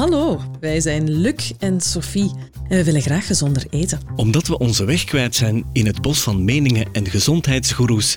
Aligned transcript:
Hallo, 0.00 0.40
wij 0.60 0.80
zijn 0.80 1.10
Luc 1.10 1.52
en 1.58 1.80
Sophie 1.80 2.30
en 2.68 2.76
we 2.76 2.84
willen 2.84 3.02
graag 3.02 3.26
gezonder 3.26 3.66
eten. 3.70 4.00
Omdat 4.16 4.46
we 4.46 4.58
onze 4.58 4.84
weg 4.84 5.04
kwijt 5.04 5.34
zijn 5.34 5.64
in 5.72 5.86
het 5.86 6.00
bos 6.02 6.20
van 6.20 6.44
meningen 6.44 6.86
en 6.92 7.06
gezondheidsgoeroes, 7.06 8.16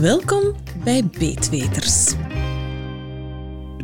Welkom 0.00 0.54
bij 0.84 1.04
Beetweters. 1.06 2.14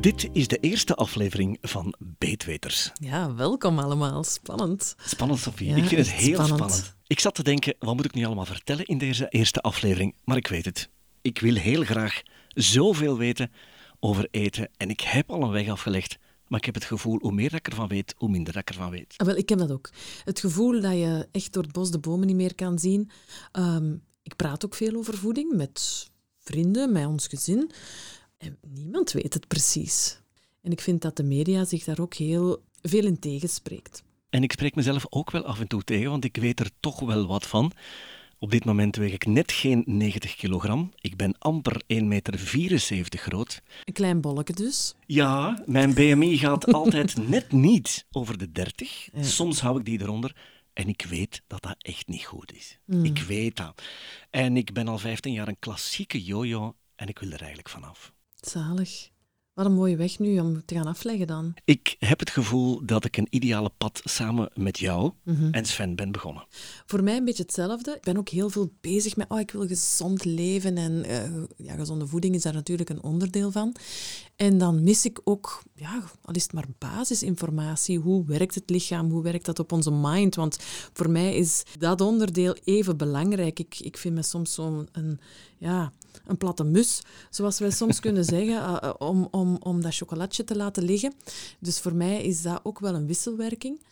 Dit 0.01 0.29
is 0.33 0.49
de 0.49 0.59
eerste 0.61 0.95
aflevering 0.95 1.59
van 1.61 1.95
Beetweters. 1.99 2.91
Ja, 2.95 3.35
welkom 3.35 3.79
allemaal. 3.79 4.25
Spannend. 4.25 4.95
Spannend, 5.05 5.41
Sophie. 5.41 5.69
Ja, 5.69 5.77
ik 5.77 5.85
vind 5.85 6.07
het 6.07 6.11
heel 6.11 6.35
spannend. 6.35 6.57
spannend. 6.57 6.97
Ik 7.07 7.21
zat 7.21 7.35
te 7.35 7.43
denken, 7.43 7.75
wat 7.79 7.97
moet 7.97 8.05
ik 8.05 8.15
nu 8.15 8.25
allemaal 8.25 8.45
vertellen 8.45 8.85
in 8.85 8.99
deze 8.99 9.29
eerste 9.29 9.61
aflevering? 9.61 10.15
Maar 10.25 10.37
ik 10.37 10.47
weet 10.47 10.65
het. 10.65 10.89
Ik 11.23 11.39
wil 11.39 11.55
heel 11.55 11.85
graag 11.85 12.23
zoveel 12.49 13.19
weten 13.19 13.51
over 14.01 14.29
eten. 14.31 14.69
En 14.77 14.91
ik 14.91 15.01
heb 15.01 15.31
al 15.31 15.43
een 15.43 15.51
weg 15.51 15.69
afgelegd. 15.69 16.19
Maar 16.47 16.59
ik 16.59 16.65
heb 16.65 16.75
het 16.75 16.85
gevoel, 16.85 17.19
hoe 17.21 17.33
meer 17.33 17.55
ik 17.55 17.69
ervan 17.69 17.89
weet, 17.89 18.15
hoe 18.17 18.29
minder 18.29 18.57
ik 18.57 18.69
ervan 18.69 18.91
weet. 18.91 19.15
Ah, 19.17 19.27
wel, 19.27 19.37
ik 19.37 19.49
heb 19.49 19.59
dat 19.59 19.73
ook. 19.73 19.91
Het 20.25 20.41
gevoel 20.41 20.81
dat 20.81 20.93
je 20.93 21.29
echt 21.33 21.53
door 21.53 21.63
het 21.63 21.73
bos 21.73 21.91
de 21.91 21.99
bomen 21.99 22.27
niet 22.27 22.37
meer 22.37 22.55
kan 22.55 22.79
zien. 22.79 23.11
Ehm, 23.53 23.93
ik 24.31 24.37
praat 24.37 24.65
ook 24.65 24.75
veel 24.75 24.95
over 24.95 25.15
voeding 25.19 25.53
met 25.53 26.09
vrienden, 26.39 26.93
met 26.93 27.07
ons 27.07 27.27
gezin. 27.27 27.71
En 28.37 28.59
niemand 28.69 29.13
weet 29.13 29.35
het 29.35 29.49
precies. 29.49 30.21
En 30.63 30.73
ik 30.73 30.81
vind 30.81 31.03
dat 31.03 31.17
de 31.17 31.23
media 31.23 31.65
zich 31.65 31.85
daar 31.85 32.01
ook 32.01 32.15
heel 32.15 32.63
veel 32.83 33.05
in 33.05 33.19
tegenspreekt. 33.19 34.03
En 34.31 34.43
ik 34.43 34.53
spreek 34.53 34.75
mezelf 34.75 35.07
ook 35.09 35.31
wel 35.31 35.45
af 35.45 35.61
en 35.61 35.69
toe 35.69 35.83
tegen, 35.85 36.11
want 36.11 36.25
ik 36.25 36.37
weet 36.37 36.61
er 36.61 36.71
toch 36.81 37.01
wel 37.01 37.27
wat 37.27 37.47
van. 37.47 37.73
Op 38.39 38.51
dit 38.51 38.65
moment 38.65 38.97
weeg 38.97 39.13
ik 39.13 39.27
net 39.27 39.53
geen 39.53 39.83
90 39.87 40.37
kilogram. 40.37 40.93
Ik 41.01 41.17
ben 41.17 41.39
amper 41.39 41.83
1,74 41.87 42.05
meter 42.05 42.39
groot. 43.11 43.63
Een 43.85 43.93
klein 43.93 44.21
bolletje 44.21 44.55
dus. 44.55 44.95
Ja, 45.07 45.63
mijn 45.67 45.95
BMI 45.95 46.39
gaat 46.39 46.73
altijd 46.73 47.17
net 47.29 47.53
niet 47.53 48.07
over 48.11 48.39
de 48.39 48.53
30. 48.53 49.09
Ja. 49.13 49.23
Soms 49.23 49.61
hou 49.61 49.79
ik 49.79 49.85
die 49.85 50.01
eronder. 50.01 50.35
En 50.81 50.89
ik 50.89 51.07
weet 51.09 51.43
dat 51.47 51.63
dat 51.63 51.77
echt 51.79 52.09
niet 52.09 52.25
goed 52.25 52.53
is. 52.55 52.79
Hmm. 52.85 53.05
Ik 53.05 53.19
weet 53.19 53.57
dat. 53.57 53.83
En 54.31 54.57
ik 54.57 54.73
ben 54.73 54.89
al 54.89 54.99
15 54.99 55.33
jaar 55.33 55.49
een 55.49 55.59
klassieke 55.59 56.23
jojo 56.25 56.77
en 56.97 57.09
ik 57.09 57.19
wil 57.19 57.31
er 57.31 57.39
eigenlijk 57.39 57.69
vanaf. 57.69 58.13
Zalig. 58.35 59.09
Wat 59.55 59.67
een 59.67 59.75
mooie 59.75 59.97
weg 59.97 60.19
nu 60.19 60.39
om 60.41 60.65
te 60.65 60.75
gaan 60.75 60.87
afleggen 60.87 61.27
dan. 61.27 61.55
Ik 61.65 61.97
heb 61.99 62.19
het 62.19 62.31
gevoel 62.31 62.87
dat 62.87 63.05
ik 63.05 63.17
een 63.17 63.27
ideale 63.31 63.71
pad 63.79 64.01
samen 64.05 64.51
met 64.55 64.79
jou 64.79 65.13
Mhm. 65.25 65.51
en 65.53 65.65
Sven 65.65 65.97
ben 65.97 66.13
begonnen. 66.13 66.47
Voor 66.87 67.03
mij 67.03 67.17
een 67.17 67.25
beetje 67.25 67.43
hetzelfde. 67.43 67.95
Ik 67.95 68.03
ben 68.03 68.17
ook 68.17 68.29
heel 68.29 68.51
veel 68.51 68.73
bezig 68.81 69.17
met, 69.17 69.29
oh, 69.31 69.41
ik 69.41 69.51
wil 69.51 69.67
gezond 69.67 70.25
leven. 70.25 70.77
En 70.77 71.05
eh, 71.05 71.43
ja, 71.57 71.75
gezonde 71.75 72.07
voeding 72.07 72.35
is 72.35 72.43
daar 72.43 72.53
natuurlijk 72.53 72.91
een 72.91 73.03
onderdeel 73.03 73.51
van. 73.51 73.75
En 74.41 74.59
dan 74.59 74.83
mis 74.83 75.05
ik 75.05 75.21
ook, 75.25 75.63
ja, 75.75 76.03
al 76.23 76.35
is 76.35 76.43
het 76.43 76.53
maar 76.53 76.67
basisinformatie. 76.79 77.99
Hoe 77.99 78.25
werkt 78.25 78.55
het 78.55 78.71
lichaam? 78.71 79.11
Hoe 79.11 79.23
werkt 79.23 79.45
dat 79.45 79.59
op 79.59 79.73
onze 79.73 79.91
mind? 79.91 80.35
Want 80.35 80.59
voor 80.93 81.11
mij 81.11 81.35
is 81.35 81.63
dat 81.79 82.01
onderdeel 82.01 82.57
even 82.65 82.97
belangrijk. 82.97 83.59
Ik, 83.59 83.81
ik 83.81 83.97
vind 83.97 84.15
me 84.15 84.23
soms 84.23 84.55
zo'n 84.55 84.89
een, 84.93 85.21
ja, 85.59 85.93
een 86.27 86.37
platte 86.37 86.65
mus, 86.65 87.03
zoals 87.31 87.59
wij 87.59 87.71
soms 87.71 88.01
kunnen 88.07 88.25
zeggen, 88.25 88.57
eh, 88.57 88.77
eh, 88.83 88.95
om, 88.99 89.29
om, 89.31 89.57
om 89.57 89.81
dat 89.81 89.97
chocolatje 89.97 90.45
te 90.45 90.57
laten 90.57 90.83
liggen. 90.83 91.15
Dus 91.59 91.81
voor 91.81 91.95
mij 91.95 92.25
is 92.25 92.43
dat 92.43 92.61
ook 92.63 92.79
wel 92.79 92.95
een 92.95 93.07
wisselwerking. 93.07 93.83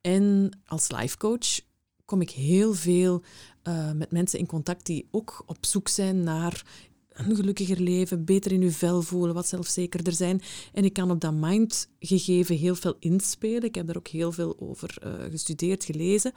En 0.00 0.50
als 0.66 0.90
lifecoach 0.90 1.60
kom 2.04 2.20
ik 2.20 2.30
heel 2.30 2.74
veel 2.74 3.22
eh, 3.62 3.92
met 3.92 4.10
mensen 4.10 4.38
in 4.38 4.46
contact 4.46 4.86
die 4.86 5.08
ook 5.10 5.42
op 5.46 5.66
zoek 5.66 5.88
zijn 5.88 6.22
naar 6.22 6.64
een 7.12 7.36
gelukkiger 7.36 7.80
leven, 7.80 8.24
beter 8.24 8.52
in 8.52 8.60
hun 8.60 8.72
vel 8.72 9.02
voelen, 9.02 9.34
wat 9.34 9.48
zelfzekerder 9.48 10.12
zijn. 10.12 10.40
En 10.72 10.84
ik 10.84 10.92
kan 10.92 11.10
op 11.10 11.20
dat 11.20 11.34
mindgegeven 11.34 12.56
heel 12.56 12.74
veel 12.74 12.96
inspelen. 12.98 13.62
Ik 13.62 13.74
heb 13.74 13.86
daar 13.86 13.96
ook 13.96 14.08
heel 14.08 14.32
veel 14.32 14.56
over 14.58 14.96
eh, 15.00 15.12
gestudeerd, 15.30 15.84
gelezen. 15.84 16.32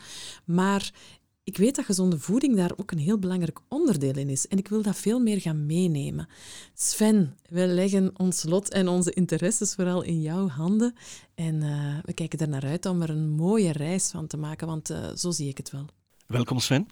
Maar 0.45 0.91
ik 1.45 1.57
weet 1.57 1.75
dat 1.75 1.85
gezonde 1.85 2.19
voeding 2.19 2.55
daar 2.55 2.71
ook 2.75 2.91
een 2.91 2.97
heel 2.97 3.19
belangrijk 3.19 3.59
onderdeel 3.67 4.13
in 4.13 4.29
is. 4.29 4.47
En 4.47 4.57
ik 4.57 4.67
wil 4.67 4.81
dat 4.81 4.95
veel 4.95 5.19
meer 5.19 5.41
gaan 5.41 5.65
meenemen. 5.65 6.27
Sven, 6.73 7.37
wij 7.49 7.67
leggen 7.67 8.11
ons 8.19 8.43
lot 8.43 8.69
en 8.69 8.87
onze 8.87 9.11
interesses 9.11 9.73
vooral 9.73 10.01
in 10.01 10.21
jouw 10.21 10.47
handen. 10.47 10.95
En 11.35 11.61
eh, 11.61 11.97
we 12.03 12.13
kijken 12.13 12.39
er 12.39 12.49
naar 12.49 12.65
uit 12.65 12.85
om 12.85 13.01
er 13.01 13.09
een 13.09 13.29
mooie 13.29 13.71
reis 13.71 14.09
van 14.09 14.27
te 14.27 14.37
maken, 14.37 14.67
want 14.67 14.89
eh, 14.89 15.09
zo 15.15 15.31
zie 15.31 15.49
ik 15.49 15.57
het 15.57 15.71
wel. 15.71 15.85
Welkom 16.27 16.59
Sven. 16.59 16.87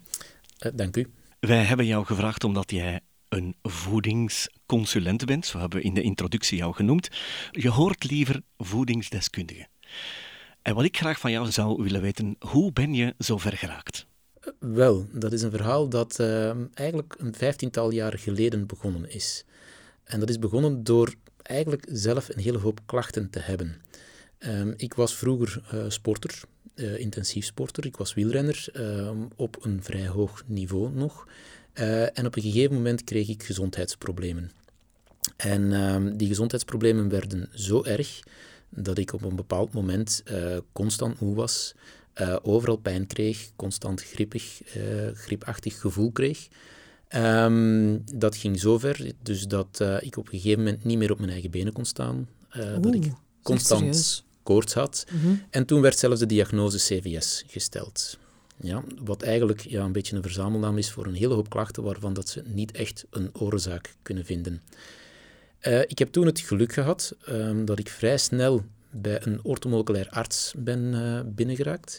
Eh, 0.58 0.72
dank 0.74 0.96
u. 0.96 1.06
Wij 1.40 1.64
hebben 1.64 1.86
jou 1.86 2.04
gevraagd 2.04 2.44
omdat 2.44 2.70
jij 2.70 3.00
een 3.36 3.54
voedingsconsulent 3.62 5.24
bent. 5.24 5.46
Zo 5.46 5.58
hebben 5.58 5.78
we 5.78 5.84
in 5.84 5.94
de 5.94 6.02
introductie 6.02 6.58
jou 6.58 6.74
genoemd. 6.74 7.08
Je 7.50 7.70
hoort 7.70 8.10
liever 8.10 8.42
voedingsdeskundige. 8.56 9.66
En 10.62 10.74
wat 10.74 10.84
ik 10.84 10.96
graag 10.96 11.18
van 11.18 11.30
jou 11.30 11.50
zou 11.50 11.82
willen 11.82 12.00
weten, 12.00 12.36
hoe 12.38 12.72
ben 12.72 12.94
je 12.94 13.14
zo 13.18 13.38
ver 13.38 13.56
geraakt? 13.56 14.06
Wel, 14.58 15.06
dat 15.12 15.32
is 15.32 15.42
een 15.42 15.50
verhaal 15.50 15.88
dat 15.88 16.18
eh, 16.18 16.50
eigenlijk 16.74 17.14
een 17.18 17.34
vijftiental 17.34 17.90
jaar 17.90 18.18
geleden 18.18 18.66
begonnen 18.66 19.10
is. 19.10 19.44
En 20.04 20.20
dat 20.20 20.28
is 20.28 20.38
begonnen 20.38 20.84
door 20.84 21.14
eigenlijk 21.42 21.86
zelf 21.90 22.28
een 22.28 22.42
hele 22.42 22.58
hoop 22.58 22.80
klachten 22.86 23.30
te 23.30 23.38
hebben. 23.38 23.80
Ehm, 24.38 24.72
ik 24.76 24.94
was 24.94 25.16
vroeger 25.16 25.62
eh, 25.70 25.84
sporter, 25.88 26.40
eh, 26.74 26.98
intensief 26.98 27.44
sporter. 27.44 27.86
Ik 27.86 27.96
was 27.96 28.14
wielrenner 28.14 28.66
ehm, 28.72 29.22
op 29.36 29.64
een 29.64 29.82
vrij 29.82 30.06
hoog 30.06 30.42
niveau 30.46 30.94
nog. 30.94 31.26
Eh, 31.74 32.18
en 32.18 32.26
op 32.26 32.36
een 32.36 32.42
gegeven 32.42 32.74
moment 32.74 33.04
kreeg 33.04 33.28
ik 33.28 33.42
gezondheidsproblemen. 33.42 34.50
En 35.36 35.72
ehm, 35.72 36.16
die 36.16 36.28
gezondheidsproblemen 36.28 37.08
werden 37.08 37.48
zo 37.52 37.84
erg 37.84 38.22
dat 38.68 38.98
ik 38.98 39.12
op 39.12 39.22
een 39.22 39.36
bepaald 39.36 39.72
moment 39.72 40.22
eh, 40.24 40.56
constant 40.72 41.20
moe 41.20 41.34
was, 41.34 41.74
eh, 42.12 42.36
overal 42.42 42.76
pijn 42.76 43.06
kreeg, 43.06 43.50
constant 43.56 44.02
griepig, 44.02 44.62
eh, 44.62 44.82
griepachtig 45.14 45.80
gevoel 45.80 46.10
kreeg. 46.12 46.48
Ehm, 47.08 47.98
dat 48.14 48.36
ging 48.36 48.60
zo 48.60 48.78
ver, 48.78 49.12
dus 49.22 49.46
dat 49.46 49.80
ik 50.00 50.16
op 50.16 50.24
een 50.26 50.38
gegeven 50.38 50.64
moment 50.64 50.84
niet 50.84 50.98
meer 50.98 51.10
op 51.10 51.18
mijn 51.18 51.30
eigen 51.30 51.50
benen 51.50 51.72
kon 51.72 51.84
staan. 51.84 52.28
dat 52.80 52.94
ik 52.94 53.12
constant 53.42 54.24
koorts 54.42 54.74
had. 54.74 55.06
Mhm. 55.10 55.34
En 55.50 55.66
toen 55.66 55.80
werd 55.80 55.98
zelfs 55.98 56.20
de 56.20 56.26
diagnose 56.26 56.78
CVS 56.78 57.44
gesteld. 57.46 58.18
Ja, 58.56 58.82
wat 59.04 59.22
eigenlijk 59.22 59.60
ja, 59.60 59.84
een 59.84 59.92
beetje 59.92 60.16
een 60.16 60.22
verzamelnaam 60.22 60.78
is 60.78 60.90
voor 60.90 61.06
een 61.06 61.14
hele 61.14 61.34
hoop 61.34 61.48
klachten 61.48 61.82
waarvan 61.82 62.14
dat 62.14 62.28
ze 62.28 62.42
niet 62.46 62.72
echt 62.72 63.06
een 63.10 63.30
oorzaak 63.32 63.94
kunnen 64.02 64.24
vinden. 64.24 64.62
Eh, 65.58 65.80
ik 65.80 65.98
heb 65.98 66.08
toen 66.08 66.26
het 66.26 66.40
geluk 66.40 66.72
gehad 66.72 67.16
ehm, 67.26 67.64
dat 67.64 67.78
ik 67.78 67.88
vrij 67.88 68.18
snel 68.18 68.64
bij 68.90 69.26
een 69.26 69.40
ortomoleculair 69.42 70.08
arts 70.08 70.54
ben 70.56 70.94
eh, 70.94 71.20
binnengeraakt, 71.24 71.98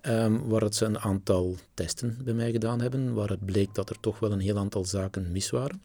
ehm, 0.00 0.38
waar 0.38 0.72
ze 0.72 0.84
een 0.84 0.98
aantal 0.98 1.56
testen 1.74 2.18
bij 2.24 2.34
mij 2.34 2.50
gedaan 2.50 2.80
hebben, 2.80 3.14
waar 3.14 3.28
het 3.28 3.44
bleek 3.44 3.74
dat 3.74 3.90
er 3.90 4.00
toch 4.00 4.18
wel 4.18 4.32
een 4.32 4.40
heel 4.40 4.58
aantal 4.58 4.84
zaken 4.84 5.32
mis 5.32 5.50
waren. 5.50 5.82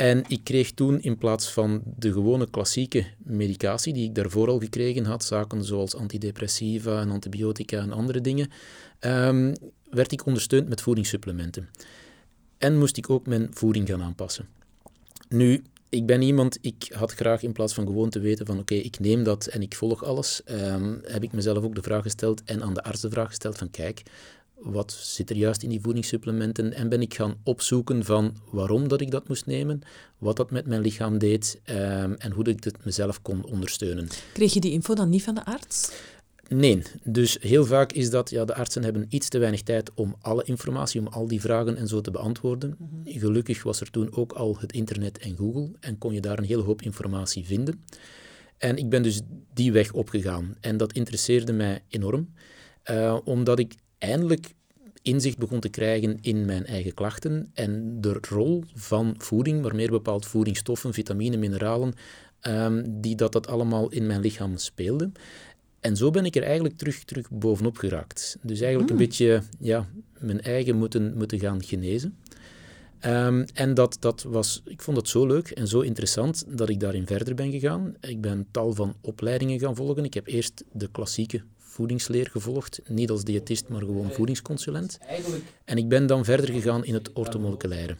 En 0.00 0.24
ik 0.28 0.44
kreeg 0.44 0.72
toen 0.72 1.00
in 1.00 1.18
plaats 1.18 1.52
van 1.52 1.82
de 1.96 2.12
gewone 2.12 2.50
klassieke 2.50 3.06
medicatie 3.18 3.92
die 3.92 4.04
ik 4.04 4.14
daarvoor 4.14 4.48
al 4.48 4.58
gekregen 4.58 5.04
had, 5.04 5.24
zaken 5.24 5.64
zoals 5.64 5.96
antidepressiva 5.96 7.00
en 7.00 7.10
antibiotica 7.10 7.78
en 7.78 7.92
andere 7.92 8.20
dingen, 8.20 8.50
ehm, 8.98 9.54
werd 9.90 10.12
ik 10.12 10.26
ondersteund 10.26 10.68
met 10.68 10.80
voedingssupplementen. 10.80 11.68
En 12.58 12.78
moest 12.78 12.96
ik 12.96 13.10
ook 13.10 13.26
mijn 13.26 13.48
voeding 13.50 13.88
gaan 13.88 14.02
aanpassen. 14.02 14.48
Nu, 15.28 15.62
ik 15.88 16.06
ben 16.06 16.22
iemand, 16.22 16.58
ik 16.60 16.92
had 16.94 17.12
graag 17.12 17.42
in 17.42 17.52
plaats 17.52 17.74
van 17.74 17.86
gewoon 17.86 18.10
te 18.10 18.20
weten 18.20 18.46
van 18.46 18.58
oké, 18.58 18.74
ik 18.74 18.98
neem 18.98 19.22
dat 19.22 19.46
en 19.46 19.62
ik 19.62 19.74
volg 19.74 20.04
alles, 20.04 20.44
ehm, 20.44 20.96
heb 21.02 21.22
ik 21.22 21.32
mezelf 21.32 21.64
ook 21.64 21.74
de 21.74 21.82
vraag 21.82 22.02
gesteld 22.02 22.42
en 22.44 22.62
aan 22.62 22.74
de 22.74 22.82
arts 22.82 23.00
de 23.00 23.10
vraag 23.10 23.28
gesteld 23.28 23.58
van 23.58 23.70
kijk, 23.70 24.02
wat 24.62 24.92
zit 24.92 25.30
er 25.30 25.36
juist 25.36 25.62
in 25.62 25.68
die 25.68 25.80
voedingssupplementen? 25.80 26.72
En 26.72 26.88
ben 26.88 27.00
ik 27.00 27.14
gaan 27.14 27.36
opzoeken 27.44 28.04
van 28.04 28.36
waarom 28.50 28.88
dat 28.88 29.00
ik 29.00 29.10
dat 29.10 29.28
moest 29.28 29.46
nemen, 29.46 29.80
wat 30.18 30.36
dat 30.36 30.50
met 30.50 30.66
mijn 30.66 30.80
lichaam 30.80 31.18
deed 31.18 31.60
ehm, 31.64 32.12
en 32.12 32.32
hoe 32.32 32.44
dat 32.44 32.54
ik 32.54 32.64
het 32.64 32.84
mezelf 32.84 33.22
kon 33.22 33.44
ondersteunen. 33.44 34.08
Kreeg 34.32 34.52
je 34.52 34.60
die 34.60 34.72
info 34.72 34.94
dan 34.94 35.08
niet 35.08 35.22
van 35.22 35.34
de 35.34 35.44
arts? 35.44 35.92
Nee, 36.48 36.82
dus 37.04 37.36
heel 37.40 37.64
vaak 37.64 37.92
is 37.92 38.10
dat, 38.10 38.30
ja, 38.30 38.44
de 38.44 38.54
artsen 38.54 38.84
hebben 38.84 39.06
iets 39.08 39.28
te 39.28 39.38
weinig 39.38 39.62
tijd 39.62 39.90
om 39.94 40.16
alle 40.20 40.44
informatie, 40.44 41.00
om 41.00 41.06
al 41.06 41.26
die 41.26 41.40
vragen 41.40 41.76
en 41.76 41.88
zo 41.88 42.00
te 42.00 42.10
beantwoorden. 42.10 42.76
Gelukkig 43.04 43.62
was 43.62 43.80
er 43.80 43.90
toen 43.90 44.14
ook 44.14 44.32
al 44.32 44.56
het 44.58 44.72
internet 44.72 45.18
en 45.18 45.36
Google 45.36 45.70
en 45.80 45.98
kon 45.98 46.12
je 46.12 46.20
daar 46.20 46.38
een 46.38 46.44
hele 46.44 46.62
hoop 46.62 46.82
informatie 46.82 47.46
vinden. 47.46 47.84
En 48.58 48.76
ik 48.76 48.88
ben 48.88 49.02
dus 49.02 49.20
die 49.54 49.72
weg 49.72 49.92
opgegaan. 49.92 50.56
En 50.60 50.76
dat 50.76 50.92
interesseerde 50.92 51.52
mij 51.52 51.82
enorm, 51.88 52.34
uh, 52.90 53.18
omdat 53.24 53.58
ik 53.58 53.74
eindelijk 54.00 54.54
inzicht 55.02 55.38
begon 55.38 55.60
te 55.60 55.68
krijgen 55.68 56.18
in 56.20 56.44
mijn 56.44 56.66
eigen 56.66 56.94
klachten 56.94 57.50
en 57.54 58.00
de 58.00 58.18
rol 58.28 58.64
van 58.74 59.14
voeding, 59.18 59.62
maar 59.62 59.74
meer 59.74 59.90
bepaald 59.90 60.26
voedingsstoffen, 60.26 60.92
vitamine, 60.92 61.36
mineralen, 61.36 61.92
um, 62.42 63.00
die 63.00 63.16
dat, 63.16 63.32
dat 63.32 63.46
allemaal 63.46 63.90
in 63.90 64.06
mijn 64.06 64.20
lichaam 64.20 64.56
speelde. 64.56 65.10
En 65.80 65.96
zo 65.96 66.10
ben 66.10 66.24
ik 66.24 66.36
er 66.36 66.42
eigenlijk 66.42 66.76
terug, 66.76 67.04
terug 67.04 67.30
bovenop 67.30 67.76
geraakt. 67.76 68.38
Dus 68.42 68.60
eigenlijk 68.60 68.90
een 68.90 68.96
hmm. 68.96 69.06
beetje 69.06 69.42
ja, 69.58 69.86
mijn 70.18 70.40
eigen 70.40 70.76
moeten, 70.76 71.16
moeten 71.16 71.38
gaan 71.38 71.64
genezen. 71.64 72.16
Um, 73.06 73.44
en 73.54 73.74
dat, 73.74 73.96
dat 74.00 74.22
was, 74.22 74.62
ik 74.64 74.82
vond 74.82 74.96
het 74.96 75.08
zo 75.08 75.26
leuk 75.26 75.50
en 75.50 75.68
zo 75.68 75.80
interessant 75.80 76.44
dat 76.48 76.68
ik 76.68 76.80
daarin 76.80 77.06
verder 77.06 77.34
ben 77.34 77.50
gegaan. 77.50 77.94
Ik 78.00 78.20
ben 78.20 78.46
tal 78.50 78.72
van 78.72 78.94
opleidingen 79.00 79.58
gaan 79.58 79.76
volgen. 79.76 80.04
Ik 80.04 80.14
heb 80.14 80.26
eerst 80.26 80.64
de 80.72 80.88
klassieke 80.90 81.42
voedingsleer 81.70 82.28
gevolgd, 82.30 82.80
niet 82.88 83.10
als 83.10 83.24
diëtist, 83.24 83.68
maar 83.68 83.80
gewoon 83.80 84.10
voedingsconsulent. 84.12 84.98
En 85.64 85.76
ik 85.76 85.88
ben 85.88 86.06
dan 86.06 86.24
verder 86.24 86.54
gegaan 86.54 86.84
in 86.84 86.94
het 86.94 87.12
ortomoleculaire. 87.12 87.96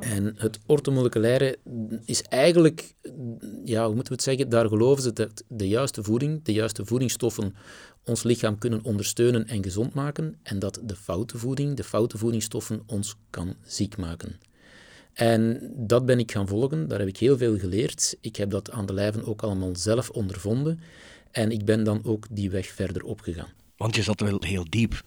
En 0.00 0.34
het 0.36 0.58
ortomoleculaire 0.66 1.58
is 2.04 2.22
eigenlijk, 2.22 2.94
ja, 3.64 3.84
hoe 3.84 3.94
moeten 3.94 4.12
we 4.12 4.18
het 4.18 4.22
zeggen, 4.22 4.48
daar 4.48 4.68
geloven 4.68 5.02
ze 5.02 5.12
dat 5.12 5.44
de 5.48 5.68
juiste 5.68 6.02
voeding, 6.02 6.42
de 6.42 6.52
juiste 6.52 6.84
voedingsstoffen 6.84 7.54
ons 8.04 8.22
lichaam 8.22 8.58
kunnen 8.58 8.84
ondersteunen 8.84 9.46
en 9.46 9.62
gezond 9.62 9.94
maken 9.94 10.38
en 10.42 10.58
dat 10.58 10.80
de 10.84 10.96
foute 10.96 11.38
voeding, 11.38 11.76
de 11.76 11.84
foute 11.84 12.18
voedingsstoffen 12.18 12.82
ons 12.86 13.16
kan 13.30 13.54
ziek 13.62 13.96
maken. 13.96 14.40
En 15.12 15.72
dat 15.76 16.06
ben 16.06 16.18
ik 16.18 16.32
gaan 16.32 16.48
volgen, 16.48 16.88
daar 16.88 16.98
heb 16.98 17.08
ik 17.08 17.16
heel 17.16 17.36
veel 17.36 17.58
geleerd. 17.58 18.16
Ik 18.20 18.36
heb 18.36 18.50
dat 18.50 18.70
aan 18.70 18.86
de 18.86 18.92
lijven 18.92 19.24
ook 19.24 19.42
allemaal 19.42 19.76
zelf 19.76 20.10
ondervonden 20.10 20.80
en 21.30 21.50
ik 21.50 21.64
ben 21.64 21.84
dan 21.84 22.00
ook 22.04 22.26
die 22.30 22.50
weg 22.50 22.66
verder 22.66 23.02
opgegaan. 23.02 23.52
Want 23.76 23.96
je 23.96 24.02
zat 24.02 24.20
wel 24.20 24.42
heel 24.42 24.66
diep. 24.68 25.02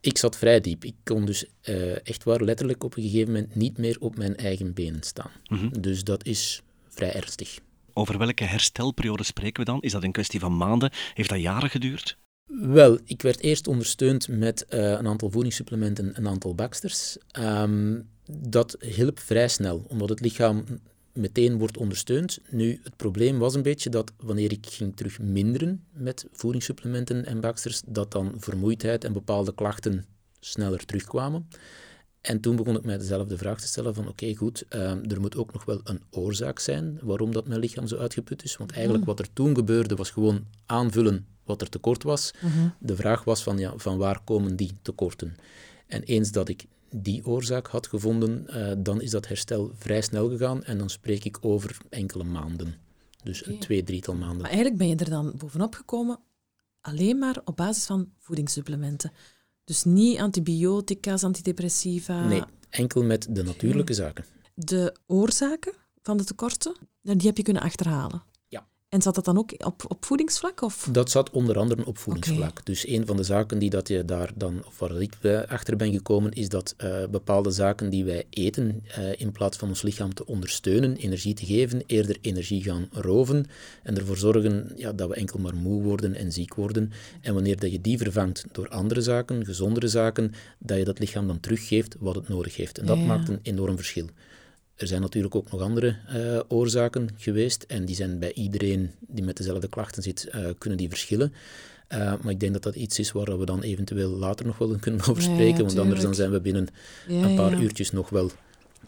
Ik 0.00 0.18
zat 0.18 0.36
vrij 0.36 0.60
diep. 0.60 0.84
Ik 0.84 0.94
kon 1.04 1.24
dus 1.26 1.44
uh, 1.68 2.06
echt 2.08 2.24
waar 2.24 2.42
letterlijk 2.42 2.84
op 2.84 2.96
een 2.96 3.02
gegeven 3.02 3.32
moment 3.32 3.54
niet 3.54 3.78
meer 3.78 3.96
op 4.00 4.16
mijn 4.16 4.36
eigen 4.36 4.74
benen 4.74 5.02
staan. 5.02 5.30
Mhm. 5.46 5.80
Dus 5.80 6.04
dat 6.04 6.26
is 6.26 6.62
vrij 6.88 7.12
ernstig. 7.12 7.58
Over 7.92 8.18
welke 8.18 8.44
herstelperiode 8.44 9.24
spreken 9.24 9.64
we 9.64 9.70
dan? 9.70 9.82
Is 9.82 9.92
dat 9.92 10.02
een 10.02 10.12
kwestie 10.12 10.40
van 10.40 10.56
maanden? 10.56 10.90
Heeft 11.14 11.28
dat 11.28 11.40
jaren 11.40 11.70
geduurd? 11.70 12.16
Wel, 12.46 12.98
ik 13.04 13.22
werd 13.22 13.40
eerst 13.40 13.68
ondersteund 13.68 14.28
met 14.28 14.66
uh, 14.70 14.80
een 14.80 15.06
aantal 15.06 15.30
voedingssupplementen, 15.30 16.16
een 16.16 16.28
aantal 16.28 16.54
baksters. 16.54 17.16
Um, 17.38 18.08
dat 18.30 18.76
hielp 18.80 19.18
vrij 19.18 19.48
snel, 19.48 19.84
omdat 19.88 20.08
het 20.08 20.20
lichaam 20.20 20.64
meteen 21.12 21.58
wordt 21.58 21.76
ondersteund. 21.76 22.38
Nu, 22.50 22.80
het 22.82 22.96
probleem 22.96 23.38
was 23.38 23.54
een 23.54 23.62
beetje 23.62 23.90
dat 23.90 24.12
wanneer 24.16 24.52
ik 24.52 24.66
ging 24.66 24.96
terug 24.96 25.18
minderen 25.18 25.84
met 25.92 26.26
voedingssupplementen 26.32 27.26
en 27.26 27.40
baksters, 27.40 27.82
dat 27.86 28.12
dan 28.12 28.34
vermoeidheid 28.36 29.04
en 29.04 29.12
bepaalde 29.12 29.54
klachten 29.54 30.04
sneller 30.40 30.84
terugkwamen. 30.84 31.48
En 32.20 32.40
toen 32.40 32.56
begon 32.56 32.76
ik 32.76 32.84
mij 32.84 32.98
dezelfde 32.98 33.38
vraag 33.38 33.60
te 33.60 33.66
stellen 33.66 33.94
van 33.94 34.08
oké, 34.08 34.34
goed, 34.34 34.64
uh, 34.70 34.80
er 34.90 35.20
moet 35.20 35.36
ook 35.36 35.52
nog 35.52 35.64
wel 35.64 35.80
een 35.84 36.02
oorzaak 36.10 36.58
zijn 36.58 36.98
waarom 37.02 37.32
dat 37.32 37.48
mijn 37.48 37.60
lichaam 37.60 37.86
zo 37.86 37.96
uitgeput 37.96 38.44
is. 38.44 38.56
Want 38.56 38.72
eigenlijk 38.72 39.04
wat 39.04 39.18
er 39.18 39.32
toen 39.32 39.54
gebeurde 39.54 39.94
was 39.94 40.10
gewoon 40.10 40.46
aanvullen 40.66 41.26
wat 41.44 41.60
er 41.60 41.68
tekort 41.68 42.02
was. 42.02 42.30
Mhm. 42.40 42.68
De 42.78 42.96
vraag 42.96 43.24
was 43.24 43.42
van, 43.42 43.58
ja, 43.58 43.72
van 43.76 43.98
waar 43.98 44.20
komen 44.24 44.56
die 44.56 44.72
tekorten? 44.82 45.36
En 45.86 46.02
eens 46.02 46.32
dat 46.32 46.48
ik 46.48 46.64
die 46.96 47.26
oorzaak 47.26 47.66
had 47.66 47.86
gevonden, 47.86 48.46
uh, 48.48 48.72
dan 48.78 49.00
is 49.00 49.10
dat 49.10 49.28
herstel 49.28 49.70
vrij 49.74 50.00
snel 50.00 50.28
gegaan 50.28 50.64
en 50.64 50.78
dan 50.78 50.90
spreek 50.90 51.24
ik 51.24 51.38
over 51.40 51.76
enkele 51.88 52.24
maanden. 52.24 52.74
Dus 53.22 53.46
een 53.46 53.58
twee, 53.58 53.82
drietal 53.82 54.14
maanden. 54.14 54.40
Maar 54.40 54.50
eigenlijk 54.50 54.78
ben 54.78 54.88
je 54.88 54.96
er 54.96 55.10
dan 55.10 55.34
bovenop 55.36 55.74
gekomen 55.74 56.18
alleen 56.80 57.18
maar 57.18 57.40
op 57.44 57.56
basis 57.56 57.86
van 57.86 58.08
voedingssupplementen. 58.18 59.12
Dus 59.64 59.84
niet 59.84 60.18
antibiotica's, 60.18 61.24
antidepressiva. 61.24 62.28
Nee, 62.28 62.42
enkel 62.70 63.02
met 63.02 63.26
de 63.30 63.42
natuurlijke 63.42 63.94
zaken. 63.94 64.24
De 64.54 64.96
oorzaken 65.06 65.72
van 66.02 66.16
de 66.16 66.24
tekorten, 66.24 66.76
die 67.02 67.26
heb 67.26 67.36
je 67.36 67.42
kunnen 67.42 67.62
achterhalen. 67.62 68.22
En 68.90 69.02
zat 69.02 69.14
dat 69.14 69.24
dan 69.24 69.38
ook 69.38 69.52
op, 69.64 69.84
op 69.88 70.04
voedingsvlak? 70.04 70.62
Of? 70.62 70.88
Dat 70.92 71.10
zat 71.10 71.30
onder 71.30 71.58
andere 71.58 71.86
op 71.86 71.98
voedingsvlak. 71.98 72.66
Dus 72.66 72.88
een 72.88 73.06
van 73.06 73.16
de 73.16 73.22
zaken 73.22 73.58
die 73.58 73.70
dat 73.70 73.88
je 73.88 74.04
daar 74.04 74.30
dan, 74.34 74.62
of 74.66 74.78
waar 74.78 75.00
ik 75.02 75.14
achter 75.48 75.76
ben 75.76 75.92
gekomen, 75.92 76.32
is 76.32 76.48
dat 76.48 76.74
uh, 76.78 77.06
bepaalde 77.10 77.50
zaken 77.50 77.90
die 77.90 78.04
wij 78.04 78.24
eten, 78.30 78.82
uh, 78.98 79.20
in 79.20 79.32
plaats 79.32 79.56
van 79.56 79.68
ons 79.68 79.82
lichaam 79.82 80.14
te 80.14 80.26
ondersteunen, 80.26 80.96
energie 80.96 81.34
te 81.34 81.46
geven, 81.46 81.82
eerder 81.86 82.16
energie 82.20 82.62
gaan 82.62 82.88
roven 82.92 83.46
en 83.82 83.96
ervoor 83.96 84.16
zorgen 84.16 84.72
ja, 84.76 84.92
dat 84.92 85.08
we 85.08 85.14
enkel 85.14 85.38
maar 85.38 85.56
moe 85.56 85.82
worden 85.82 86.14
en 86.14 86.32
ziek 86.32 86.54
worden. 86.54 86.92
En 87.20 87.34
wanneer 87.34 87.58
dat 87.58 87.72
je 87.72 87.80
die 87.80 87.98
vervangt 87.98 88.44
door 88.52 88.68
andere 88.68 89.00
zaken, 89.00 89.44
gezondere 89.44 89.88
zaken, 89.88 90.32
dat 90.58 90.78
je 90.78 90.84
dat 90.84 90.98
lichaam 90.98 91.26
dan 91.26 91.40
teruggeeft 91.40 91.96
wat 91.98 92.14
het 92.14 92.28
nodig 92.28 92.56
heeft. 92.56 92.78
En 92.78 92.86
dat 92.86 92.98
maakt 92.98 93.28
een 93.28 93.40
enorm 93.42 93.76
verschil. 93.76 94.06
Er 94.80 94.86
zijn 94.86 95.00
natuurlijk 95.00 95.34
ook 95.34 95.50
nog 95.50 95.60
andere 95.60 95.96
uh, 96.08 96.40
oorzaken 96.48 97.08
geweest 97.16 97.62
en 97.62 97.84
die 97.84 97.94
zijn 97.94 98.18
bij 98.18 98.32
iedereen 98.32 98.90
die 99.00 99.24
met 99.24 99.36
dezelfde 99.36 99.68
klachten 99.68 100.02
zit, 100.02 100.28
uh, 100.34 100.48
kunnen 100.58 100.78
die 100.78 100.88
verschillen. 100.88 101.32
Uh, 101.88 101.98
maar 101.98 102.32
ik 102.32 102.40
denk 102.40 102.52
dat 102.52 102.62
dat 102.62 102.74
iets 102.74 102.98
is 102.98 103.12
waar 103.12 103.38
we 103.38 103.44
dan 103.44 103.62
eventueel 103.62 104.10
later 104.10 104.46
nog 104.46 104.58
wel 104.58 104.76
kunnen 104.78 105.00
over 105.08 105.22
spreken, 105.22 105.64
want 105.64 105.78
anders 105.78 106.00
dan 106.00 106.14
zijn 106.14 106.30
we 106.30 106.40
binnen 106.40 106.68
een 107.08 107.34
paar 107.34 107.62
uurtjes 107.62 107.90
nog 107.90 108.08
wel 108.08 108.30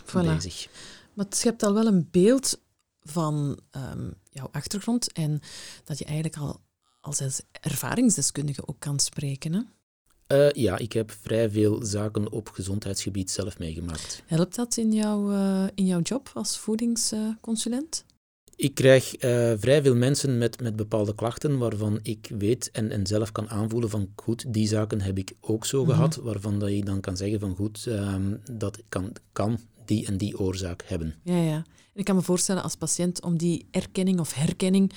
voilà. 0.05 0.35
bezig. 0.35 0.69
Maar 1.13 1.27
je 1.29 1.49
hebt 1.49 1.63
al 1.63 1.75
wel 1.75 1.87
een 1.87 2.09
beeld 2.11 2.61
van 3.03 3.59
um, 3.95 4.15
jouw 4.31 4.49
achtergrond 4.53 5.13
en 5.13 5.41
dat 5.85 5.99
je 5.99 6.05
eigenlijk 6.05 6.37
al 6.37 6.61
als 7.01 7.43
ervaringsdeskundige 7.61 8.69
ook 8.69 8.81
kan 8.81 9.01
spreken. 9.01 9.53
Hè? 9.53 9.61
Uh, 10.29 10.51
ja, 10.51 10.79
ik 10.79 10.93
heb 10.93 11.11
vrij 11.11 11.51
veel 11.51 11.85
zaken 11.85 12.33
op 12.33 12.49
gezondheidsgebied 12.49 13.31
zelf 13.31 13.59
meegemaakt. 13.59 14.23
Helpt 14.27 14.57
dat 14.57 14.77
in, 14.77 14.93
jouw 14.93 15.31
uh, 15.31 15.65
in 15.75 15.87
jouw 15.87 16.01
job 16.01 16.31
als 16.35 16.59
voedingsconsulent? 16.59 18.05
Ik 18.57 18.75
krijg 18.75 19.15
uh, 19.15 19.53
vrij 19.57 19.83
veel 19.83 19.95
mensen 19.95 20.39
met, 20.39 20.61
met 20.61 20.77
bepaalde 20.77 21.15
klachten 21.15 21.59
waarvan 21.59 21.99
ik 22.03 22.31
weet 22.39 22.71
en, 22.71 22.91
en 22.91 23.07
zelf 23.07 23.33
kan 23.33 23.49
aanvoelen 23.51 23.91
van 23.91 24.09
goed, 24.17 24.53
die 24.55 24.69
zaken 24.69 25.01
heb 25.01 25.19
ik 25.19 25.33
ook 25.41 25.67
zo 25.67 25.83
mhm. 25.83 25.93
gehad, 25.93 26.17
waarvan 26.17 26.59
dat 26.59 26.71
je 26.71 26.85
dan 26.85 27.01
kan 27.01 27.17
zeggen 27.17 27.41
van 27.41 27.55
goed, 27.55 27.87
um, 27.87 28.41
dat 28.51 28.83
kan, 28.89 29.13
kan 29.33 29.59
die 29.85 30.07
en 30.07 30.17
die 30.17 30.39
oorzaak 30.39 30.83
hebben. 30.87 31.15
Ja, 31.23 31.37
ja. 31.37 31.65
En 31.93 32.01
ik 32.01 32.05
kan 32.05 32.17
me 32.17 32.23
voorstellen 32.23 32.63
als 32.63 32.77
patiënt 32.77 33.23
om 33.23 33.37
die 33.37 33.67
erkenning 33.71 34.21
of 34.21 34.35
herkenning 34.35 34.93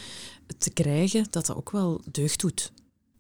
te 0.58 0.70
krijgen, 0.70 1.28
dat 1.30 1.46
dat 1.46 1.56
ook 1.56 1.72
wel 1.72 2.02
deugd 2.12 2.40
doet. 2.40 2.72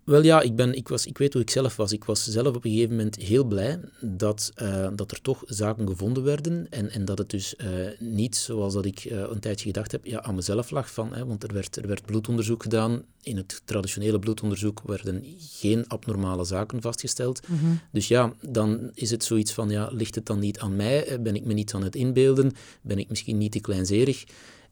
Wel 0.05 0.23
ja, 0.23 0.41
ik, 0.41 0.55
ben, 0.55 0.73
ik, 0.73 0.87
was, 0.87 1.05
ik 1.05 1.17
weet 1.17 1.33
hoe 1.33 1.41
ik 1.41 1.49
zelf 1.49 1.75
was. 1.75 1.91
Ik 1.91 2.03
was 2.03 2.23
zelf 2.23 2.55
op 2.55 2.65
een 2.65 2.71
gegeven 2.71 2.95
moment 2.95 3.15
heel 3.15 3.43
blij 3.43 3.79
dat, 4.01 4.51
uh, 4.61 4.87
dat 4.95 5.11
er 5.11 5.21
toch 5.21 5.43
zaken 5.45 5.87
gevonden 5.87 6.23
werden 6.23 6.67
en, 6.69 6.89
en 6.89 7.05
dat 7.05 7.17
het 7.17 7.29
dus 7.29 7.55
uh, 7.57 7.69
niet 7.99 8.35
zoals 8.35 8.73
dat 8.73 8.85
ik 8.85 9.05
uh, 9.05 9.23
een 9.29 9.39
tijdje 9.39 9.65
gedacht 9.65 9.91
heb, 9.91 10.05
ja, 10.05 10.21
aan 10.21 10.35
mezelf 10.35 10.69
lag 10.69 10.91
van, 10.91 11.13
hè, 11.13 11.25
want 11.25 11.43
er 11.43 11.53
werd, 11.53 11.75
er 11.75 11.87
werd 11.87 12.05
bloedonderzoek 12.05 12.63
gedaan. 12.63 13.03
In 13.21 13.37
het 13.37 13.61
traditionele 13.65 14.19
bloedonderzoek 14.19 14.81
werden 14.85 15.23
geen 15.37 15.87
abnormale 15.87 16.43
zaken 16.43 16.81
vastgesteld. 16.81 17.47
Mm 17.47 17.57
-hmm. 17.57 17.79
Dus 17.91 18.07
ja, 18.07 18.33
dan 18.41 18.91
is 18.93 19.11
het 19.11 19.23
zoiets 19.23 19.53
van, 19.53 19.69
ja, 19.69 19.89
ligt 19.91 20.15
het 20.15 20.25
dan 20.25 20.39
niet 20.39 20.59
aan 20.59 20.75
mij? 20.75 21.21
Ben 21.21 21.35
ik 21.35 21.45
me 21.45 21.53
niet 21.53 21.73
aan 21.73 21.83
het 21.83 21.95
inbeelden? 21.95 22.51
Ben 22.81 22.99
ik 22.99 23.09
misschien 23.09 23.37
niet 23.37 23.51
te 23.51 23.59
kleinzerig? 23.59 24.23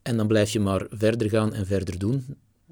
En 0.02 0.18
dan 0.18 0.28
blijf 0.28 0.50
je 0.50 0.60
maar 0.60 0.86
verder 0.90 1.30
gaan 1.30 1.54
en 1.54 1.66
verder 1.66 2.00
doen 2.00 2.25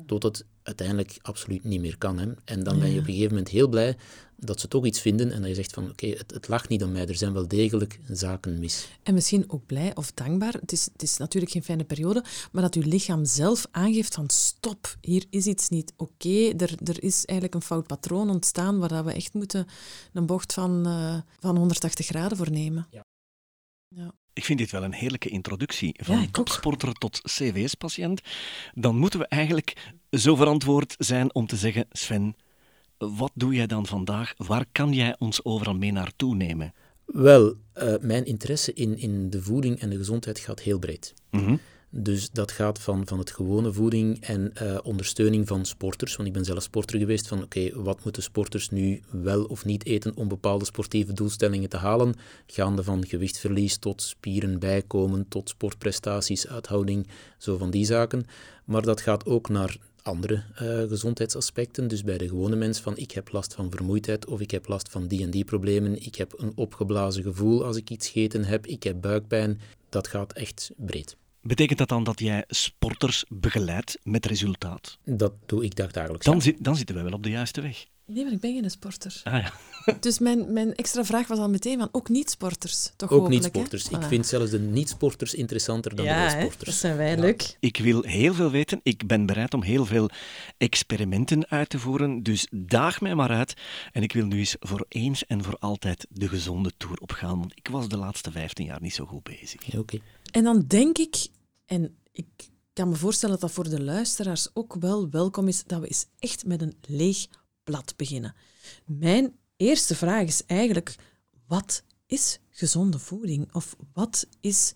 tot 0.05 0.23
het 0.23 0.45
uiteindelijk 0.63 1.17
absoluut 1.21 1.63
niet 1.63 1.81
meer 1.81 1.97
kan. 1.97 2.19
Hè. 2.19 2.31
En 2.45 2.63
dan 2.63 2.79
ben 2.79 2.89
je 2.89 2.99
op 2.99 3.07
een 3.07 3.13
gegeven 3.13 3.29
moment 3.29 3.49
heel 3.49 3.67
blij 3.67 3.97
dat 4.35 4.59
ze 4.59 4.67
toch 4.67 4.85
iets 4.85 5.01
vinden 5.01 5.31
en 5.31 5.39
dat 5.39 5.49
je 5.49 5.55
zegt 5.55 5.73
van 5.73 5.89
oké, 5.89 6.07
het, 6.07 6.31
het 6.31 6.47
lag 6.47 6.67
niet 6.67 6.83
aan 6.83 6.91
mij, 6.91 7.07
er 7.07 7.15
zijn 7.15 7.33
wel 7.33 7.47
degelijk 7.47 7.99
zaken 8.09 8.59
mis. 8.59 8.87
En 9.03 9.13
misschien 9.13 9.43
ook 9.47 9.65
blij 9.65 9.95
of 9.95 10.11
dankbaar, 10.11 10.53
het 10.53 10.71
is, 10.71 10.89
het 10.91 11.01
is 11.01 11.17
natuurlijk 11.17 11.51
geen 11.51 11.63
fijne 11.63 11.83
periode, 11.83 12.23
maar 12.51 12.61
dat 12.61 12.75
uw 12.75 12.81
lichaam 12.85 13.25
zelf 13.25 13.67
aangeeft 13.71 14.13
van 14.13 14.29
stop, 14.29 14.97
hier 15.01 15.25
is 15.29 15.45
iets 15.45 15.69
niet 15.69 15.93
oké, 15.97 16.49
er, 16.57 16.75
er 16.83 17.03
is 17.03 17.25
eigenlijk 17.25 17.53
een 17.53 17.67
fout 17.67 17.87
patroon 17.87 18.29
ontstaan 18.29 18.79
waar 18.79 18.89
dat 18.89 19.05
we 19.05 19.13
echt 19.13 19.33
moeten 19.33 19.67
een 20.13 20.25
bocht 20.25 20.53
van, 20.53 20.87
uh, 20.87 21.17
van 21.39 21.57
180 21.57 22.05
graden 22.05 22.37
voor 22.37 22.51
nemen. 22.51 22.87
Ja. 22.89 23.05
ja. 23.87 24.13
Ik 24.33 24.45
vind 24.45 24.59
dit 24.59 24.71
wel 24.71 24.83
een 24.83 24.93
heerlijke 24.93 25.29
introductie. 25.29 25.95
Van 26.03 26.31
topsporter 26.31 26.93
tot 26.93 27.21
CVS-patiënt. 27.21 28.21
Dan 28.73 28.97
moeten 28.97 29.19
we 29.19 29.27
eigenlijk 29.27 29.93
zo 30.11 30.35
verantwoord 30.35 30.95
zijn 30.97 31.35
om 31.35 31.47
te 31.47 31.55
zeggen: 31.55 31.85
Sven, 31.91 32.35
wat 32.97 33.31
doe 33.33 33.53
jij 33.53 33.67
dan 33.67 33.85
vandaag? 33.85 34.33
Waar 34.37 34.65
kan 34.71 34.93
jij 34.93 35.15
ons 35.17 35.45
overal 35.45 35.75
mee 35.75 35.91
naartoe 35.91 36.35
nemen? 36.35 36.73
Wel, 37.05 37.55
uh, 37.77 37.93
mijn 38.01 38.25
interesse 38.25 38.73
in, 38.73 38.97
in 38.97 39.29
de 39.29 39.41
voeding 39.41 39.79
en 39.79 39.89
de 39.89 39.97
gezondheid 39.97 40.39
gaat 40.39 40.59
heel 40.59 40.79
breed. 40.79 41.13
Mm 41.29 41.59
Dus 41.93 42.29
dat 42.31 42.51
gaat 42.51 42.79
van, 42.79 43.07
van 43.07 43.19
het 43.19 43.31
gewone 43.31 43.73
voeding 43.73 44.21
en 44.21 44.53
uh, 44.61 44.77
ondersteuning 44.83 45.47
van 45.47 45.65
sporters. 45.65 46.15
Want 46.15 46.27
ik 46.27 46.33
ben 46.33 46.45
zelf 46.45 46.63
sporter 46.63 46.99
geweest. 46.99 47.27
Van 47.27 47.43
oké, 47.43 47.81
wat 47.81 48.03
moeten 48.03 48.23
sporters 48.23 48.69
nu 48.69 49.01
wel 49.09 49.43
of 49.43 49.65
niet 49.65 49.85
eten 49.85 50.15
om 50.15 50.27
bepaalde 50.27 50.65
sportieve 50.65 51.13
doelstellingen 51.13 51.69
te 51.69 51.77
halen? 51.77 52.13
Gaande 52.45 52.83
van 52.83 53.05
gewichtverlies 53.07 53.77
tot 53.77 54.01
spieren 54.01 54.59
bijkomen, 54.59 55.27
tot 55.27 55.49
sportprestaties, 55.49 56.47
uithouding, 56.47 57.07
zo 57.37 57.57
van 57.57 57.69
die 57.71 57.85
zaken. 57.85 58.25
Maar 58.65 58.81
dat 58.81 59.01
gaat 59.01 59.25
ook 59.25 59.49
naar 59.49 59.77
andere 60.01 60.43
uh, 60.61 60.89
gezondheidsaspecten. 60.89 61.87
Dus 61.87 62.03
bij 62.03 62.17
de 62.17 62.27
gewone 62.27 62.55
mens 62.55 62.79
van 62.79 62.97
ik 62.97 63.11
heb 63.11 63.31
last 63.31 63.53
van 63.53 63.71
vermoeidheid 63.71 64.25
of 64.25 64.39
ik 64.39 64.51
heb 64.51 64.67
last 64.67 64.89
van 64.89 65.07
die 65.07 65.23
en 65.23 65.31
die 65.31 65.45
problemen. 65.45 66.05
Ik 66.05 66.15
heb 66.15 66.33
een 66.37 66.51
opgeblazen 66.55 67.23
gevoel 67.23 67.65
als 67.65 67.75
ik 67.75 67.89
iets 67.89 68.09
gegeten 68.09 68.43
heb. 68.43 68.67
Ik 68.67 68.83
heb 68.83 69.01
buikpijn. 69.01 69.59
Dat 69.89 70.07
gaat 70.07 70.33
echt 70.33 70.71
breed. 70.77 71.19
Betekent 71.41 71.79
dat 71.79 71.89
dan 71.89 72.03
dat 72.03 72.19
jij 72.19 72.43
sporters 72.47 73.25
begeleidt 73.29 73.97
met 74.03 74.25
resultaat? 74.25 74.97
Dat 75.05 75.33
doe 75.45 75.63
ik 75.63 75.75
dagelijks. 75.75 76.25
Dan, 76.25 76.41
zit, 76.41 76.63
dan 76.63 76.75
zitten 76.75 76.95
wij 76.95 77.03
wel 77.03 77.13
op 77.13 77.23
de 77.23 77.29
juiste 77.29 77.61
weg. 77.61 77.85
Nee, 78.05 78.23
maar 78.23 78.33
ik 78.33 78.39
ben 78.39 78.53
geen 78.53 78.69
sporter. 78.69 79.21
Ah, 79.23 79.33
ja. 79.33 79.53
Dus 79.99 80.19
mijn, 80.19 80.53
mijn 80.53 80.75
extra 80.75 81.05
vraag 81.05 81.27
was 81.27 81.39
al 81.39 81.49
meteen 81.49 81.77
van 81.77 81.89
ook 81.91 82.09
niet-sporters, 82.09 82.91
toch 82.95 83.11
Ook 83.11 83.29
niet-sporters. 83.29 83.89
Ik 83.89 84.03
vind 84.03 84.27
zelfs 84.27 84.51
de 84.51 84.59
niet-sporters 84.59 85.33
interessanter 85.33 85.95
dan 85.95 86.05
ja, 86.05 86.25
de 86.25 86.39
sporters. 86.39 86.65
dat 86.65 86.73
zijn 86.73 86.97
wij, 86.97 87.17
leuk. 87.17 87.57
Ik 87.59 87.77
wil 87.77 88.01
heel 88.01 88.33
veel 88.33 88.51
weten. 88.51 88.79
Ik 88.83 89.07
ben 89.07 89.25
bereid 89.25 89.53
om 89.53 89.63
heel 89.63 89.85
veel 89.85 90.09
experimenten 90.57 91.49
uit 91.49 91.69
te 91.69 91.79
voeren. 91.79 92.23
Dus 92.23 92.47
daag 92.51 93.01
mij 93.01 93.15
maar 93.15 93.29
uit. 93.29 93.53
En 93.91 94.03
ik 94.03 94.13
wil 94.13 94.25
nu 94.25 94.37
eens 94.37 94.55
voor 94.59 94.85
eens 94.87 95.25
en 95.25 95.43
voor 95.43 95.57
altijd 95.59 96.07
de 96.09 96.27
gezonde 96.27 96.71
tour 96.77 96.97
opgaan. 96.97 97.39
Want 97.39 97.51
ik 97.55 97.67
was 97.67 97.87
de 97.87 97.97
laatste 97.97 98.31
15 98.31 98.65
jaar 98.65 98.81
niet 98.81 98.93
zo 98.93 99.05
goed 99.05 99.23
bezig. 99.23 99.77
Oké. 99.77 99.99
En 100.31 100.43
dan 100.43 100.63
denk 100.67 100.97
ik, 100.97 101.27
en 101.65 101.95
ik 102.11 102.27
kan 102.73 102.89
me 102.89 102.95
voorstellen 102.95 103.39
dat 103.39 103.43
dat 103.43 103.51
voor 103.51 103.69
de 103.69 103.83
luisteraars 103.83 104.47
ook 104.53 104.75
wel 104.79 105.09
welkom 105.09 105.47
is, 105.47 105.63
dat 105.63 105.79
we 105.79 105.87
eens 105.87 106.05
echt 106.19 106.45
met 106.45 106.61
een 106.61 106.73
leeg 106.87 107.27
blad 107.63 107.93
beginnen. 107.95 108.35
Mijn 108.85 109.35
eerste 109.57 109.95
vraag 109.95 110.27
is 110.27 110.45
eigenlijk, 110.45 110.95
wat 111.47 111.83
is 112.05 112.39
gezonde 112.49 112.99
voeding? 112.99 113.53
Of 113.53 113.75
wat 113.93 114.27
is 114.39 114.73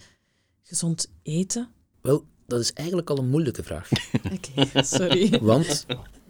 gezond 0.61 1.07
eten? 1.21 1.69
Wel, 2.01 2.25
dat 2.47 2.59
is 2.59 2.73
eigenlijk 2.73 3.09
al 3.09 3.17
een 3.17 3.29
moeilijke 3.29 3.63
vraag. 3.63 3.89
Oké, 4.35 4.83
sorry. 4.83 5.39
Want, 5.39 5.85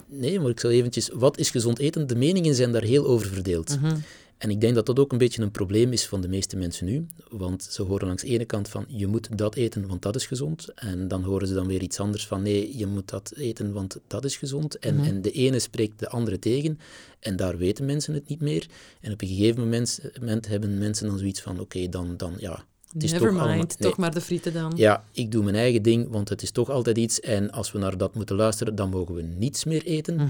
nee, 0.07 0.39
maar 0.39 0.49
ik 0.49 0.59
zal 0.59 0.69
eventjes, 0.69 1.09
wat 1.09 1.37
is 1.37 1.49
gezond 1.49 1.79
eten? 1.79 2.07
De 2.07 2.15
meningen 2.15 2.55
zijn 2.55 2.71
daar 2.71 2.83
heel 2.83 3.05
over 3.05 3.27
verdeeld. 3.27 3.79
Mhm. 3.81 3.97
En 4.37 4.49
ik 4.49 4.61
denk 4.61 4.75
dat 4.75 4.85
dat 4.85 4.99
ook 4.99 5.11
een 5.11 5.17
beetje 5.17 5.41
een 5.41 5.51
probleem 5.51 5.91
is 5.91 6.05
van 6.05 6.21
de 6.21 6.27
meeste 6.27 6.57
mensen 6.57 6.85
nu. 6.85 7.05
Want 7.29 7.63
ze 7.63 7.81
horen 7.83 8.07
langs 8.07 8.21
de 8.21 8.27
ene 8.27 8.45
kant 8.45 8.69
van 8.69 8.85
je 8.87 9.07
moet 9.07 9.37
dat 9.37 9.55
eten, 9.55 9.87
want 9.87 10.01
dat 10.01 10.15
is 10.15 10.25
gezond. 10.25 10.73
En 10.73 11.07
dan 11.07 11.23
horen 11.23 11.47
ze 11.47 11.53
dan 11.53 11.67
weer 11.67 11.81
iets 11.81 11.99
anders 11.99 12.27
van 12.27 12.41
nee, 12.41 12.77
je 12.77 12.85
moet 12.85 13.09
dat 13.09 13.33
eten, 13.35 13.71
want 13.73 13.99
dat 14.07 14.25
is 14.25 14.37
gezond. 14.37 14.79
En, 14.79 14.95
Mhm. 14.95 15.05
en 15.05 15.21
de 15.21 15.31
ene 15.31 15.59
spreekt 15.59 15.99
de 15.99 16.09
andere 16.09 16.39
tegen. 16.39 16.79
En 17.19 17.35
daar 17.35 17.57
weten 17.57 17.85
mensen 17.85 18.13
het 18.13 18.27
niet 18.27 18.41
meer. 18.41 18.65
En 19.01 19.11
op 19.11 19.21
een 19.21 19.27
gegeven 19.27 19.59
moment, 19.61 19.99
moment 20.19 20.47
hebben 20.47 20.77
mensen 20.77 21.07
dan 21.07 21.17
zoiets 21.17 21.41
van 21.41 21.59
oké, 21.59 21.89
dan, 21.89 22.17
dan 22.17 22.33
ja. 22.37 22.65
Het 22.93 23.03
is 23.03 23.11
Never 23.11 23.27
toch 23.27 23.35
mind, 23.37 23.47
allemaal- 23.49 23.65
nee. 23.79 23.89
toch 23.89 23.97
maar 23.97 24.13
de 24.13 24.21
frieten 24.21 24.53
dan. 24.53 24.73
Ja, 24.75 25.03
ik 25.11 25.31
doe 25.31 25.43
mijn 25.43 25.55
eigen 25.55 25.81
ding, 25.81 26.09
want 26.09 26.29
het 26.29 26.41
is 26.41 26.51
toch 26.51 26.69
altijd 26.69 26.97
iets. 26.97 27.19
En 27.19 27.51
als 27.51 27.71
we 27.71 27.79
naar 27.79 27.97
dat 27.97 28.15
moeten 28.15 28.35
luisteren, 28.35 28.75
dan 28.75 28.89
mogen 28.89 29.15
we 29.15 29.21
niets 29.21 29.63
meer 29.63 29.83
eten. 29.85 30.15
Mhm. 30.15 30.27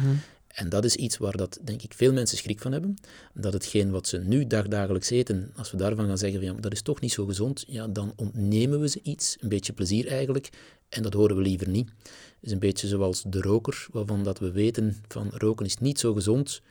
En 0.56 0.70
dat 0.70 0.86
is 0.86 0.96
iets 0.96 1.18
waar 1.18 1.38
dat, 1.38 1.60
denk 1.64 1.82
ik, 1.82 1.94
veel 1.94 2.14
mensen 2.14 2.38
schrik 2.38 2.60
van 2.60 2.72
hebben. 2.72 2.96
Dat 3.34 3.54
hetgeen 3.54 3.92
wat 3.92 4.08
ze 4.08 4.18
nu 4.18 4.48
dagdagelijks 4.48 5.10
eten, 5.10 5.52
als 5.56 5.72
we 5.72 5.78
daarvan 5.78 6.06
gaan 6.08 6.18
zeggen 6.18 6.40
van 6.40 6.56
ja, 6.56 6.62
dat 6.62 6.72
is 6.72 6.82
toch 6.82 7.00
niet 7.00 7.12
zo 7.12 7.26
gezond, 7.26 7.64
ja, 7.68 7.88
dan 7.88 8.14
ontnemen 8.16 8.80
we 8.80 8.90
ze 8.90 9.00
iets, 9.04 9.38
een 9.40 9.50
beetje 9.50 9.74
plezier 9.74 10.08
eigenlijk, 10.08 10.50
en 10.90 11.04
dat 11.04 11.14
horen 11.14 11.36
we 11.36 11.42
liever 11.42 11.70
niet. 11.70 11.90
Het 12.06 12.40
is 12.42 12.52
een 12.52 12.60
beetje 12.60 12.88
zoals 12.88 13.24
de 13.28 13.42
roker, 13.42 13.88
waarvan 13.92 14.24
dat 14.24 14.40
we 14.40 14.52
weten 14.52 14.96
van 15.08 15.30
roken 15.34 15.66
is 15.66 15.78
niet 15.78 16.00
zo 16.00 16.14
gezond. 16.14 16.62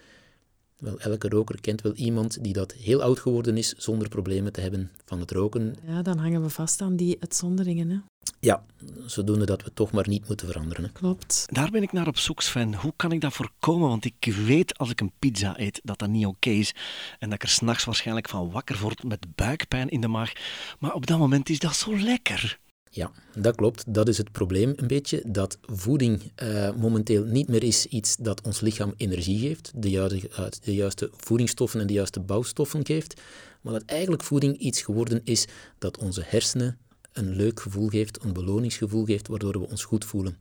Wel, 0.78 1.00
elke 1.00 1.28
roker 1.28 1.60
kent 1.60 1.82
wel 1.82 1.94
iemand 1.94 2.44
die 2.44 2.52
dat 2.52 2.72
heel 2.72 3.02
oud 3.02 3.18
geworden 3.18 3.56
is 3.56 3.74
zonder 3.76 4.08
problemen 4.08 4.52
te 4.52 4.60
hebben 4.60 4.90
van 5.04 5.20
het 5.20 5.30
roken. 5.30 5.74
Ja, 5.86 6.02
dan 6.02 6.18
hangen 6.18 6.42
we 6.42 6.48
vast 6.48 6.80
aan 6.80 6.96
die 6.96 7.16
uitzonderingen. 7.20 7.90
Hè? 7.90 7.98
Ja, 8.40 8.64
zodoende 9.06 9.46
dat 9.46 9.62
we 9.62 9.72
toch 9.74 9.92
maar 9.92 10.08
niet 10.08 10.28
moeten 10.28 10.46
veranderen. 10.46 10.84
hè. 10.84 10.90
Klopt. 10.92 11.46
Daar 11.46 11.70
ben 11.70 11.82
ik 11.82 11.92
naar 11.92 12.06
op 12.06 12.18
zoek, 12.18 12.42
Sven. 12.42 12.74
Hoe 12.74 12.92
kan 12.96 13.12
ik 13.12 13.20
dat 13.20 13.32
voorkomen? 13.32 13.88
Want 13.88 14.04
ik 14.04 14.34
weet 14.46 14.78
als 14.78 14.90
ik 14.90 15.00
een 15.00 15.12
pizza 15.18 15.60
eet 15.60 15.80
dat 15.84 15.98
dat 15.98 16.08
niet 16.08 16.26
oké 16.26 16.50
is. 16.50 16.74
En 17.18 17.28
dat 17.28 17.34
ik 17.34 17.42
er 17.42 17.48
s'nachts 17.48 17.84
waarschijnlijk 17.84 18.28
van 18.28 18.50
wakker 18.50 18.78
word 18.80 19.02
met 19.02 19.26
buikpijn 19.34 19.88
in 19.88 20.00
de 20.00 20.08
maag. 20.08 20.32
Maar 20.78 20.94
op 20.94 21.06
dat 21.06 21.18
moment 21.18 21.48
is 21.48 21.58
dat 21.58 21.76
zo 21.76 21.98
lekker. 21.98 22.58
Ja, 22.90 23.10
dat 23.36 23.54
klopt. 23.54 23.94
Dat 23.94 24.08
is 24.08 24.18
het 24.18 24.32
probleem 24.32 24.72
een 24.76 24.86
beetje. 24.86 25.22
Dat 25.26 25.58
voeding 25.62 26.32
eh, 26.34 26.74
momenteel 26.74 27.24
niet 27.24 27.48
meer 27.48 27.62
is 27.62 27.86
iets 27.86 28.16
dat 28.16 28.40
ons 28.42 28.60
lichaam 28.60 28.94
energie 28.96 29.38
geeft, 29.38 29.72
de 29.74 29.90
juiste, 29.90 30.28
eh, 30.28 30.44
de 30.60 30.74
juiste 30.74 31.10
voedingsstoffen 31.16 31.80
en 31.80 31.86
de 31.86 31.92
juiste 31.92 32.20
bouwstoffen 32.20 32.86
geeft, 32.86 33.20
maar 33.60 33.72
dat 33.72 33.82
eigenlijk 33.84 34.22
voeding 34.22 34.56
iets 34.56 34.82
geworden 34.82 35.20
is 35.24 35.46
dat 35.78 35.98
onze 35.98 36.22
hersenen 36.26 36.78
een 37.14 37.36
leuk 37.36 37.60
gevoel 37.60 37.88
geeft, 37.88 38.24
een 38.24 38.32
beloningsgevoel 38.32 39.04
geeft, 39.04 39.28
waardoor 39.28 39.52
we 39.52 39.68
ons 39.68 39.84
goed 39.84 40.04
voelen. 40.04 40.38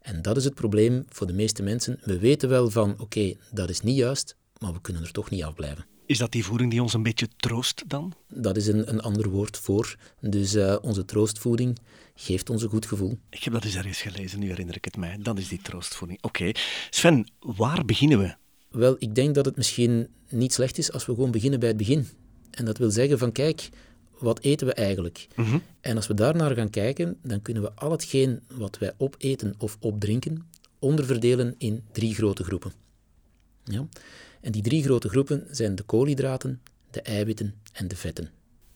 En 0.00 0.22
dat 0.22 0.36
is 0.36 0.44
het 0.44 0.54
probleem 0.54 1.04
voor 1.08 1.26
de 1.26 1.32
meeste 1.32 1.62
mensen. 1.62 1.98
We 2.04 2.18
weten 2.18 2.48
wel 2.48 2.70
van, 2.70 2.94
oké, 2.98 3.34
dat 3.52 3.70
is 3.70 3.80
niet 3.80 3.96
juist, 3.96 4.36
maar 4.58 4.72
we 4.72 4.80
kunnen 4.80 5.02
er 5.02 5.12
toch 5.12 5.30
niet 5.30 5.42
afblijven. 5.42 5.86
Is 6.06 6.18
dat 6.18 6.32
die 6.32 6.44
voeding 6.44 6.70
die 6.70 6.82
ons 6.82 6.94
een 6.94 7.02
beetje 7.02 7.28
troost 7.36 7.82
dan? 7.86 8.12
Dat 8.28 8.56
is 8.56 8.66
een, 8.66 8.88
een 8.88 9.00
ander 9.00 9.28
woord 9.28 9.56
voor. 9.56 9.96
Dus 10.20 10.54
eh, 10.54 10.76
onze 10.82 11.04
troostvoeding 11.04 11.78
geeft 12.14 12.50
ons 12.50 12.62
een 12.62 12.68
goed 12.68 12.86
gevoel. 12.86 13.18
Ik 13.30 13.44
heb 13.44 13.52
dat 13.52 13.64
eens 13.64 13.76
ergens 13.76 14.00
gelezen, 14.00 14.38
nu 14.38 14.48
herinner 14.48 14.76
ik 14.76 14.84
het 14.84 14.96
mij. 14.96 15.18
Dat 15.22 15.38
is 15.38 15.48
die 15.48 15.62
troostvoeding. 15.62 16.22
Oké. 16.22 16.50
Sven, 16.90 17.30
waar 17.40 17.84
beginnen 17.84 18.18
we? 18.18 18.34
Wel, 18.70 18.96
ik 18.98 19.14
denk 19.14 19.34
dat 19.34 19.44
het 19.44 19.56
misschien 19.56 20.08
niet 20.28 20.52
slecht 20.52 20.78
is 20.78 20.92
als 20.92 21.06
we 21.06 21.14
gewoon 21.14 21.30
beginnen 21.30 21.60
bij 21.60 21.68
het 21.68 21.78
begin. 21.78 22.08
En 22.50 22.64
dat 22.64 22.78
wil 22.78 22.90
zeggen 22.90 23.18
van, 23.18 23.32
kijk, 23.32 23.68
wat 24.20 24.40
eten 24.40 24.66
we 24.66 24.72
eigenlijk? 24.72 25.28
Mhm. 25.36 25.58
En 25.80 25.96
als 25.96 26.06
we 26.06 26.14
daarnaar 26.14 26.54
gaan 26.54 26.70
kijken, 26.70 27.18
dan 27.22 27.42
kunnen 27.42 27.62
we 27.62 27.72
al 27.72 27.90
hetgeen 27.90 28.40
wat 28.54 28.78
wij 28.78 28.92
opeten 28.96 29.54
of 29.58 29.76
opdrinken, 29.80 30.48
onderverdelen 30.78 31.54
in 31.58 31.84
drie 31.92 32.14
grote 32.14 32.44
groepen. 32.44 32.72
Ja? 33.64 33.86
En 34.40 34.52
die 34.52 34.62
drie 34.62 34.82
grote 34.82 35.08
groepen 35.08 35.46
zijn 35.50 35.74
de 35.74 35.82
koolhydraten, 35.82 36.62
de 36.90 37.02
eiwitten 37.02 37.54
en 37.72 37.88
de 37.88 37.96
vetten. 37.96 38.30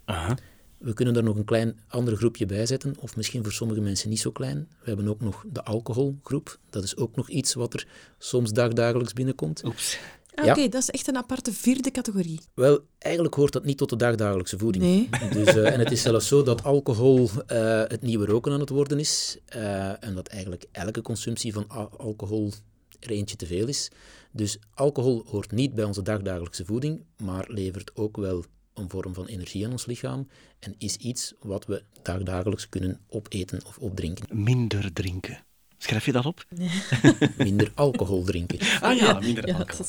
Aha. 0.04 0.38
We 0.78 0.92
kunnen 0.92 1.14
daar 1.14 1.22
nog 1.22 1.36
een 1.36 1.44
klein 1.44 1.78
ander 1.88 2.16
groepje 2.16 2.46
bij 2.46 2.66
zetten, 2.66 2.94
of 2.98 3.16
misschien 3.16 3.42
voor 3.42 3.52
sommige 3.52 3.80
mensen 3.80 4.08
niet 4.08 4.20
zo 4.20 4.30
klein. 4.30 4.68
We 4.80 4.86
hebben 4.86 5.08
ook 5.08 5.20
nog 5.20 5.44
de 5.52 5.62
alcoholgroep. 5.62 6.58
Dat 6.70 6.84
is 6.84 6.96
ook 6.96 7.16
nog 7.16 7.28
iets 7.30 7.54
wat 7.54 7.74
er 7.74 7.86
soms 8.18 8.52
dagdagelijks 8.52 9.12
binnenkomt. 9.12 9.64
Oeps. 9.64 9.98
Ah, 10.35 10.45
Ja. 10.45 10.53
Oké, 10.53 10.69
dat 10.69 10.83
is 10.83 10.91
echt 10.91 11.09
een 11.09 11.17
aparte 11.17 11.53
vierde 11.53 11.91
categorie. 11.91 12.41
Wel, 12.55 12.81
eigenlijk 12.99 13.35
hoort 13.35 13.53
dat 13.53 13.64
niet 13.64 13.79
tot 13.79 13.88
de 13.91 13.97
dagdagelijkse 13.97 14.59
voeding. 14.59 14.85
Nee. 14.85 15.09
Dus, 15.31 15.47
eh, 15.55 15.73
en 15.73 15.79
het 15.79 15.91
is 15.91 16.03
zelfs 16.03 16.29
zo 16.29 16.43
dat 16.43 16.62
alcohol 16.64 17.29
eh, 17.47 17.83
het 17.87 18.03
nieuwe 18.03 18.26
roken 18.26 18.53
aan 18.53 18.61
het 18.61 18.69
worden 18.69 18.99
is. 18.99 19.38
eh, 19.47 20.05
en 20.05 20.14
dat 20.14 20.26
eigenlijk 20.29 20.64
elke 20.73 21.03
consumptie 21.03 21.53
van 21.53 21.69
al- 21.69 21.99
alcohol 21.99 22.53
er 23.00 23.11
eentje 23.11 23.37
te 23.37 23.47
veel 23.47 23.67
is. 23.69 23.91
Dus 24.33 24.59
alcohol 24.75 25.25
hoort 25.26 25.50
niet 25.53 25.75
bij 25.75 25.85
onze 25.85 26.03
dagdagelijkse 26.03 26.64
voeding, 26.64 27.05
maar 27.17 27.45
levert 27.49 27.91
ook 27.97 28.17
wel 28.17 28.45
een 28.75 28.91
vorm 28.91 29.14
van 29.14 29.26
energie 29.26 29.64
aan 29.67 29.71
ons 29.73 29.87
lichaam. 29.87 30.29
En 30.59 30.75
is 30.79 30.97
iets 30.97 31.33
wat 31.41 31.67
we 31.67 31.83
dagdagelijks 32.03 32.69
kunnen 32.69 33.00
opeten 33.09 33.61
of 33.67 33.79
opdrinken. 33.79 34.43
Minder 34.43 34.93
drinken. 34.93 35.45
Schrijf 35.85 36.05
je 36.05 36.12
dat 36.12 36.26
op? 36.26 36.47
Minder 37.37 37.73
alcohol 37.75 38.25
drinken. 38.25 38.59
Ah 38.81 38.97
ja, 38.97 39.21
minder 39.21 39.47
ja, 39.47 39.57
alcohol. 39.57 39.85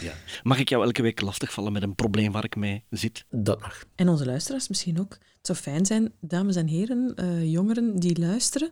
ja. 0.00 0.12
Mag 0.42 0.58
ik 0.58 0.68
jou 0.68 0.84
elke 0.84 1.02
week 1.02 1.20
lastigvallen 1.20 1.72
met 1.72 1.82
een 1.82 1.94
probleem 1.94 2.32
waar 2.32 2.44
ik 2.44 2.56
mee 2.56 2.84
zit? 2.90 3.24
Dat 3.30 3.60
mag. 3.60 3.84
En 3.94 4.08
onze 4.08 4.26
luisteraars 4.26 4.68
misschien 4.68 5.00
ook. 5.00 5.12
Het 5.12 5.46
zou 5.46 5.58
fijn 5.58 5.86
zijn, 5.86 6.12
dames 6.20 6.56
en 6.56 6.66
heren, 6.66 7.12
eh, 7.16 7.50
jongeren 7.52 7.96
die 7.98 8.18
luisteren. 8.18 8.70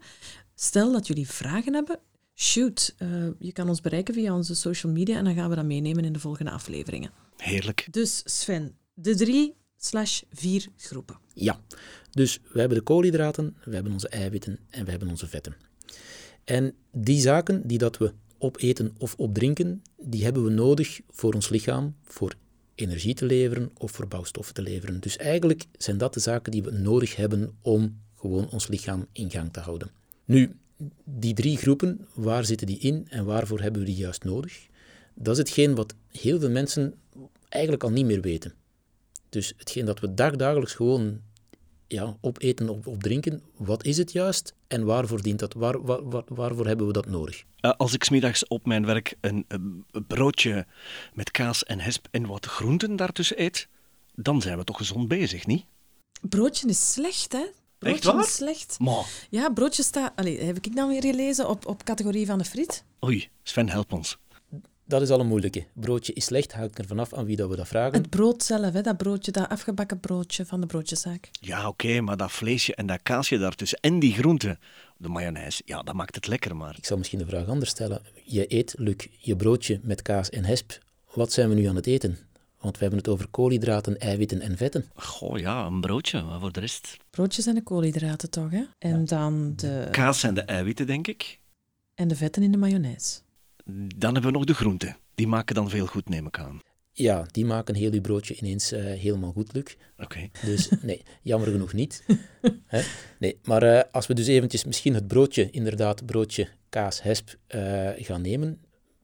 Stel 0.55 0.93
dat 0.93 1.07
jullie 1.07 1.29
vragen 1.29 1.75
hebben, 1.75 1.99
shoot. 2.35 2.95
eh, 2.99 3.09
je 3.39 3.53
kan 3.53 3.69
ons 3.69 3.81
bereiken 3.81 4.15
via 4.15 4.35
onze 4.35 4.55
social 4.55 4.93
media 4.93 5.17
en 5.17 5.25
dan 5.25 5.35
gaan 5.35 5.49
we 5.51 5.57
dat 5.57 5.65
meenemen 5.65 6.05
in 6.05 6.13
de 6.13 6.19
volgende 6.19 6.51
afleveringen. 6.51 7.11
Heerlijk. 7.37 7.89
Dus 7.91 8.23
Sven, 8.25 8.77
de 8.95 9.15
drie 9.15 9.55
slash 9.77 10.21
vier 10.33 10.67
groepen. 10.77 11.19
Ja, 11.35 11.61
dus 12.11 12.39
we 12.53 12.61
hebben 12.61 12.79
de 12.79 12.85
koolhydraten, 12.85 13.57
we 13.65 13.75
hebben 13.75 13.93
onze 13.93 14.09
eiwitten 14.09 14.59
en 14.71 14.85
we 14.85 14.91
hebben 14.91 15.09
onze 15.09 15.29
vetten. 15.29 15.67
En 16.49 16.75
die 16.93 17.21
zaken 17.21 17.67
die 17.67 17.79
dat 17.79 17.97
we 17.99 18.13
opeten 18.39 18.95
of 18.99 19.15
opdrinken, 19.15 19.83
die 19.97 20.25
hebben 20.25 20.45
we 20.45 20.51
nodig 20.51 21.01
voor 21.11 21.35
ons 21.35 21.49
lichaam, 21.49 21.95
voor 22.05 22.35
energie 22.75 23.15
te 23.15 23.25
leveren 23.27 23.71
of 23.75 23.91
voor 23.91 24.09
bouwstoffen 24.09 24.55
te 24.55 24.63
leveren. 24.63 25.01
Dus 25.01 25.17
eigenlijk 25.17 25.65
zijn 25.79 25.99
dat 25.99 26.15
de 26.15 26.21
zaken 26.21 26.53
die 26.53 26.63
we 26.63 26.71
nodig 26.71 27.17
hebben 27.17 27.57
om 27.63 28.01
gewoon 28.15 28.49
ons 28.51 28.69
lichaam 28.69 29.07
in 29.13 29.31
gang 29.31 29.53
te 29.53 29.61
houden. 29.61 29.91
Nu, 30.25 30.57
die 31.05 31.35
drie 31.35 31.57
groepen, 31.57 32.07
waar 32.15 32.45
zitten 32.45 32.67
die 32.67 32.79
in 32.79 33.07
en 33.09 33.25
waarvoor 33.25 33.61
hebben 33.61 33.81
we 33.81 33.87
die 33.87 33.97
juist 33.97 34.25
nodig? 34.25 34.67
Dat 35.15 35.33
is 35.33 35.39
hetgeen 35.39 35.75
wat 35.75 35.95
heel 36.11 36.41
veel 36.41 36.51
mensen 36.51 36.95
eigenlijk 37.49 37.85
al 37.85 37.91
niet 37.91 38.07
meer 38.07 38.21
weten. 38.21 38.55
Dus 39.29 39.53
hetgeen 39.57 39.85
dat 39.85 40.01
we 40.01 40.15
dagdagelijks 40.15 40.75
gewoon 40.75 41.21
ja, 41.89 42.17
opeten 42.21 42.69
of 42.69 42.87
opdrinken. 42.87 43.43
Wat 43.57 43.85
is 43.85 43.97
het 43.97 44.13
juist 44.13 44.55
en 44.67 44.85
waarvoor 44.85 45.23
dient 45.23 45.39
dat? 45.39 45.55
Waar, 45.55 45.83
waar, 45.83 46.09
waar- 46.09 46.25
waarvoor 46.27 46.67
hebben 46.67 46.87
we 46.87 46.93
dat 46.93 47.07
nodig? 47.07 47.45
Eh, 47.61 47.71
als 47.77 47.95
ik 47.95 48.05
smiddags 48.05 48.47
op 48.47 48.67
mijn 48.67 48.87
werk 48.87 49.15
een, 49.21 49.45
broodje 50.07 50.67
met 51.15 51.31
kaas 51.31 51.65
en 51.65 51.81
hesp 51.81 52.07
en 52.11 52.27
wat 52.27 52.47
groenten 52.47 52.97
daartussen 52.97 53.43
eet, 53.43 53.69
dan 54.15 54.41
zijn 54.43 54.59
we 54.59 54.65
toch 54.65 54.77
gezond 54.77 55.09
bezig, 55.09 55.47
niet? 55.47 55.65
Broodje 56.21 56.69
is 56.69 56.93
slecht, 56.93 57.33
hè? 57.33 57.45
Broodje 57.79 58.13
waar? 58.13 58.25
is 58.25 58.35
slecht. 58.35 58.77
Ja, 59.31 59.51
broodje 59.51 59.83
staat... 59.83 60.13
Allee, 60.17 60.41
heb 60.41 60.57
ik 60.57 60.75
nou 60.75 60.89
weer 60.89 61.03
gelezen 61.03 61.49
op, 61.49 61.67
op 61.67 61.85
categorie 61.85 62.27
van 62.27 62.39
de 62.39 62.45
friet? 62.45 62.85
oei, 63.05 63.29
Sven, 63.43 63.69
help 63.69 63.93
ons. 63.93 64.19
Dat 64.89 65.03
is 65.03 65.11
al 65.11 65.21
een 65.21 65.27
moeilijke. 65.27 65.67
Broodje 65.75 66.13
is 66.13 66.25
slecht, 66.25 66.53
hangt 66.53 66.79
er 66.79 66.87
vanaf 66.87 67.15
aan 67.15 67.25
wie 67.25 67.37
dat 67.37 67.49
we 67.51 67.57
dat 67.57 67.69
vragen. 67.69 67.99
Het 67.99 68.11
brood 68.11 68.43
zelf, 68.43 68.73
hè, 68.73 68.81
dat 68.83 68.97
broodje, 68.97 69.33
dat 69.33 69.49
afgebakken 69.49 70.01
broodje 70.01 70.47
van 70.47 70.61
de 70.61 70.67
broodjeszaak. 70.67 71.29
Ja, 71.41 71.69
oké, 71.69 72.01
maar 72.01 72.17
dat 72.17 72.33
vleesje 72.33 72.75
en 72.75 72.87
dat 72.87 73.03
kaasje 73.03 73.39
daartussen 73.39 73.79
en 73.81 73.99
die 73.99 74.13
groenten, 74.13 74.59
de 74.97 75.09
mayonaise, 75.09 75.63
ja, 75.65 75.83
dat 75.83 75.95
maakt 75.95 76.15
het 76.15 76.27
lekker, 76.27 76.57
maar... 76.57 76.75
Ik 76.79 76.87
zal 76.87 76.97
misschien 76.97 77.19
de 77.19 77.27
vraag 77.27 77.47
anders 77.47 77.71
stellen. 77.71 78.03
Je 78.25 78.55
eet, 78.55 78.75
Luc, 78.79 79.07
je 79.19 79.37
broodje 79.37 79.81
met 79.83 80.03
kaas 80.03 80.31
en 80.31 80.45
hesp. 80.45 80.79
Wat 81.15 81.33
zijn 81.33 81.49
we 81.49 81.55
nu 81.55 81.65
aan 81.65 81.77
het 81.77 81.87
eten? 81.87 82.19
Want 82.61 82.75
we 82.75 82.81
hebben 82.81 82.99
het 82.99 83.09
over 83.09 83.27
koolhydraten, 83.29 83.99
eiwitten 83.99 84.41
en 84.41 84.57
vetten. 84.57 84.85
Goh, 84.95 85.39
ja, 85.39 85.67
een 85.67 85.81
broodje, 85.81 86.23
maar 86.23 86.41
voor 86.41 86.53
de 86.53 86.61
rest... 86.61 86.97
Broodjes 87.11 87.45
zijn 87.45 87.57
de 87.57 87.63
koolhydraten 87.63 88.31
toch, 88.31 88.51
hè? 88.51 88.63
En 88.79 89.05
dan 89.05 89.53
de, 89.57 89.89
Kaas 89.91 90.23
en 90.23 90.35
de 90.35 90.41
eiwitten, 90.43 90.87
denk 90.87 91.07
ik. 91.07 91.39
en 91.95 92.09
de 92.09 92.17
vetten 92.17 92.43
in 92.43 92.53
de 92.53 92.59
mayonaise. 92.59 93.19
Dan 93.97 94.13
hebben 94.13 94.31
we 94.31 94.37
nog 94.37 94.47
de 94.47 94.55
groenten. 94.55 94.97
Die 95.15 95.27
maken 95.27 95.55
dan 95.55 95.71
veel 95.71 95.87
goed, 95.87 96.09
neem 96.09 96.27
ik 96.27 96.39
aan. 96.39 96.61
Ja, 96.93 97.27
die 97.31 97.45
maken 97.45 97.75
heel 97.75 97.93
je 97.93 98.01
broodje 98.01 98.37
ineens 98.37 98.73
eh, 98.73 98.85
helemaal 98.85 99.33
goed, 99.33 99.53
Luc. 99.53 99.77
Oké. 99.99 100.29
Dus 100.45 100.69
nee, 100.83 101.03
jammer 101.23 101.49
genoeg 101.51 101.73
niet. 101.73 102.05
Hè? 102.67 102.83
Nee, 103.19 103.39
maar 103.43 103.63
eh, 103.63 103.93
als 103.93 104.07
we 104.07 104.15
dus 104.15 104.27
eventjes 104.27 104.65
misschien 104.65 104.95
het 104.95 105.07
broodje, 105.07 105.51
inderdaad, 105.51 106.07
broodje, 106.07 106.49
kaas, 106.69 107.03
hesp, 107.03 107.39
eh, 107.47 107.91
gaan 107.97 108.23
nemen, 108.23 108.61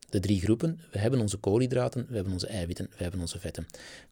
de 0.09 0.21
drie 0.21 0.41
groepen. 0.41 0.81
We 0.91 0.99
hebben 0.99 1.21
onze 1.21 1.37
koolhydraten, 1.37 2.07
we 2.09 2.15
hebben 2.15 2.33
onze 2.33 2.47
eiwitten, 2.47 2.91
we 2.97 3.03
hebben 3.03 3.21
onze 3.21 3.41
vetten. 3.41 3.67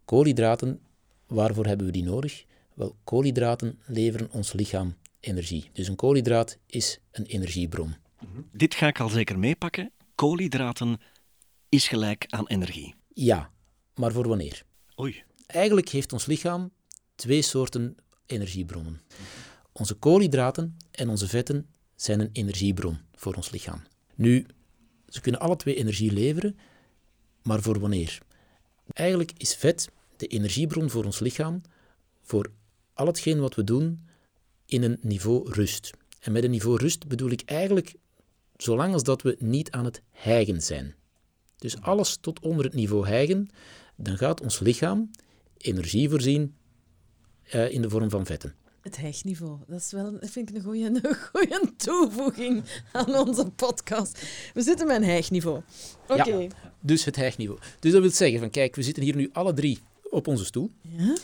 Koolhydraten, 0.05 0.81
waarvoor 1.27 1.67
hebben 1.67 1.87
we 1.87 1.93
die 1.93 2.05
nodig? 2.05 2.45
Wel, 2.75 2.97
koolhydraten 3.05 3.79
leveren 3.87 4.29
ons 4.33 4.53
lichaam 4.53 4.95
energie. 5.21 5.71
Dus 5.73 5.89
een 5.89 5.97
koolhydraat 5.97 6.59
is 6.67 7.01
een 7.11 7.25
energiebron. 7.25 7.95
Dit 8.53 8.75
ga 8.75 8.87
ik 8.87 9.01
al 9.01 9.09
zeker 9.09 9.39
meepakken. 9.39 9.93
Koolhydraten 10.23 11.01
is 11.69 11.89
gelijk 11.89 12.27
aan 12.29 12.47
energie. 12.47 12.95
Ja, 13.15 13.51
maar 13.95 14.13
voor 14.13 14.29
wanneer? 14.29 14.63
Oei. 15.01 15.23
Eigenlijk 15.47 15.89
heeft 15.89 16.13
ons 16.13 16.27
lichaam 16.27 16.73
twee 17.15 17.43
soorten 17.43 17.97
energiebronnen. 18.27 19.01
Onze 19.73 19.95
koolhydraten 19.95 20.77
en 20.91 21.09
onze 21.09 21.29
vetten 21.29 21.67
zijn 21.95 22.21
een 22.21 22.31
energiebron 22.33 22.99
voor 23.15 23.35
ons 23.35 23.51
lichaam. 23.51 23.83
Nu, 24.15 24.47
ze 25.09 25.21
kunnen 25.21 25.41
alle 25.41 25.57
twee 25.57 25.75
energie 25.75 26.13
leveren, 26.13 26.59
maar 27.43 27.63
voor 27.63 27.81
wanneer? 27.81 28.19
Eigenlijk 28.93 29.33
is 29.37 29.55
vet 29.55 29.89
de 30.17 30.27
energiebron 30.27 30.91
voor 30.91 31.05
ons 31.05 31.19
lichaam 31.19 31.61
voor 32.21 32.51
al 32.95 33.07
hetgeen 33.07 33.41
wat 33.41 33.55
we 33.55 33.65
doen 33.65 34.07
in 34.67 34.83
een 34.83 34.99
niveau 35.01 35.53
rust. 35.53 35.91
En 36.21 36.33
met 36.33 36.45
een 36.45 36.51
niveau 36.51 36.77
rust 36.77 37.07
bedoel 37.07 37.31
ik 37.31 37.43
eigenlijk 37.45 37.95
zolang 38.57 38.93
als 38.93 39.03
dat 39.03 39.23
we 39.23 39.37
niet 39.39 39.71
aan 39.71 39.85
het 39.85 40.03
hijgen 40.11 40.63
zijn. 40.63 40.95
Dus 41.57 41.81
alles 41.81 42.17
tot 42.17 42.41
onder 42.41 42.65
het 42.65 42.75
niveau 42.75 43.07
hijgen, 43.07 43.49
dan 43.97 44.17
gaat 44.17 44.41
ons 44.41 44.59
lichaam 44.59 45.11
energie 45.57 46.09
voorzien 46.09 46.55
eh, 47.43 47.71
in 47.73 47.83
de 47.83 47.91
vorm 47.91 48.11
van 48.11 48.27
vetten. 48.27 48.55
Het 48.81 48.97
hijgniveau. 48.97 49.59
Dat 49.67 49.81
is 49.81 49.93
wel, 49.93 50.17
vind 50.21 50.49
ik 50.49 50.57
een 50.57 50.63
goede, 50.63 51.17
een 51.63 51.77
toevoeging 51.77 52.65
aan 52.93 53.15
onze 53.15 53.51
podcast. 53.51 54.23
We 54.55 54.63
zitten 54.63 54.87
met 54.87 54.97
een 54.97 55.05
hijgniveau. 55.05 55.63
Oké. 56.09 56.33
Ja, 56.33 56.49
dus 56.81 57.05
het 57.05 57.17
hijgniveau. 57.17 57.61
Dus 57.81 57.93
dat 57.93 58.01
wil 58.01 58.11
zeggen 58.11 58.39
van 58.39 58.51
kijk, 58.51 58.77
we 58.77 58.83
zitten 58.83 59.03
hier 59.03 59.17
nu 59.17 59.31
alle 59.33 59.53
drie 59.53 59.79
op 60.11 60.27
onze 60.27 60.45
stoel. 60.45 60.71
Ja? 60.81 61.17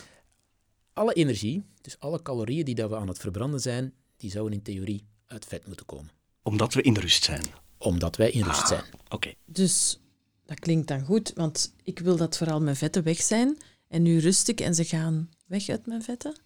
Alle 0.92 1.12
energie, 1.12 1.62
dus 1.80 1.98
alle 1.98 2.22
calorieën 2.22 2.64
die 2.64 2.74
dat 2.74 2.90
we 2.90 2.96
aan 2.96 3.08
het 3.08 3.18
verbranden 3.18 3.60
zijn, 3.60 3.92
die 4.16 4.30
zouden 4.30 4.58
in 4.58 4.62
theorie 4.62 5.04
uit 5.26 5.44
vet 5.44 5.66
moeten 5.66 5.86
komen. 5.86 6.10
Omdat 6.48 6.74
we 6.74 6.82
in 6.82 6.96
rust 6.96 7.24
zijn. 7.24 7.44
Omdat 7.78 8.16
wij 8.16 8.30
in 8.30 8.42
rust 8.42 8.68
zijn. 8.68 8.84
Oké. 9.08 9.32
Dus 9.44 10.00
dat 10.46 10.58
klinkt 10.58 10.88
dan 10.88 11.04
goed, 11.04 11.32
want 11.34 11.74
ik 11.82 11.98
wil 11.98 12.16
dat 12.16 12.36
vooral 12.36 12.60
mijn 12.60 12.76
vetten 12.76 13.02
weg 13.02 13.22
zijn. 13.22 13.56
En 13.88 14.02
nu 14.02 14.18
rust 14.18 14.48
ik 14.48 14.60
en 14.60 14.74
ze 14.74 14.84
gaan 14.84 15.30
weg 15.46 15.68
uit 15.68 15.86
mijn 15.86 16.02
vetten. 16.02 16.40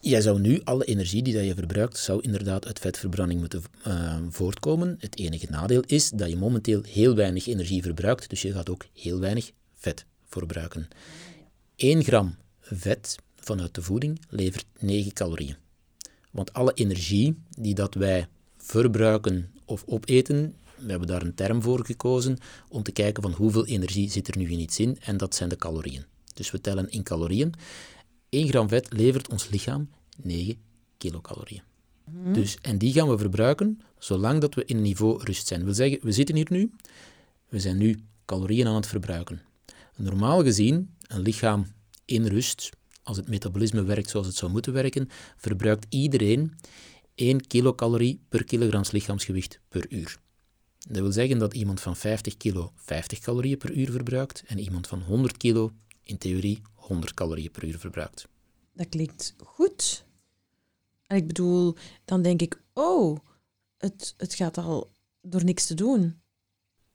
Jij 0.00 0.20
zou 0.20 0.40
nu 0.40 0.60
alle 0.64 0.84
energie 0.84 1.22
die 1.22 1.34
dat 1.34 1.44
je 1.44 1.54
verbruikt, 1.54 1.98
zou 1.98 2.22
inderdaad 2.22 2.66
uit 2.66 2.78
vetverbranding 2.78 3.40
moeten 3.40 3.62
eh, 3.82 4.16
voortkomen. 4.28 4.96
Het 4.98 5.18
enige 5.18 5.46
nadeel 5.50 5.82
is 5.86 6.10
dat 6.10 6.28
je 6.28 6.36
momenteel 6.36 6.82
heel 6.82 7.14
weinig 7.14 7.46
energie 7.46 7.82
verbruikt, 7.82 8.30
dus 8.30 8.42
je 8.42 8.52
gaat 8.52 8.70
ook 8.70 8.86
heel 8.92 9.18
weinig 9.18 9.50
vet 9.74 10.04
verbruiken. 10.26 10.88
1 11.76 12.04
gram 12.04 12.36
vet 12.60 13.16
vanuit 13.36 13.74
de 13.74 13.82
voeding 13.82 14.20
levert 14.28 14.64
9 14.78 15.12
calorieën. 15.12 15.56
Want 16.30 16.52
alle 16.52 16.74
energie 16.74 17.42
die 17.50 17.74
dat 17.74 17.94
wij 17.94 18.26
verbruiken 18.62 19.50
of 19.64 19.82
opeten, 19.86 20.54
we 20.78 20.90
hebben 20.90 21.08
daar 21.08 21.22
een 21.22 21.34
term 21.34 21.62
voor 21.62 21.84
gekozen 21.84 22.38
om 22.68 22.82
te 22.82 22.92
kijken 22.92 23.22
van 23.22 23.32
hoeveel 23.32 23.66
energie 23.66 24.10
zit 24.10 24.28
er 24.28 24.38
nu 24.38 24.50
in 24.50 24.60
iets 24.60 24.78
in, 24.78 24.98
en 25.00 25.16
dat 25.16 25.34
zijn 25.34 25.48
de 25.48 25.56
calorieën. 25.56 26.04
Dus 26.34 26.50
we 26.50 26.60
tellen 26.60 26.90
in 26.90 27.02
calorieën. 27.02 27.54
1 28.28 28.48
gram 28.48 28.68
vet 28.68 28.92
levert 28.92 29.28
ons 29.28 29.48
lichaam 29.48 29.88
9 30.22 30.56
kilocalorieën. 30.98 31.62
Dus, 32.32 32.56
en 32.62 32.78
die 32.78 32.92
gaan 32.92 33.08
we 33.08 33.18
verbruiken 33.18 33.80
zolang 33.98 34.40
dat 34.40 34.54
we 34.54 34.64
in 34.64 34.76
een 34.76 34.82
niveau 34.82 35.22
rust 35.24 35.46
zijn. 35.46 35.64
wil 35.64 35.74
zeggen, 35.74 35.98
we 36.02 36.12
zitten 36.12 36.34
hier 36.34 36.46
nu, 36.50 36.70
we 37.48 37.60
zijn 37.60 37.76
nu 37.76 38.00
calorieën 38.24 38.66
aan 38.66 38.74
het 38.74 38.86
verbruiken. 38.86 39.42
Normaal 39.96 40.42
gezien, 40.42 40.94
een 41.06 41.20
lichaam 41.20 41.66
in 42.04 42.26
rust, 42.26 42.70
als 43.02 43.16
het 43.16 43.28
metabolisme 43.28 43.82
werkt 43.82 44.10
zoals 44.10 44.26
het 44.26 44.36
zou 44.36 44.52
moeten 44.52 44.72
werken, 44.72 45.08
verbruikt 45.36 45.86
iedereen 45.88 46.52
1 47.14 47.46
kilocalorie 47.46 48.20
per 48.28 48.44
kilogram 48.44 48.82
lichaamsgewicht 48.90 49.60
per 49.68 49.86
uur. 49.92 50.20
Dat 50.78 51.00
wil 51.02 51.12
zeggen 51.12 51.38
dat 51.38 51.54
iemand 51.54 51.80
van 51.80 51.96
50 51.96 52.36
kilo 52.36 52.72
50 52.74 53.18
calorieën 53.18 53.58
per 53.58 53.72
uur 53.72 53.90
verbruikt 53.90 54.42
en 54.46 54.58
iemand 54.58 54.86
van 54.86 55.02
100 55.02 55.36
kilo 55.36 55.72
in 56.02 56.18
theorie 56.18 56.62
100 56.74 57.14
calorieën 57.14 57.50
per 57.50 57.64
uur 57.64 57.78
verbruikt. 57.78 58.28
Dat 58.72 58.88
klinkt 58.88 59.34
goed. 59.44 60.04
En 61.06 61.16
ik 61.16 61.26
bedoel, 61.26 61.76
dan 62.04 62.22
denk 62.22 62.42
ik, 62.42 62.62
oh, 62.72 63.18
het, 63.78 64.14
het 64.16 64.34
gaat 64.34 64.58
al 64.58 64.92
door 65.20 65.44
niks 65.44 65.66
te 65.66 65.74
doen. 65.74 66.20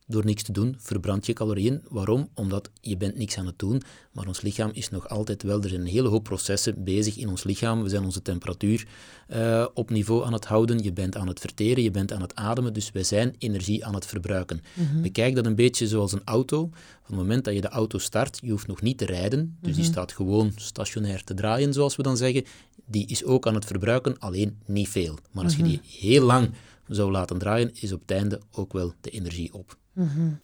Door 0.10 0.26
niks 0.26 0.43
te 0.43 0.52
doen 0.52 0.76
verbrand 0.80 1.26
je 1.26 1.34
calorieën. 1.34 1.82
Waarom? 1.89 2.30
Omdat 2.34 2.70
je 2.82 2.98
bent 2.98 3.17
niks 3.17 3.38
aan 3.38 3.46
het 3.46 3.60
doen, 3.60 3.82
maar 4.12 4.28
ons 4.28 4.41
lichaam 4.41 4.70
is 4.74 4.89
nog 4.89 5.10
altijd 5.10 5.43
wel... 5.43 5.62
Er 5.62 5.70
zijn 5.70 5.82
een 5.82 5.88
hele 5.88 6.08
hoop 6.08 6.24
processen 6.24 6.84
bezig 6.84 7.17
in 7.17 7.30
ons 7.30 7.43
lichaam. 7.43 7.84
We 7.84 7.89
zijn 7.89 8.04
onze 8.04 8.22
temperatuur 8.22 8.88
eh, 9.28 9.65
op 9.74 9.89
niveau 9.89 10.26
aan 10.26 10.34
het 10.34 10.46
houden. 10.46 10.84
Je 10.84 10.93
bent 10.93 11.15
aan 11.15 11.28
het 11.28 11.39
verteren, 11.39 11.84
je 11.84 11.91
bent 11.91 12.12
aan 12.12 12.22
het 12.22 12.36
ademen. 12.36 12.74
Dus 12.74 12.91
wij 12.91 13.04
zijn 13.04 13.36
energie 13.38 13.86
aan 13.86 13.93
het 13.93 14.06
verbruiken. 14.06 14.62
Bekijk 15.02 15.36
dat 15.36 15.46
een 15.46 15.56
beetje 15.56 15.88
zoals 15.88 16.12
een 16.12 16.22
auto. 16.26 16.70
Van 17.04 17.15
het 17.15 17.15
moment 17.15 17.46
dat 17.46 17.54
je 17.54 17.62
de 17.62 17.70
auto 17.70 17.98
start, 17.98 18.39
je 18.41 18.52
hoeft 18.52 18.67
nog 18.67 18.82
niet 18.82 18.98
te 18.98 19.06
rijden. 19.06 19.58
Dus 19.62 19.76
die 19.76 19.84
staat 19.84 20.12
gewoon 20.12 20.52
stationair 20.56 21.24
te 21.24 21.34
draaien, 21.34 21.74
zoals 21.74 21.96
we 21.96 22.04
dan 22.04 22.17
zeggen. 22.17 22.43
Die 22.86 23.08
is 23.08 23.24
ook 23.24 23.48
aan 23.48 23.56
het 23.56 23.65
verbruiken, 23.65 24.20
alleen 24.20 24.58
niet 24.65 24.89
veel. 24.89 25.17
Maar 25.32 25.43
als 25.43 25.56
je 25.56 25.63
die 25.63 25.82
heel 25.84 26.26
lang 26.26 26.50
zou 26.88 27.12
laten 27.12 27.38
draaien, 27.38 27.72
is 27.74 27.91
op 27.91 28.02
het 28.02 28.12
einde 28.12 28.41
ook 28.52 28.74
wel 28.74 28.93
de 29.02 29.10
energie 29.10 29.54
op. 29.54 29.78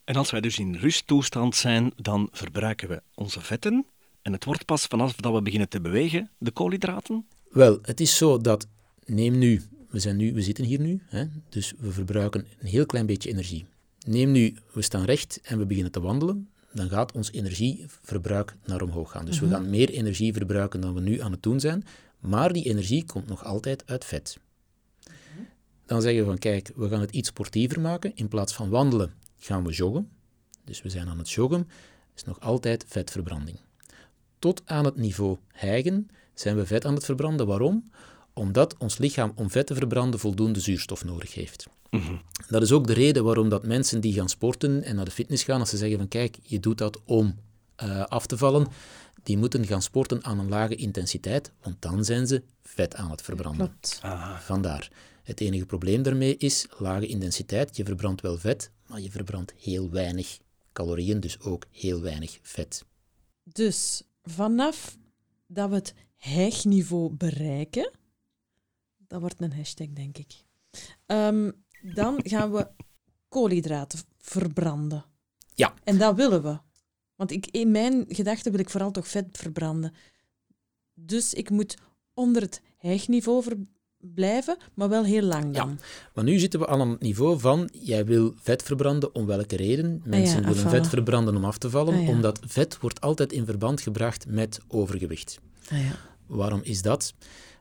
En 0.04 0.16
als 0.16 0.30
wij 0.30 0.40
dus 0.40 0.58
in 0.58 0.74
rusttoestand 0.74 1.56
zijn, 1.56 1.92
dan 1.96 2.28
verbruiken 2.32 2.88
we 2.88 3.02
onze 3.14 3.40
vetten. 3.40 3.86
En 4.22 4.32
het 4.32 4.44
wordt 4.44 4.64
pas 4.64 4.86
vanaf 4.86 5.16
dat 5.16 5.34
we 5.34 5.42
beginnen 5.42 5.68
te 5.68 5.80
bewegen, 5.80 6.30
de 6.38 6.50
koolhydraten. 6.50 7.26
Wel, 7.50 7.78
het 7.82 8.00
is 8.00 8.16
zo 8.16 8.38
dat, 8.38 8.66
neem 9.04 9.38
nu, 9.38 9.62
we, 9.88 9.98
zijn 9.98 10.16
nu, 10.16 10.32
we 10.32 10.42
zitten 10.42 10.64
hier 10.64 10.80
nu, 10.80 11.00
hè, 11.06 11.24
dus 11.48 11.72
we 11.78 11.92
verbruiken 11.92 12.46
een 12.58 12.66
heel 12.66 12.86
klein 12.86 13.06
beetje 13.06 13.30
energie. 13.30 13.66
Neem 14.06 14.32
nu, 14.32 14.56
we 14.72 14.82
staan 14.82 15.04
recht 15.04 15.40
en 15.42 15.58
we 15.58 15.66
beginnen 15.66 15.92
te 15.92 16.00
wandelen, 16.00 16.48
dan 16.72 16.88
gaat 16.88 17.12
ons 17.12 17.32
energieverbruik 17.32 18.56
naar 18.64 18.82
omhoog 18.82 19.10
gaan. 19.10 19.24
Dus 19.24 19.38
we 19.38 19.48
gaan 19.48 19.70
meer 19.70 19.90
energie 19.90 20.32
verbruiken 20.32 20.80
dan 20.80 20.94
we 20.94 21.00
nu 21.00 21.20
aan 21.20 21.32
het 21.32 21.42
doen 21.42 21.60
zijn, 21.60 21.84
maar 22.18 22.52
die 22.52 22.64
energie 22.64 23.04
komt 23.04 23.26
nog 23.26 23.44
altijd 23.44 23.82
uit 23.86 24.04
vet. 24.04 24.38
Dan 25.86 26.02
zeggen 26.02 26.20
we 26.20 26.26
van, 26.26 26.38
kijk, 26.38 26.72
we 26.76 26.88
gaan 26.88 27.00
het 27.00 27.10
iets 27.10 27.28
sportiever 27.28 27.80
maken. 27.80 28.12
In 28.14 28.28
plaats 28.28 28.54
van 28.54 28.68
wandelen 28.68 29.12
gaan 29.44 29.64
we 29.64 29.72
joggen. 29.72 30.08
Dus 30.64 30.82
we 30.82 30.88
zijn 30.88 31.08
aan 31.08 31.18
het 31.18 31.30
joggen, 31.30 31.68
is 32.14 32.24
nog 32.24 32.40
altijd 32.40 32.84
vetverbranding. 32.88 33.58
Tot 34.38 34.62
aan 34.64 34.84
het 34.84 34.96
niveau 34.96 35.38
hijgen 35.52 36.08
zijn 36.34 36.56
we 36.56 36.66
vet 36.66 36.84
aan 36.84 36.94
het 36.94 37.04
verbranden. 37.04 37.46
Waarom? 37.46 37.90
Omdat 38.32 38.76
ons 38.78 38.98
lichaam 38.98 39.32
om 39.34 39.50
vet 39.50 39.66
te 39.66 39.74
verbranden 39.74 40.20
voldoende 40.20 40.60
zuurstof 40.60 41.04
nodig 41.04 41.34
heeft. 41.34 41.66
Dat 42.48 42.62
is 42.62 42.72
ook 42.72 42.86
de 42.86 42.92
reden 42.92 43.24
waarom 43.24 43.48
dat 43.48 43.66
mensen 43.66 44.00
die 44.00 44.12
gaan 44.12 44.28
sporten 44.28 44.82
en 44.82 44.96
naar 44.96 45.04
de 45.04 45.10
fitness 45.10 45.44
gaan, 45.44 45.60
als 45.60 45.70
ze 45.70 45.76
zeggen 45.76 45.98
van 45.98 46.08
kijk, 46.08 46.38
je 46.42 46.60
doet 46.60 46.78
dat 46.78 47.00
om 47.04 47.38
eh, 47.76 48.04
af 48.04 48.26
te 48.26 48.38
vallen, 48.38 48.66
die 49.22 49.36
moeten 49.38 49.66
gaan 49.66 49.82
sporten 49.82 50.24
aan 50.24 50.38
een 50.38 50.48
lage 50.48 50.74
intensiteit, 50.74 51.52
want 51.62 51.76
dan 51.78 52.04
zijn 52.04 52.26
ze 52.26 52.42
vet 52.62 52.94
aan 52.94 53.10
het 53.10 53.22
verbranden. 53.22 53.66
Klopt. 53.66 53.98
Ah, 54.02 54.38
Vandaar. 54.38 54.90
Het 55.22 55.40
enige 55.40 55.66
probleem 55.66 56.02
daarmee 56.02 56.36
is 56.36 56.66
lage 56.78 57.06
intensiteit. 57.06 57.76
Je 57.76 57.84
verbrandt 57.84 58.20
wel 58.20 58.38
vet, 58.38 58.70
maar 58.86 59.00
je 59.00 59.10
verbrandt 59.10 59.52
heel 59.56 59.90
weinig 59.90 60.38
calorieën, 60.72 61.20
dus 61.20 61.40
ook 61.40 61.66
heel 61.70 62.00
weinig 62.00 62.38
vet. 62.42 62.84
Dus 63.42 64.02
vanaf 64.22 64.98
dat 65.46 65.68
we 65.68 65.74
het 65.74 65.94
hijgniveau 66.16 67.10
bereiken, 67.10 67.90
dat 68.96 69.20
wordt 69.20 69.40
een 69.40 69.52
hashtag, 69.52 69.88
denk 69.88 70.18
ik. 70.18 70.32
Ehm, 71.06 71.50
dan 71.82 72.20
gaan 72.22 72.52
we 72.52 72.70
koolhydraten 73.28 73.98
verbranden. 74.18 75.04
Ja. 75.54 75.74
En 75.84 75.98
dat 75.98 76.16
willen 76.16 76.42
we. 76.42 76.58
Want 77.14 77.30
ik, 77.30 77.46
in 77.46 77.70
mijn 77.70 78.04
gedachten 78.08 78.50
wil 78.52 78.60
ik 78.60 78.70
vooral 78.70 78.90
toch 78.90 79.08
vet 79.08 79.38
verbranden. 79.38 79.94
Dus 80.94 81.34
ik 81.34 81.50
moet 81.50 81.76
onder 82.14 82.42
het 82.42 82.62
hijgniveau 82.76 83.42
ver- 83.42 83.66
blijven, 84.14 84.56
maar 84.74 84.88
wel 84.88 85.04
heel 85.04 85.22
lang 85.22 85.54
dan. 85.54 85.78
Maar 86.14 86.24
nu 86.24 86.38
zitten 86.38 86.60
we 86.60 86.66
al 86.66 86.80
aan 86.80 86.90
het 86.90 87.00
niveau 87.00 87.38
van, 87.40 87.68
jij 87.72 88.04
wil 88.04 88.34
vet 88.36 88.62
verbranden, 88.62 89.14
om 89.14 89.26
welke 89.26 89.56
reden? 89.56 90.02
Mensen 90.04 90.36
willen 90.40 90.48
afvallen. 90.54 90.70
vet 90.80 90.88
verbranden 90.88 91.36
om 91.36 91.44
af 91.44 91.58
te 91.58 91.70
vallen, 91.70 91.94
Ah, 91.94 92.02
ja. 92.02 92.08
omdat 92.08 92.40
vet 92.46 92.78
wordt 92.80 93.00
altijd 93.00 93.32
in 93.32 93.44
verband 93.44 93.80
gebracht 93.80 94.26
met 94.28 94.60
overgewicht. 94.68 95.38
Ah, 95.70 95.78
ja. 95.78 95.96
Waarom 96.26 96.60
is 96.62 96.82
dat? 96.82 97.14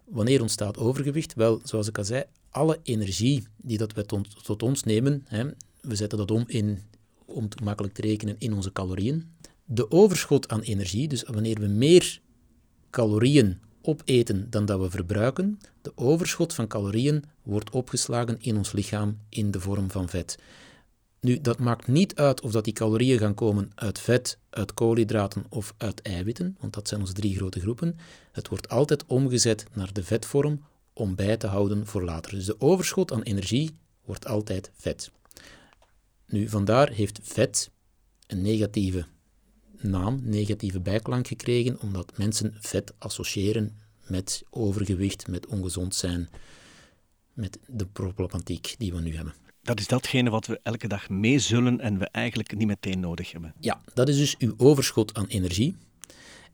Wanneer 0.05 0.41
ontstaat 0.41 0.77
overgewicht? 0.77 1.33
Wel, 1.33 1.59
zoals 1.63 1.87
ik 1.87 1.97
al 1.97 2.03
zei, 2.03 2.23
alle 2.49 2.79
energie 2.83 3.47
die 3.57 3.77
dat 3.77 3.93
we 3.93 4.05
tot, 4.05 4.43
tot 4.45 4.63
ons 4.63 4.83
nemen, 4.83 5.25
hè, 5.27 5.43
we 5.81 5.95
zetten 5.95 6.17
dat 6.17 6.31
om, 6.31 6.43
in, 6.47 6.79
om 7.25 7.43
het 7.43 7.63
makkelijk 7.63 7.93
te 7.93 8.01
rekenen 8.01 8.35
in 8.37 8.53
onze 8.53 8.71
calorieën. 8.71 9.31
De 9.65 9.91
overschot 9.91 10.49
aan 10.49 10.61
energie, 10.61 11.07
dus 11.07 11.23
wanneer 11.23 11.59
we 11.59 11.67
meer 11.67 12.21
calorieën 12.89 13.59
opeten 13.85 14.49
dan 14.49 14.65
dat 14.65 14.79
we 14.79 14.89
verbruiken, 14.89 15.59
de 15.81 15.91
overschot 15.95 16.53
van 16.53 16.67
calorieën 16.67 17.23
wordt 17.43 17.69
opgeslagen 17.69 18.37
in 18.39 18.57
ons 18.57 18.71
lichaam 18.71 19.19
in 19.29 19.51
de 19.51 19.59
vorm 19.59 19.91
van 19.91 20.09
vet. 20.09 20.37
Nu, 21.19 21.41
dat 21.41 21.59
maakt 21.59 21.87
niet 21.87 22.15
uit 22.15 22.41
of 22.41 22.51
dat 22.51 22.63
die 22.63 22.73
calorieën 22.73 23.19
gaan 23.19 23.33
komen 23.33 23.71
uit 23.75 23.99
vet, 23.99 24.37
uit 24.49 24.73
koolhydraten 24.73 25.45
of 25.49 25.73
uit 25.77 26.01
eiwitten, 26.01 26.57
want 26.59 26.73
dat 26.73 26.87
zijn 26.87 26.99
onze 26.99 27.13
drie 27.13 27.35
grote 27.35 27.59
groepen. 27.59 27.97
Het 28.31 28.47
wordt 28.47 28.69
altijd 28.69 29.05
omgezet 29.05 29.65
naar 29.73 29.93
de 29.93 30.03
vetvorm 30.03 30.63
om 30.93 31.15
bij 31.15 31.37
te 31.37 31.47
houden 31.47 31.87
voor 31.87 32.03
later. 32.03 32.31
Dus 32.31 32.45
de 32.45 32.61
overschot 32.61 33.11
aan 33.11 33.21
energie 33.21 33.75
wordt 34.05 34.27
altijd 34.27 34.71
vet. 34.75 35.11
Nu, 36.25 36.49
vandaar 36.49 36.89
heeft 36.89 37.19
vet 37.23 37.69
een 38.27 38.41
negatieve 38.41 39.05
naam, 39.83 40.19
negatieve 40.23 40.79
bijklank 40.79 41.27
gekregen, 41.27 41.81
omdat 41.81 42.17
mensen 42.17 42.53
vet 42.59 42.93
associëren 42.97 43.77
met 44.07 44.43
overgewicht, 44.49 45.27
met 45.27 45.47
ongezond 45.47 45.95
zijn, 45.95 46.29
met 47.33 47.59
de 47.67 47.85
problematiek 47.85 48.75
die 48.77 48.93
we 48.93 49.01
nu 49.01 49.15
hebben. 49.15 49.33
dat 49.61 49.79
is 49.79 49.87
datgene 49.87 50.29
wat 50.29 50.45
we 50.45 50.59
elke 50.63 50.87
dag 50.87 51.09
mee 51.09 51.39
zullen 51.39 51.79
en 51.79 51.97
we 51.97 52.07
eigenlijk 52.07 52.57
niet 52.57 52.67
meteen 52.67 52.99
nodig 52.99 53.31
hebben. 53.31 53.53
Ja, 53.59 53.81
dat 53.93 54.09
is 54.09 54.17
dus 54.17 54.37
uw 54.37 54.53
overschot 54.57 55.13
aan 55.13 55.27
energie. 55.27 55.75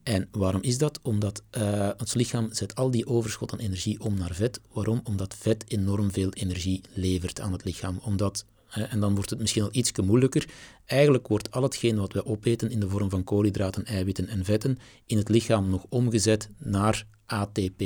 En 0.04 0.28
waarom 0.32 0.62
is 0.62 0.78
dat? 0.78 1.00
Omdat 1.02 1.44
eh, 1.50 1.90
ons 1.98 2.14
lichaam 2.14 2.54
zet 2.54 2.76
al 2.76 2.92
die 2.92 3.08
overschot 3.08 3.52
aan 3.52 3.60
energie 3.60 4.00
om 4.00 4.18
naar 4.18 4.34
vet. 4.34 4.62
Waarom? 4.72 5.02
Omdat 5.04 5.36
vet 5.36 5.72
enorm 5.72 6.12
veel 6.12 6.32
energie 6.34 6.82
levert 6.94 7.40
aan 7.40 7.52
het 7.52 7.64
lichaam. 7.64 8.00
Omdat, 8.04 8.46
en 8.70 9.00
dan 9.00 9.16
wordt 9.16 9.30
het 9.30 9.40
misschien 9.40 9.64
al 9.64 9.70
iets 9.72 9.92
moeilijker, 9.92 10.46
eigenlijk 10.86 11.28
wordt 11.28 11.52
al 11.52 11.64
hetgeen 11.64 11.98
wat 11.98 12.14
wij 12.14 12.24
opeten 12.24 12.72
in 12.72 12.80
de 12.80 12.90
vorm 12.90 13.10
van 13.10 13.24
koolhydraten, 13.24 13.86
eiwitten 13.86 14.28
en 14.28 14.46
vetten 14.46 14.78
in 15.06 15.18
het 15.18 15.30
lichaam 15.30 15.70
nog 15.70 15.86
omgezet 15.90 16.50
naar 16.58 17.06
ATP. 17.26 17.82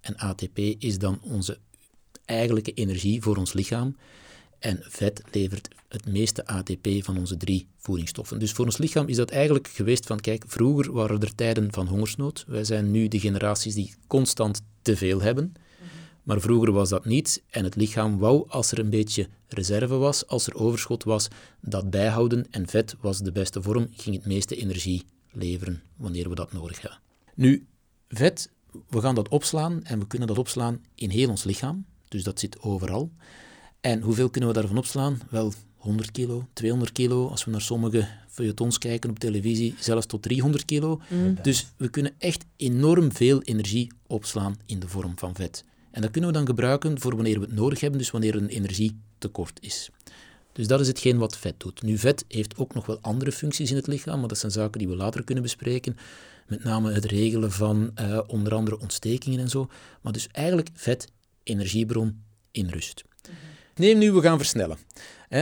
En 0.00 0.16
ATP 0.16 0.58
is 0.58 0.98
dan 0.98 1.20
onze 1.22 1.58
eigenlijke 2.24 2.72
energie 2.72 3.22
voor 3.22 3.36
ons 3.36 3.52
lichaam. 3.52 3.96
En 4.58 4.78
vet 4.82 5.22
levert 5.32 5.68
het 5.88 6.06
meeste 6.06 6.46
ATP 6.46 6.88
van 7.00 7.18
onze 7.18 7.36
drie 7.36 7.68
voedingsstoffen. 7.76 8.38
Dus 8.38 8.52
voor 8.52 8.64
ons 8.64 8.78
lichaam 8.78 9.08
is 9.08 9.16
dat 9.16 9.30
eigenlijk 9.30 9.68
geweest 9.68 10.06
van, 10.06 10.20
kijk, 10.20 10.44
vroeger 10.46 10.92
waren 10.92 11.20
er 11.20 11.34
tijden 11.34 11.72
van 11.72 11.86
hongersnood. 11.86 12.44
Wij 12.46 12.64
zijn 12.64 12.90
nu 12.90 13.08
de 13.08 13.20
generaties 13.20 13.74
die 13.74 13.94
constant 14.06 14.60
te 14.82 14.96
veel 14.96 15.20
hebben. 15.20 15.52
Maar 16.30 16.40
vroeger 16.40 16.72
was 16.72 16.88
dat 16.88 17.04
niet. 17.04 17.42
En 17.50 17.64
het 17.64 17.76
lichaam 17.76 18.18
wou, 18.18 18.48
als 18.48 18.72
er 18.72 18.78
een 18.78 18.90
beetje 18.90 19.28
reserve 19.48 19.96
was, 19.96 20.26
als 20.26 20.46
er 20.46 20.54
overschot 20.54 21.04
was, 21.04 21.28
dat 21.60 21.90
bijhouden. 21.90 22.46
En 22.50 22.68
vet 22.68 22.96
was 23.00 23.18
de 23.18 23.32
beste 23.32 23.62
vorm, 23.62 23.88
ging 23.96 24.16
het 24.16 24.26
meeste 24.26 24.56
energie 24.56 25.04
leveren 25.32 25.82
wanneer 25.96 26.28
we 26.28 26.34
dat 26.34 26.52
nodig 26.52 26.80
hebben. 26.80 27.00
Nu, 27.34 27.66
vet, 28.08 28.50
we 28.88 29.00
gaan 29.00 29.14
dat 29.14 29.28
opslaan 29.28 29.84
en 29.84 29.98
we 29.98 30.06
kunnen 30.06 30.28
dat 30.28 30.38
opslaan 30.38 30.80
in 30.94 31.10
heel 31.10 31.28
ons 31.28 31.44
lichaam. 31.44 31.84
Dus 32.08 32.22
dat 32.22 32.40
zit 32.40 32.60
overal. 32.60 33.10
En 33.80 34.00
hoeveel 34.00 34.30
kunnen 34.30 34.50
we 34.50 34.56
daarvan 34.56 34.78
opslaan? 34.78 35.20
Wel 35.30 35.52
100 35.76 36.10
kilo, 36.10 36.48
200 36.52 36.92
kilo. 36.92 37.28
Als 37.28 37.44
we 37.44 37.50
naar 37.50 37.60
sommige 37.60 38.08
feuilletons 38.28 38.78
kijken 38.78 39.10
op 39.10 39.18
televisie, 39.18 39.74
zelfs 39.78 40.06
tot 40.06 40.22
300 40.22 40.64
kilo. 40.64 41.00
Dus 41.42 41.66
we 41.76 41.88
kunnen 41.88 42.14
echt 42.18 42.44
enorm 42.56 43.12
veel 43.12 43.42
energie 43.42 43.92
opslaan 44.06 44.56
in 44.66 44.78
de 44.78 44.88
vorm 44.88 45.12
van 45.16 45.34
vet. 45.34 45.64
En 45.90 46.02
dat 46.02 46.10
kunnen 46.10 46.30
we 46.30 46.36
dan 46.36 46.46
gebruiken 46.46 47.00
voor 47.00 47.14
wanneer 47.14 47.40
we 47.40 47.46
het 47.46 47.54
nodig 47.54 47.80
hebben, 47.80 47.98
dus 47.98 48.10
wanneer 48.10 48.34
er 48.34 48.42
een 48.42 48.48
energietekort 48.48 49.58
is. 49.60 49.90
Dus 50.52 50.66
dat 50.66 50.80
is 50.80 50.86
hetgeen 50.86 51.18
wat 51.18 51.36
vet 51.36 51.60
doet. 51.60 51.82
Nu, 51.82 51.98
vet 51.98 52.24
heeft 52.28 52.56
ook 52.56 52.74
nog 52.74 52.86
wel 52.86 52.98
andere 53.00 53.32
functies 53.32 53.70
in 53.70 53.76
het 53.76 53.86
lichaam, 53.86 54.18
maar 54.18 54.28
dat 54.28 54.38
zijn 54.38 54.52
zaken 54.52 54.78
die 54.78 54.88
we 54.88 54.96
later 54.96 55.24
kunnen 55.24 55.42
bespreken. 55.42 55.96
Met 56.46 56.64
name 56.64 56.92
het 56.92 57.04
regelen 57.04 57.52
van 57.52 57.90
eh, 57.94 58.20
onder 58.26 58.54
andere 58.54 58.80
ontstekingen 58.80 59.40
en 59.40 59.48
zo. 59.48 59.68
Maar 60.00 60.12
dus 60.12 60.28
eigenlijk 60.32 60.68
vet, 60.74 61.12
energiebron 61.42 62.22
in 62.50 62.68
rust. 62.68 63.04
Neem 63.80 63.98
nu, 63.98 64.12
we 64.12 64.20
gaan 64.20 64.38
versnellen. 64.38 64.78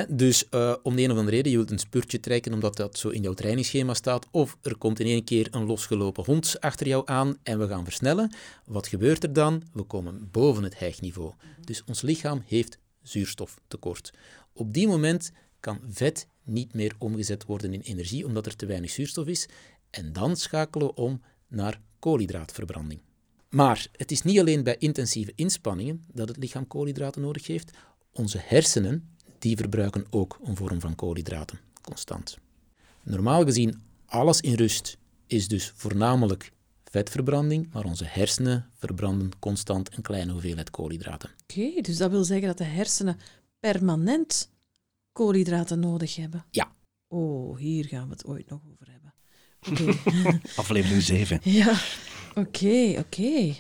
Dus 0.09 0.49
eh, 0.49 0.75
om 0.83 0.97
de 0.97 1.03
een 1.03 1.11
of 1.11 1.19
andere 1.19 1.37
reden, 1.37 1.51
je 1.51 1.57
wilt 1.57 1.71
een 1.71 1.79
spurtje 1.79 2.21
trekken 2.21 2.53
omdat 2.53 2.77
dat 2.77 2.99
zo 2.99 3.09
in 3.09 3.23
jouw 3.23 3.35
trainingsschema 3.35 3.95
staat, 3.95 4.27
of 4.31 4.59
er 4.63 4.77
komt 4.77 5.01
in 5.01 5.07
één 5.07 5.25
keer 5.25 5.49
een 5.51 5.67
losgelopen 5.67 6.25
hond 6.25 6.57
achter 6.61 6.87
jou 6.87 7.03
aan 7.07 7.37
en 7.43 7.59
we 7.59 7.69
gaan 7.69 7.85
versnellen. 7.85 8.35
Wat 8.65 8.87
gebeurt 8.87 9.23
er 9.23 9.33
dan? 9.33 9.63
We 9.73 9.83
komen 9.83 10.29
boven 10.31 10.63
het 10.63 10.79
hijgniveau. 10.79 11.33
Dus 11.65 11.85
ons 11.85 12.03
lichaam 12.03 12.43
heeft 12.47 12.79
zuurstoftekort. 13.03 14.13
Op 14.53 14.73
die 14.73 14.89
moment 14.89 15.31
kan 15.61 15.81
vet 15.89 16.27
niet 16.45 16.75
meer 16.75 16.95
omgezet 16.99 17.45
worden 17.45 17.73
in 17.73 17.81
energie 17.81 18.27
omdat 18.27 18.47
er 18.47 18.57
te 18.57 18.67
weinig 18.67 18.91
zuurstof 18.91 19.27
is 19.27 19.49
en 19.91 20.13
dan 20.13 20.37
schakelen 20.37 20.87
we 20.87 20.95
om 20.95 21.23
naar 21.49 21.81
koolhydraatverbranding. 21.99 23.01
Maar 23.49 23.87
het 23.93 24.11
is 24.11 24.23
niet 24.23 24.39
alleen 24.39 24.63
bij 24.63 24.77
intensieve 24.79 25.33
inspanningen 25.35 26.05
dat 26.13 26.29
het 26.29 26.37
lichaam 26.37 26.67
koolhydraten 26.67 27.23
nodig 27.23 27.47
heeft. 27.47 27.77
Onze 28.19 28.39
hersenen 28.45 29.09
die 29.39 29.57
verbruiken 29.57 30.07
ook 30.11 30.39
een 30.45 30.57
vorm 30.57 30.81
van 30.81 30.95
koolhydraten, 30.95 31.59
constant. 31.83 32.39
Normaal 33.03 33.45
gezien, 33.45 33.83
alles 34.07 34.41
in 34.41 34.55
rust 34.55 34.99
is 35.27 35.49
dus 35.49 35.73
voornamelijk 35.77 36.53
vetverbranding, 36.85 37.73
maar 37.73 37.85
onze 37.85 38.05
hersenen 38.05 38.71
verbranden 38.75 39.31
constant 39.39 39.97
een 39.97 40.03
kleine 40.03 40.33
hoeveelheid 40.33 40.71
koolhydraten. 40.71 41.31
Oké, 41.43 41.81
dus 41.81 41.97
dat 41.97 42.11
wil 42.11 42.25
zeggen 42.25 42.47
dat 42.47 42.59
de 42.59 42.65
hersenen 42.65 43.19
permanent 43.61 44.51
koolhydraten 45.13 45.81
nodig 45.81 46.17
hebben. 46.17 46.45
Ja. 46.51 46.73
Oh, 47.09 47.59
hier 47.59 47.85
gaan 47.85 48.05
we 48.05 48.13
het 48.13 48.27
ooit 48.27 48.49
nog 48.49 48.61
over 48.73 48.89
hebben. 48.91 49.15
Oké. 49.69 50.39
Aflevering 50.61 51.03
7. 51.03 51.41
ja, 51.43 51.81
oké, 52.35 52.95
oké. 52.99 53.55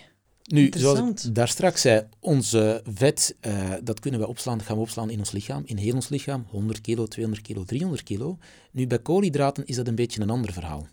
Nu, 0.49 0.71
zoals 0.77 0.99
ik 0.99 1.35
daar 1.35 1.49
straks 1.49 1.81
zei, 1.81 2.07
onze 2.21 2.83
vet, 2.95 3.37
eh, 3.41 3.73
dat 3.83 4.01
kunnen 4.01 4.21
we 4.21 4.27
opslaan, 4.27 4.59
dat 4.59 4.67
gaan 4.67 4.77
we 4.77 4.83
opslaan 4.83 5.11
in 5.11 5.19
ons 5.19 5.31
lichaam, 5.31 5.63
in 5.65 5.77
heel 5.77 5.95
ons 5.95 6.09
lichaam, 6.09 6.47
100 6.49 6.81
kilo, 6.81 7.07
200 7.07 7.47
kilo, 7.47 7.65
300 7.65 8.03
kilo. 8.03 8.39
Nu, 8.71 8.87
bij 8.87 8.99
koolhydraten 8.99 9.67
is 9.67 9.77
dat 9.77 9.87
een 9.89 9.95
beetje 9.95 10.21
een 10.21 10.31
ander 10.31 10.53
verhaal. 10.53 10.87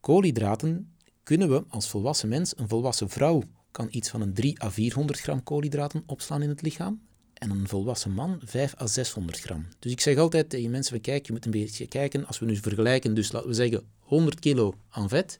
Koolhydraten 0.00 0.92
kunnen 1.22 1.48
we 1.48 1.64
als 1.68 1.88
volwassen 1.88 2.28
mens, 2.28 2.52
een 2.58 2.68
volwassen 2.68 3.08
vrouw 3.08 3.42
kan 3.70 3.88
iets 3.90 4.08
van 4.08 4.20
een 4.20 4.34
3 4.34 4.62
à 4.62 4.70
400 4.70 5.20
gram 5.20 5.42
koolhydraten 5.42 6.02
opslaan 6.06 6.42
in 6.42 6.48
het 6.48 6.62
lichaam. 6.62 7.00
En 7.34 7.50
een 7.50 7.68
volwassen 7.68 8.12
man 8.12 8.40
5 8.44 8.80
à 8.80 8.86
600 8.86 9.40
gram. 9.40 9.66
Dus 9.78 9.92
ik 9.92 10.00
zeg 10.00 10.16
altijd 10.16 10.50
tegen 10.50 10.70
mensen, 10.70 10.92
van, 10.92 11.00
kijk, 11.00 11.26
je 11.26 11.32
moet 11.32 11.44
een 11.44 11.50
beetje 11.50 11.86
kijken, 11.86 12.26
als 12.26 12.38
we 12.38 12.46
nu 12.46 12.56
vergelijken, 12.56 13.14
dus 13.14 13.32
laten 13.32 13.48
we 13.48 13.54
zeggen 13.54 13.82
100 13.98 14.40
kilo 14.40 14.74
aan 14.88 15.08
vet, 15.08 15.38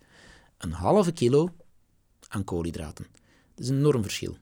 een 0.59 0.73
halve 0.73 1.13
kilo 1.13 1.49
aan 2.29 2.45
koolhydraten. 2.45 3.07
Dat 3.55 3.65
is 3.65 3.69
een 3.69 3.79
enorm 3.79 4.03
verschil. 4.03 4.37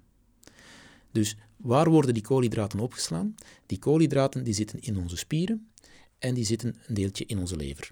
Dus 1.12 1.36
waar 1.56 1.90
worden 1.90 2.14
die 2.14 2.22
koolhydraten 2.22 2.78
opgeslaan? 2.78 3.34
Die 3.66 3.78
koolhydraten 3.78 4.44
die 4.44 4.54
zitten 4.54 4.80
in 4.80 4.96
onze 4.96 5.16
spieren 5.16 5.70
en 6.18 6.34
die 6.34 6.44
zitten 6.44 6.76
een 6.86 6.94
deeltje 6.94 7.26
in 7.26 7.38
onze 7.38 7.56
lever. 7.56 7.90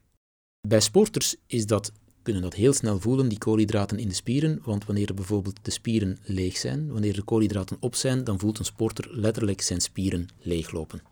Bij 0.68 0.80
sporters 0.80 1.36
is 1.46 1.66
dat, 1.66 1.92
kunnen 2.22 2.42
dat 2.42 2.54
heel 2.54 2.72
snel 2.72 3.00
voelen, 3.00 3.28
die 3.28 3.38
koolhydraten 3.38 3.98
in 3.98 4.08
de 4.08 4.14
spieren, 4.14 4.60
want 4.64 4.84
wanneer 4.84 5.14
bijvoorbeeld 5.14 5.58
de 5.62 5.70
spieren 5.70 6.18
leeg 6.22 6.56
zijn, 6.56 6.92
wanneer 6.92 7.14
de 7.14 7.22
koolhydraten 7.22 7.76
op 7.80 7.94
zijn, 7.94 8.24
dan 8.24 8.38
voelt 8.38 8.58
een 8.58 8.64
sporter 8.64 9.18
letterlijk 9.18 9.60
zijn 9.60 9.80
spieren 9.80 10.28
leeglopen. 10.38 11.02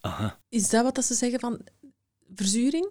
Aha. 0.00 0.40
Is 0.48 0.70
dat 0.70 0.84
wat 0.84 0.94
dat 0.94 1.04
ze 1.04 1.14
zeggen 1.14 1.40
van 1.40 1.60
verzuring? 2.34 2.88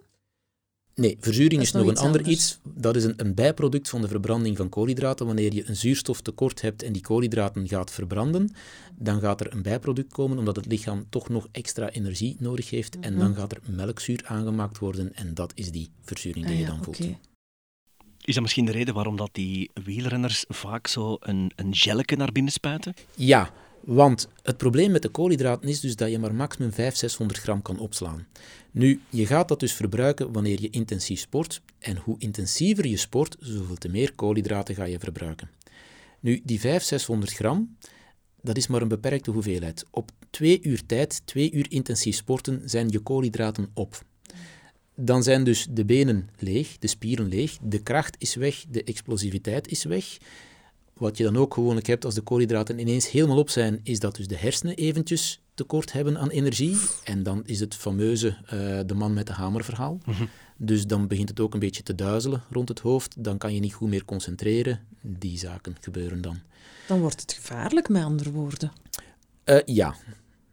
Nee, 0.99 1.17
verzuring 1.19 1.61
is, 1.61 1.67
is 1.67 1.73
nog 1.73 1.87
een 1.87 1.97
ander 1.97 2.19
anders. 2.21 2.27
iets. 2.35 2.59
Dat 2.63 2.95
is 2.95 3.03
een, 3.03 3.13
een 3.17 3.33
bijproduct 3.33 3.89
van 3.89 4.01
de 4.01 4.07
verbranding 4.07 4.57
van 4.57 4.69
koolhydraten. 4.69 5.25
Wanneer 5.25 5.53
je 5.53 5.63
een 5.67 5.75
zuurstoftekort 5.75 6.61
hebt 6.61 6.83
en 6.83 6.93
die 6.93 7.01
koolhydraten 7.01 7.67
gaat 7.67 7.91
verbranden, 7.91 8.51
dan 8.97 9.19
gaat 9.19 9.39
er 9.41 9.53
een 9.53 9.61
bijproduct 9.61 10.13
komen, 10.13 10.37
omdat 10.37 10.55
het 10.55 10.65
lichaam 10.65 11.05
toch 11.09 11.29
nog 11.29 11.47
extra 11.51 11.89
energie 11.89 12.35
nodig 12.39 12.69
heeft. 12.69 12.99
En 12.99 13.13
Mhm. 13.13 13.21
dan 13.21 13.35
gaat 13.35 13.51
er 13.51 13.59
melkzuur 13.65 14.21
aangemaakt 14.25 14.77
worden 14.79 15.15
en 15.15 15.33
dat 15.33 15.51
is 15.55 15.71
die 15.71 15.89
verzuring 16.01 16.45
die 16.45 16.53
Ah 16.53 16.59
je 16.59 16.65
ja, 16.65 16.71
dan 16.71 16.83
voelt. 16.83 16.99
Is 18.21 18.33
dat 18.33 18.43
misschien 18.43 18.65
de 18.65 18.71
reden 18.71 18.93
waarom 18.93 19.17
dat 19.17 19.29
die 19.31 19.69
wielrenners 19.83 20.45
vaak 20.47 20.87
zo 20.87 21.17
een, 21.19 21.51
een 21.55 21.75
gelletje 21.75 22.15
naar 22.15 22.31
binnen 22.31 22.51
spuiten? 22.51 22.93
Ja, 23.15 23.51
want 23.81 24.27
het 24.43 24.57
probleem 24.57 24.91
met 24.91 25.01
de 25.01 25.09
koolhydraten 25.09 25.69
is 25.69 25.79
dus 25.79 25.95
dat 25.95 26.11
je 26.11 26.19
maar 26.19 26.35
maximum 26.35 26.71
500, 26.71 26.97
600 26.97 27.39
gram 27.39 27.61
kan 27.61 27.79
opslaan. 27.79 28.27
Nu, 28.71 29.01
je 29.09 29.25
gaat 29.25 29.47
dat 29.47 29.59
dus 29.59 29.73
verbruiken 29.73 30.31
wanneer 30.31 30.61
je 30.61 30.69
intensief 30.69 31.19
sport. 31.19 31.61
En 31.79 31.97
hoe 31.97 32.15
intensiever 32.19 32.87
je 32.87 32.97
sport, 32.97 33.35
zoveel 33.39 33.75
te 33.75 33.89
meer 33.89 34.13
koolhydraten 34.13 34.75
ga 34.75 34.83
je 34.83 34.99
verbruiken. 34.99 35.49
Nu, 36.19 36.41
die 36.43 36.59
500, 36.59 36.85
600 36.85 37.33
gram, 37.33 37.75
dat 38.41 38.57
is 38.57 38.67
maar 38.67 38.81
een 38.81 38.87
beperkte 38.87 39.31
hoeveelheid. 39.31 39.85
Op 39.91 40.11
twee 40.29 40.59
uur 40.61 40.85
tijd, 40.85 41.21
twee 41.25 41.51
uur 41.51 41.65
intensief 41.69 42.15
sporten, 42.15 42.61
zijn 42.65 42.89
je 42.89 42.99
koolhydraten 42.99 43.71
op. 43.73 44.03
Dan 44.95 45.23
zijn 45.23 45.43
dus 45.43 45.67
de 45.69 45.85
benen 45.85 46.29
leeg, 46.37 46.77
de 46.77 46.87
spieren 46.87 47.27
leeg, 47.27 47.57
de 47.61 47.79
kracht 47.79 48.15
is 48.19 48.35
weg, 48.35 48.65
de 48.69 48.83
explosiviteit 48.83 49.67
is 49.67 49.83
weg. 49.83 50.17
Wat 50.99 51.17
je 51.17 51.23
dan 51.23 51.37
ook 51.37 51.53
gewoonlijk 51.53 51.87
hebt 51.87 52.05
als 52.05 52.13
de 52.13 52.21
koolhydraten 52.21 52.79
ineens 52.79 53.11
helemaal 53.11 53.37
op 53.37 53.49
zijn, 53.49 53.79
is 53.83 53.99
dat 53.99 54.15
dus 54.15 54.27
de 54.27 54.37
hersenen 54.37 54.75
eventjes 54.75 55.41
tekort 55.53 55.91
hebben 55.91 56.17
aan 56.17 56.29
energie. 56.29 56.77
En 57.03 57.23
dan 57.23 57.41
is 57.45 57.59
het 57.59 57.75
fameuze 57.75 58.37
eh, 58.45 58.79
de 58.85 58.93
man 58.93 59.13
met 59.13 59.27
de 59.27 59.33
hamer 59.33 59.63
verhaal. 59.63 59.99
Dus 60.57 60.87
dan 60.87 61.07
begint 61.07 61.29
het 61.29 61.39
ook 61.39 61.53
een 61.53 61.59
beetje 61.59 61.83
te 61.83 61.95
duizelen 61.95 62.43
rond 62.49 62.69
het 62.69 62.79
hoofd. 62.79 63.23
Dan 63.23 63.37
kan 63.37 63.53
je 63.53 63.59
niet 63.59 63.73
goed 63.73 63.89
meer 63.89 64.05
concentreren. 64.05 64.79
Die 65.01 65.37
zaken 65.37 65.75
gebeuren 65.79 66.21
dan. 66.21 66.39
Dan 66.87 66.99
wordt 66.99 67.21
het 67.21 67.33
gevaarlijk, 67.33 67.89
met 67.89 68.03
andere 68.03 68.31
woorden. 68.31 68.71
Eh, 69.43 69.57
ja, 69.65 69.95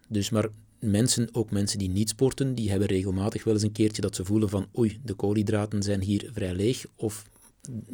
dus 0.08 0.30
maar 0.30 0.48
mensen, 0.78 1.28
ook 1.32 1.50
mensen 1.50 1.78
die 1.78 1.88
niet 1.88 2.08
sporten, 2.08 2.54
die 2.54 2.70
hebben 2.70 2.88
regelmatig 2.88 3.44
wel 3.44 3.54
eens 3.54 3.62
een 3.62 3.72
keertje 3.72 4.02
dat 4.02 4.14
ze 4.14 4.24
voelen 4.24 4.48
van 4.48 4.66
oei, 4.78 5.00
de 5.04 5.14
koolhydraten 5.14 5.82
zijn 5.82 6.00
hier 6.00 6.30
vrij 6.32 6.54
leeg. 6.54 6.84
Of 6.96 7.24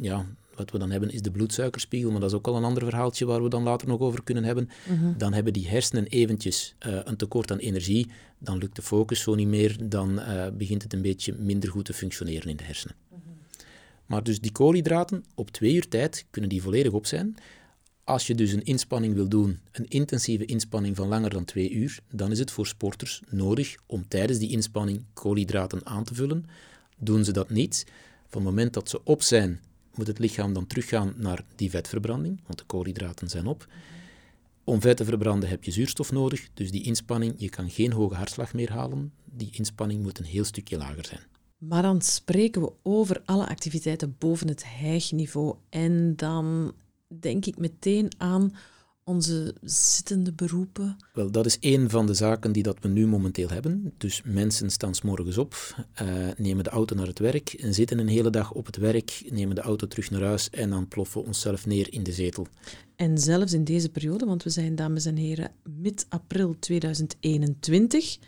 ja, 0.01 0.27
wat 0.55 0.71
we 0.71 0.79
dan 0.79 0.91
hebben 0.91 1.11
is 1.11 1.23
de 1.23 1.31
bloedsuikerspiegel, 1.31 2.11
maar 2.11 2.21
dat 2.21 2.31
is 2.31 2.37
ook 2.37 2.47
al 2.47 2.57
een 2.57 2.65
ander 2.65 2.85
verhaaltje 2.85 3.27
waar 3.27 3.43
we 3.43 3.49
dan 3.49 3.63
later 3.63 3.89
nog 3.89 4.01
over 4.01 4.23
kunnen 4.23 4.45
hebben. 4.45 4.69
Dan 5.17 5.33
hebben 5.33 5.53
die 5.53 5.69
hersenen 5.69 6.07
eventjes 6.07 6.75
eh, 6.79 6.99
een 7.05 7.17
tekort 7.17 7.51
aan 7.51 7.59
energie, 7.59 8.11
dan 8.39 8.59
lukt 8.59 8.77
de 8.77 8.83
focus 8.83 9.21
zo 9.21 9.35
niet 9.35 9.49
meer, 9.49 9.89
dan 9.89 10.21
eh, 10.21 10.47
begint 10.53 10.83
het 10.83 10.93
een 10.93 11.03
beetje 11.03 11.35
minder 11.39 11.71
goed 11.71 11.85
te 11.85 11.93
functioneren 11.93 12.51
in 12.51 12.57
de 12.57 12.65
hersenen. 12.65 12.97
Maar 14.07 14.23
dus 14.23 14.41
die 14.41 14.53
koolhydraten, 14.53 15.25
op 15.35 15.51
twee 15.51 15.75
uur 15.75 15.89
tijd 15.89 16.27
kunnen 16.31 16.51
die 16.51 16.63
volledig 16.63 16.93
op 16.93 17.07
zijn. 17.07 17.35
Als 18.05 18.27
je 18.27 18.35
dus 18.35 18.53
een 18.53 18.65
inspanning 18.65 19.15
wil 19.15 19.29
doen, 19.29 19.61
een 19.73 19.89
intensieve 19.89 20.45
inspanning 20.45 20.97
van 20.97 21.09
langer 21.09 21.31
dan 21.31 21.45
twee 21.45 21.71
uur, 21.71 21.99
dan 22.11 22.31
is 22.31 22.39
het 22.39 22.51
voor 22.51 22.67
sporters 22.67 23.23
nodig 23.29 23.77
om 23.87 24.09
tijdens 24.09 24.39
die 24.39 24.51
inspanning 24.51 25.05
koolhydraten 25.13 25.87
aan 25.87 26.05
te 26.05 26.15
vullen. 26.15 26.45
Doen 26.99 27.25
ze 27.25 27.33
dat 27.33 27.51
niet, 27.51 27.85
van 28.29 28.41
het 28.41 28.51
moment 28.51 28.73
dat 28.73 28.89
ze 28.89 29.01
op 29.05 29.23
zijn, 29.23 29.61
moet 29.95 30.07
het 30.07 30.19
lichaam 30.19 30.53
dan 30.53 30.67
teruggaan 30.67 31.15
naar 31.17 31.45
die 31.57 31.71
vetverbranding, 31.71 32.41
want 32.47 32.59
de 32.59 32.65
koolhydraten 32.65 33.29
zijn 33.29 33.47
op. 33.47 33.67
Om 34.65 34.81
vet 34.81 34.97
te 34.97 35.05
verbranden 35.05 35.49
heb 35.49 35.65
je 35.65 35.71
zuurstof 35.71 36.13
nodig, 36.13 36.49
dus 36.55 36.71
die 36.71 36.83
inspanning, 36.83 37.35
je 37.37 37.49
kan 37.49 37.71
geen 37.71 37.93
hoge 37.93 38.15
hartslag 38.15 38.55
meer 38.55 38.73
halen. 38.73 39.13
Die 39.25 39.51
inspanning 39.53 40.03
moet 40.03 40.19
een 40.19 40.25
heel 40.25 40.45
stukje 40.45 40.77
lager 40.77 41.05
zijn. 41.05 41.21
Maar 41.59 41.83
dan 41.83 42.01
spreken 42.01 42.63
we 42.63 42.73
over 42.83 43.23
alle 43.25 43.49
activiteiten 43.49 44.17
boven 44.19 44.49
het 44.49 44.65
hijgniveau. 44.67 45.57
En 45.69 46.17
dan 46.17 46.75
denk 47.21 47.47
ik 47.47 47.59
meteen 47.59 48.09
aan 48.19 48.53
onze 49.05 49.55
zittende 49.63 50.33
beroepen. 50.33 50.97
Wel, 51.13 51.31
dat 51.31 51.47
is 51.47 51.57
een 51.61 51.91
van 51.91 52.07
de 52.07 52.15
zaken 52.15 52.53
die 52.53 52.63
dat 52.63 52.77
we 52.81 52.89
nu 52.89 53.07
momenteel 53.07 53.49
hebben. 53.49 53.93
Dus 53.99 54.23
mensen 54.25 54.71
staan 54.71 54.95
's 54.95 55.03
morgens 55.03 55.39
op, 55.39 55.55
eh, 55.93 56.07
nemen 56.37 56.65
de 56.65 56.71
auto 56.71 56.97
naar 56.97 57.07
het 57.07 57.19
werk, 57.19 57.53
en 57.53 57.75
zitten 57.75 57.99
een 57.99 58.09
hele 58.09 58.31
dag 58.31 58.53
op 58.53 58.67
het 58.67 58.77
werk, 58.77 59.23
nemen 59.29 59.55
de 59.55 59.61
auto 59.61 59.87
terug 59.87 60.11
naar 60.11 60.23
huis 60.23 60.51
en 60.51 60.71
dan 60.71 60.89
ploffen 60.89 61.21
we 61.21 61.27
onszelf 61.27 61.67
neer 61.67 61.93
in 61.93 62.03
de 62.03 62.13
zetel. 62.13 62.47
En 62.97 63.19
zelfs 63.19 63.53
in 63.53 63.65
deze 63.65 63.89
periode, 63.89 64.25
want 64.25 64.43
we 64.43 64.51
zijn, 64.51 64.75
dames 64.75 65.05
en 65.05 65.17
heren, 65.17 65.51
mid-april 65.63 66.57
2021, 66.59 68.19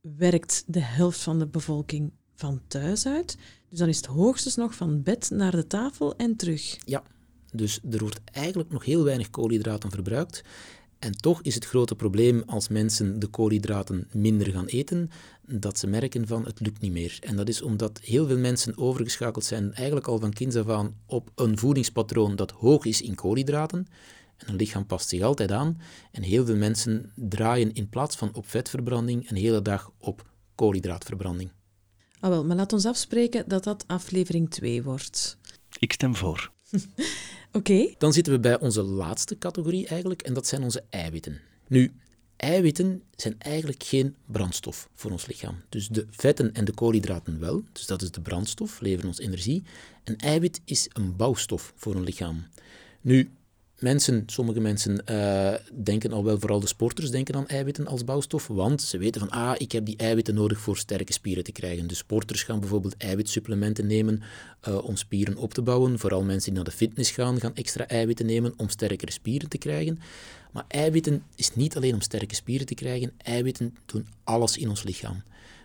werkt 0.00 0.64
de 0.66 0.80
helft 0.80 1.20
van 1.20 1.38
de 1.38 1.46
bevolking 1.46 2.12
van 2.34 2.60
thuis 2.66 3.06
uit. 3.06 3.36
Dus 3.68 3.78
dan 3.78 3.88
is 3.88 3.96
het 3.96 4.06
hoogstens 4.06 4.56
nog 4.56 4.74
van 4.74 5.02
bed 5.02 5.30
naar 5.30 5.50
de 5.50 5.66
tafel 5.66 6.16
en 6.16 6.36
terug. 6.36 6.76
Ja, 6.84 7.02
dus 7.54 7.80
er 7.90 7.98
wordt 7.98 8.20
eigenlijk 8.24 8.70
nog 8.70 8.84
heel 8.84 9.04
weinig 9.04 9.30
koolhydraten 9.30 9.90
verbruikt. 9.90 10.42
En 10.98 11.12
toch 11.12 11.42
is 11.42 11.54
het 11.54 11.64
grote 11.64 11.94
probleem 11.94 12.42
als 12.46 12.68
mensen 12.68 13.18
de 13.18 13.26
koolhydraten 13.26 14.08
minder 14.12 14.50
gaan 14.50 14.66
eten, 14.66 15.10
dat 15.46 15.78
ze 15.78 15.86
merken 15.86 16.26
van 16.26 16.44
het 16.44 16.60
lukt 16.60 16.80
niet 16.80 16.92
meer. 16.92 17.18
En 17.20 17.36
dat 17.36 17.48
is 17.48 17.62
omdat 17.62 18.00
heel 18.02 18.26
veel 18.26 18.38
mensen 18.38 18.78
overgeschakeld 18.78 19.44
zijn, 19.44 19.74
eigenlijk 19.74 20.06
al 20.06 20.18
van 20.18 20.32
kinds 20.32 20.56
af 20.56 20.68
aan, 20.68 20.94
op 21.06 21.30
een 21.34 21.58
voedingspatroon 21.58 22.36
dat 22.36 22.50
hoog 22.50 22.84
is 22.84 23.02
in 23.02 23.14
koolhydraten. 23.14 23.86
En 24.36 24.48
een 24.48 24.56
lichaam 24.56 24.86
past 24.86 25.08
zich 25.08 25.22
altijd 25.22 25.52
aan. 25.52 25.80
En 26.10 26.22
heel 26.22 26.44
veel 26.44 26.56
mensen 26.56 27.12
draaien 27.14 27.72
in 27.72 27.88
plaats 27.88 28.16
van 28.16 28.34
op 28.34 28.48
vetverbranding 28.48 29.30
een 29.30 29.36
hele 29.36 29.62
dag 29.62 29.92
op 29.98 30.26
koolhydraatverbranding. 30.54 31.50
Ah 32.20 32.30
wel, 32.30 32.44
maar 32.44 32.56
laat 32.56 32.72
ons 32.72 32.86
afspreken 32.86 33.44
dat 33.48 33.64
dat 33.64 33.84
aflevering 33.86 34.50
2 34.50 34.82
wordt. 34.82 35.38
Ik 35.78 35.92
stem 35.92 36.14
voor. 36.14 36.52
Oké, 37.56 37.94
Dan 37.98 38.12
zitten 38.12 38.32
we 38.32 38.38
bij 38.38 38.58
onze 38.58 38.82
laatste 38.82 39.38
categorie 39.38 39.86
eigenlijk, 39.86 40.22
en 40.22 40.34
dat 40.34 40.46
zijn 40.46 40.62
onze 40.62 40.82
eiwitten. 40.90 41.40
Nu, 41.68 41.92
eiwitten 42.36 43.02
zijn 43.16 43.34
eigenlijk 43.38 43.82
geen 43.82 44.14
brandstof 44.26 44.88
voor 44.94 45.10
ons 45.10 45.26
lichaam. 45.26 45.56
Dus 45.68 45.88
de 45.88 46.06
vetten 46.10 46.52
en 46.52 46.64
de 46.64 46.72
koolhydraten 46.72 47.40
wel, 47.40 47.62
dus 47.72 47.86
dat 47.86 48.02
is 48.02 48.10
de 48.10 48.20
brandstof, 48.20 48.80
leveren 48.80 49.08
ons 49.08 49.18
energie. 49.18 49.62
Een 50.04 50.18
eiwit 50.18 50.60
is 50.64 50.88
een 50.92 51.16
bouwstof 51.16 51.72
voor 51.76 51.94
een 51.94 52.04
lichaam. 52.04 52.44
Nu, 53.00 53.30
mensen, 53.78 54.22
sommige 54.26 54.60
mensen 54.60 55.06
eh, 55.06 55.54
denken 55.84 56.12
al 56.12 56.24
wel, 56.24 56.38
vooral 56.38 56.60
de 56.60 56.66
sporters 56.66 57.10
denken 57.10 57.34
aan 57.34 57.48
eiwitten 57.48 57.86
als 57.86 58.04
bouwstof, 58.04 58.46
want 58.46 58.82
ze 58.82 58.98
weten 58.98 59.20
van, 59.20 59.30
ah, 59.30 59.54
ik 59.58 59.72
heb 59.72 59.86
die 59.86 59.96
eiwitten 59.96 60.34
nodig 60.34 60.58
voor 60.60 60.76
sterke 60.76 61.12
spieren 61.12 61.44
te 61.44 61.52
krijgen. 61.52 61.86
De 61.86 61.94
sporters 61.94 62.42
gaan 62.42 62.60
bijvoorbeeld 62.60 62.96
eiwitsupplementen 62.96 63.86
nemen 63.86 64.22
eh, 64.60 64.84
om 64.84 64.96
spieren 64.96 65.36
op 65.36 65.54
te 65.54 65.62
bouwen. 65.62 65.98
Vooral 65.98 66.22
mensen 66.22 66.44
die 66.44 66.54
naar 66.54 66.70
de 66.70 66.76
fitness 66.76 67.10
gaan, 67.10 67.40
gaan 67.40 67.54
extra 67.54 67.86
eiwitten 67.88 68.26
nemen 68.26 68.54
om 68.56 68.68
sterkere 68.68 69.12
spieren 69.12 69.48
te 69.48 69.58
krijgen. 69.58 69.98
Maar 70.52 70.64
eiwitten 70.68 71.22
is 71.34 71.54
niet 71.54 71.76
alleen 71.76 71.94
om 71.94 72.00
sterke 72.00 72.34
spieren 72.34 72.66
te 72.66 72.74
krijgen, 72.74 73.12
eiwitten 73.16 73.76
doen 73.86 74.06
alles 74.24 74.56
in 74.56 74.68
ons 74.68 74.82
lichaam. 74.82 75.22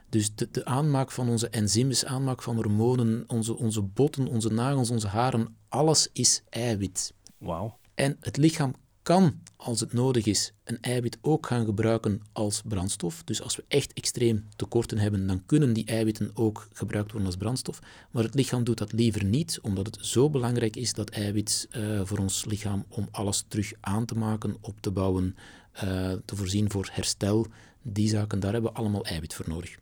Dus 0.10 0.36
de, 0.36 0.48
de 0.52 0.66
aanmaak 0.66 1.12
van 1.12 1.30
onze 1.30 1.50
enzymes, 1.50 2.06
aanmaak 2.06 2.42
van 2.42 2.56
hormonen, 2.56 3.24
onze, 3.28 3.58
onze 3.58 3.82
botten, 3.82 4.28
onze 4.28 4.50
nagels, 4.52 4.90
onze 4.90 5.08
haren, 5.08 5.56
alles 5.68 6.10
is 6.14 6.42
eiwit. 6.50 7.14
Wauw. 7.38 7.79
En 8.00 8.18
het 8.20 8.38
lichaam 8.38 8.74
kan, 9.02 9.40
als 9.56 9.80
het 9.80 9.94
nodig 9.94 10.26
is, 10.26 10.54
een 10.64 10.82
eiwit 10.82 11.18
ook 11.22 11.46
gaan 11.46 11.66
gebruiken 11.66 12.22
als 12.32 12.62
brandstof. 12.66 13.24
Dus 13.24 13.42
als 13.42 13.56
we 13.56 13.64
echt 13.68 13.94
extreem 13.94 14.48
tekorten 14.56 14.98
hebben, 14.98 15.28
dan 15.28 15.46
kunnen 15.46 15.74
die 15.74 15.86
eiwitten 15.86 16.32
ook 16.34 16.68
gebruikt 16.74 17.12
worden 17.12 17.28
als 17.28 17.38
brandstof. 17.38 17.80
Maar 18.12 18.24
het 18.24 18.34
lichaam 18.34 18.64
doet 18.64 18.78
dat 18.78 18.92
liever 18.92 19.24
niet, 19.24 19.60
omdat 19.62 19.86
het 19.86 19.98
zo 20.06 20.30
belangrijk 20.30 20.76
is, 20.76 20.94
dat 20.94 21.10
eiwit, 21.10 21.68
eh, 21.72 22.02
voor 22.04 22.18
ons 22.18 22.46
lichaam, 22.46 22.86
om 22.90 23.08
alles 23.12 23.46
terug 23.48 23.72
aan 23.80 24.06
te 24.06 24.16
maken, 24.16 24.58
op 24.62 24.82
te 24.82 24.92
bouwen, 24.92 25.36
eh, 25.72 26.12
te 26.26 26.36
voorzien 26.36 26.72
voor 26.72 26.90
herstel. 26.92 27.48
Die 27.82 28.10
zaken, 28.10 28.40
daar 28.40 28.54
hebben 28.54 28.72
we 28.72 28.78
allemaal 28.78 29.06
eiwit 29.06 29.34
voor 29.34 29.50
nodig. 29.50 29.78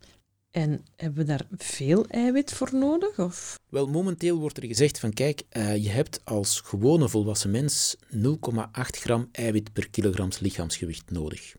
En 0.50 0.84
hebben 0.96 1.18
we 1.18 1.24
daar 1.24 1.46
veel 1.56 2.06
eiwit 2.06 2.52
voor 2.52 2.68
nodig? 2.72 3.18
Of? 3.18 3.58
Wel, 3.68 3.86
momenteel 3.86 4.38
wordt 4.38 4.56
er 4.56 4.66
gezegd 4.66 4.98
van 4.98 5.12
kijk, 5.12 5.42
eh, 5.48 5.76
je 5.76 5.88
hebt 5.88 6.20
als 6.24 6.60
gewone 6.60 7.08
volwassen 7.08 7.50
mens 7.50 7.96
0,8 8.10 8.96
gram 8.98 9.28
eiwit 9.32 9.72
per 9.72 9.90
kilogram 9.90 10.28
lichaamsgewicht 10.40 11.10
nodig. 11.10 11.56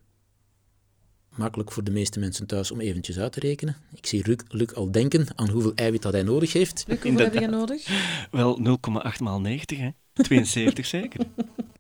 Makkelijk 1.36 1.72
voor 1.72 1.84
de 1.84 1.92
meeste 1.92 2.20
mensen 2.20 2.48
thuis 2.48 2.72
om 2.72 2.80
eventjes 2.80 3.20
uit 3.20 3.32
te 3.32 3.40
rekenen. 3.40 3.76
Ik 3.96 4.06
zie 4.06 4.28
Luc, 4.28 4.38
Luc 4.48 4.74
al 4.74 4.92
denken 4.92 5.28
aan 5.36 5.50
hoeveel 5.50 5.74
eiwit 5.76 6.02
dat 6.02 6.14
hij 6.14 6.24
nodig 6.24 6.54
heeft. 6.54 6.84
Luc, 6.88 7.02
hoeveel 7.02 7.24
heb 7.24 7.34
je 7.34 7.48
nodig? 7.48 7.88
Wel 8.32 8.60
0,8 9.14 9.20
maal 9.20 9.42
90, 9.42 9.78
hè? 9.78 9.90
72 10.14 10.86
zeker. 11.00 11.26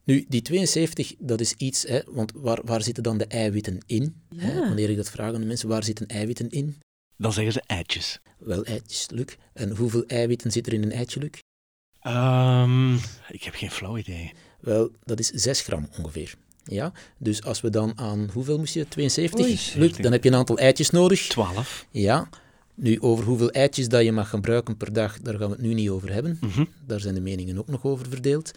Nu, 0.04 0.26
die 0.28 0.42
72, 0.42 1.16
dat 1.20 1.40
is 1.40 1.54
iets, 1.54 1.84
hè, 1.84 2.00
want 2.08 2.32
waar, 2.36 2.60
waar 2.64 2.82
zitten 2.82 3.04
dan 3.04 3.18
de 3.18 3.26
eiwitten 3.26 3.78
in? 3.86 4.16
Hè? 4.36 4.54
Ja. 4.54 4.60
Wanneer 4.60 4.90
ik 4.90 4.96
dat 4.96 5.10
vraag 5.10 5.34
aan 5.34 5.40
de 5.40 5.48
mensen, 5.48 5.70
waar 5.70 5.84
zitten 5.84 6.08
eiwitten 6.08 6.50
in? 6.50 6.78
Dan 7.20 7.34
zeggen 7.34 7.54
ze 7.54 7.62
eitjes. 7.66 8.20
Wel, 8.38 8.64
eitjes, 8.64 9.06
Luc. 9.10 9.36
En 9.54 9.76
hoeveel 9.76 10.04
eiwitten 10.06 10.52
zit 10.52 10.68
er 10.68 10.74
in 10.74 10.84
een 10.84 10.92
eitje, 10.92 11.20
Luc? 11.20 11.30
Ehm, 12.02 12.94
ik 13.30 13.44
heb 13.44 13.54
geen 13.54 13.72
flauw 13.72 13.98
idee. 13.98 14.34
Wel, 14.60 14.90
dat 15.04 15.20
is 15.20 15.28
6 15.28 15.62
gram 15.62 15.90
ongeveer. 15.98 16.36
Ja, 16.64 16.92
dus 17.18 17.44
als 17.44 17.62
we 17.62 17.70
dan 17.70 17.98
aan, 17.98 18.30
hoeveel 18.34 18.58
moest 18.58 18.74
je? 18.74 18.88
72? 18.88 19.46
Oei. 19.46 19.60
Luc, 19.76 19.98
dan 19.98 20.12
heb 20.12 20.24
je 20.24 20.30
een 20.30 20.36
aantal 20.36 20.58
eitjes 20.58 20.90
nodig. 20.90 21.28
12. 21.28 21.86
Ja, 21.92 22.30
Nu, 22.76 23.02
over 23.02 23.26
hoeveel 23.26 23.52
eitjes 23.52 23.88
dat 23.90 24.04
je 24.04 24.12
mag 24.12 24.30
gebruiken 24.30 24.78
per 24.78 24.94
dag, 24.94 25.20
daar 25.20 25.38
gaan 25.38 25.50
we 25.50 25.56
het 25.56 25.62
nu 25.66 25.74
niet 25.74 25.90
over 25.90 26.14
hebben. 26.14 26.38
Mhm. 26.42 26.66
Daar 26.86 27.00
zijn 27.00 27.16
de 27.16 27.22
meningen 27.22 27.58
ook 27.58 27.68
nog 27.68 27.84
over 27.84 28.10
verdeeld. 28.10 28.52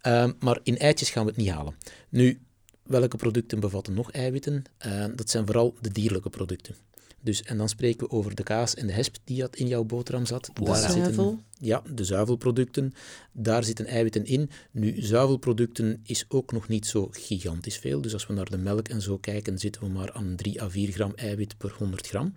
Ehm, 0.00 0.32
maar 0.38 0.58
in 0.62 0.78
eitjes 0.78 1.10
gaan 1.10 1.24
we 1.24 1.28
het 1.28 1.38
niet 1.38 1.50
halen. 1.50 1.74
Nu, 2.08 2.40
welke 2.82 3.16
producten 3.16 3.60
bevatten 3.60 3.94
nog 3.94 4.10
eiwitten? 4.12 4.64
Uh, 4.86 5.04
dat 5.14 5.30
zijn 5.30 5.46
vooral 5.46 5.74
de 5.80 5.90
dierlijke 5.90 6.30
producten. 6.30 6.74
Dus, 7.20 7.42
en 7.42 7.58
dan 7.58 7.68
spreken 7.68 8.06
we 8.06 8.10
over 8.10 8.34
de 8.34 8.42
kaas 8.42 8.74
en 8.74 8.86
de 8.86 8.92
hesp 8.92 9.16
die 9.24 9.40
dat 9.40 9.56
in 9.56 9.68
jouw 9.68 9.84
boterham 9.84 10.26
zat. 10.26 10.50
Daar 10.54 10.76
zuivel. 10.76 11.04
Zitten, 11.04 11.44
ja, 11.58 11.82
de 11.94 12.04
zuivelproducten. 12.04 12.92
Daar 13.32 13.64
zitten 13.64 13.86
eiwitten 13.86 14.24
in. 14.24 14.50
Nu, 14.70 15.02
zuivelproducten 15.02 16.00
is 16.02 16.24
ook 16.28 16.52
nog 16.52 16.68
niet 16.68 16.86
zo 16.86 17.08
gigantisch 17.10 17.78
veel. 17.78 18.00
Dus 18.00 18.12
als 18.12 18.26
we 18.26 18.32
naar 18.32 18.50
de 18.50 18.58
melk 18.58 18.88
en 18.88 19.02
zo 19.02 19.18
kijken, 19.18 19.58
zitten 19.58 19.82
we 19.82 19.88
maar 19.88 20.12
aan 20.12 20.36
3 20.36 20.62
à 20.62 20.68
4 20.68 20.92
gram 20.92 21.12
eiwit 21.14 21.58
per 21.58 21.74
100 21.78 22.06
gram. 22.06 22.34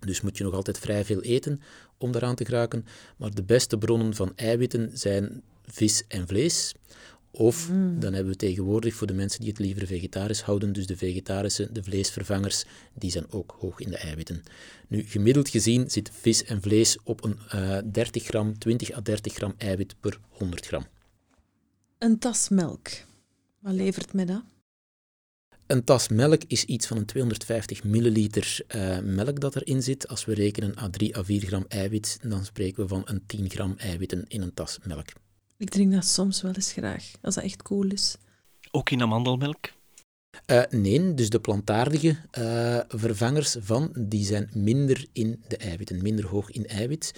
Dus 0.00 0.20
moet 0.20 0.36
je 0.36 0.44
nog 0.44 0.54
altijd 0.54 0.78
vrij 0.78 1.04
veel 1.04 1.22
eten 1.22 1.60
om 1.98 2.12
daaraan 2.12 2.34
te 2.34 2.44
geraken. 2.44 2.86
Maar 3.16 3.34
de 3.34 3.42
beste 3.42 3.78
bronnen 3.78 4.14
van 4.14 4.32
eiwitten 4.36 4.90
zijn 4.92 5.42
vis 5.66 6.04
en 6.08 6.26
vlees. 6.26 6.74
Of 7.36 7.70
Mm. 7.70 8.00
dan 8.00 8.12
hebben 8.12 8.32
we 8.32 8.38
tegenwoordig 8.38 8.94
voor 8.94 9.06
de 9.06 9.12
mensen 9.12 9.40
die 9.40 9.48
het 9.48 9.58
liever 9.58 9.86
vegetarisch 9.86 10.40
houden, 10.40 10.72
dus 10.72 10.86
de 10.86 10.96
vegetarische, 10.96 11.68
de 11.72 11.82
vleesvervangers, 11.82 12.64
die 12.94 13.10
zijn 13.10 13.26
ook 13.30 13.56
hoog 13.60 13.80
in 13.80 13.90
de 13.90 13.96
eiwitten. 13.96 14.42
Nu, 14.88 15.02
gemiddeld 15.02 15.48
gezien 15.48 15.90
zit 15.90 16.10
vis 16.20 16.44
en 16.44 16.62
vlees 16.62 16.98
op 17.04 17.24
een 17.24 17.38
eh 17.48 17.78
30 17.92 18.24
gram, 18.24 18.58
20 18.58 18.92
à 18.96 19.00
30 19.02 19.32
gram 19.34 19.54
eiwit 19.58 19.94
per 20.00 20.18
100 20.28 20.66
gram. 20.66 20.86
Een 21.98 22.18
tas 22.18 22.48
melk. 22.48 22.88
Wat 23.60 23.72
levert 23.72 24.12
mij 24.12 24.24
dat? 24.24 24.42
Een 25.66 25.84
tas 25.84 26.08
melk 26.08 26.42
is 26.46 26.64
iets 26.64 26.86
van 26.86 26.96
een 26.96 27.06
250 27.06 27.84
milliliter 27.84 28.58
eh, 28.66 28.98
melk 28.98 29.40
dat 29.40 29.56
erin 29.56 29.82
zit. 29.82 30.08
Als 30.08 30.24
we 30.24 30.34
rekenen 30.34 30.78
à 30.78 30.88
3 30.90 31.16
à 31.16 31.22
4 31.22 31.46
gram 31.46 31.64
eiwit, 31.68 32.18
dan 32.22 32.44
spreken 32.44 32.82
we 32.82 32.88
van 32.88 33.02
een 33.04 33.22
10 33.26 33.50
gram 33.50 33.74
eiwitten 33.76 34.24
in 34.28 34.42
een 34.42 34.54
tas 34.54 34.78
melk. 34.86 35.08
Ik 35.56 35.68
drink 35.68 35.92
dat 35.92 36.04
soms 36.06 36.42
wel 36.42 36.52
eens 36.52 36.72
graag, 36.72 37.10
als 37.22 37.34
dat 37.34 37.44
echt 37.44 37.62
cool 37.62 37.86
is. 37.86 38.16
Ook 38.70 38.90
in 38.90 39.02
amandelmelk? 39.02 39.72
Eh, 40.46 40.62
nee, 40.70 41.14
dus 41.14 41.30
de 41.30 41.40
plantaardige 41.40 42.16
eh, 42.30 42.80
vervangers 42.88 43.56
van, 43.60 43.90
die 43.98 44.24
zijn 44.24 44.50
minder 44.54 45.06
in 45.12 45.42
de 45.48 45.56
eiwitten, 45.56 46.02
minder 46.02 46.26
hoog 46.26 46.50
in 46.50 46.66
eiwit. 46.66 47.14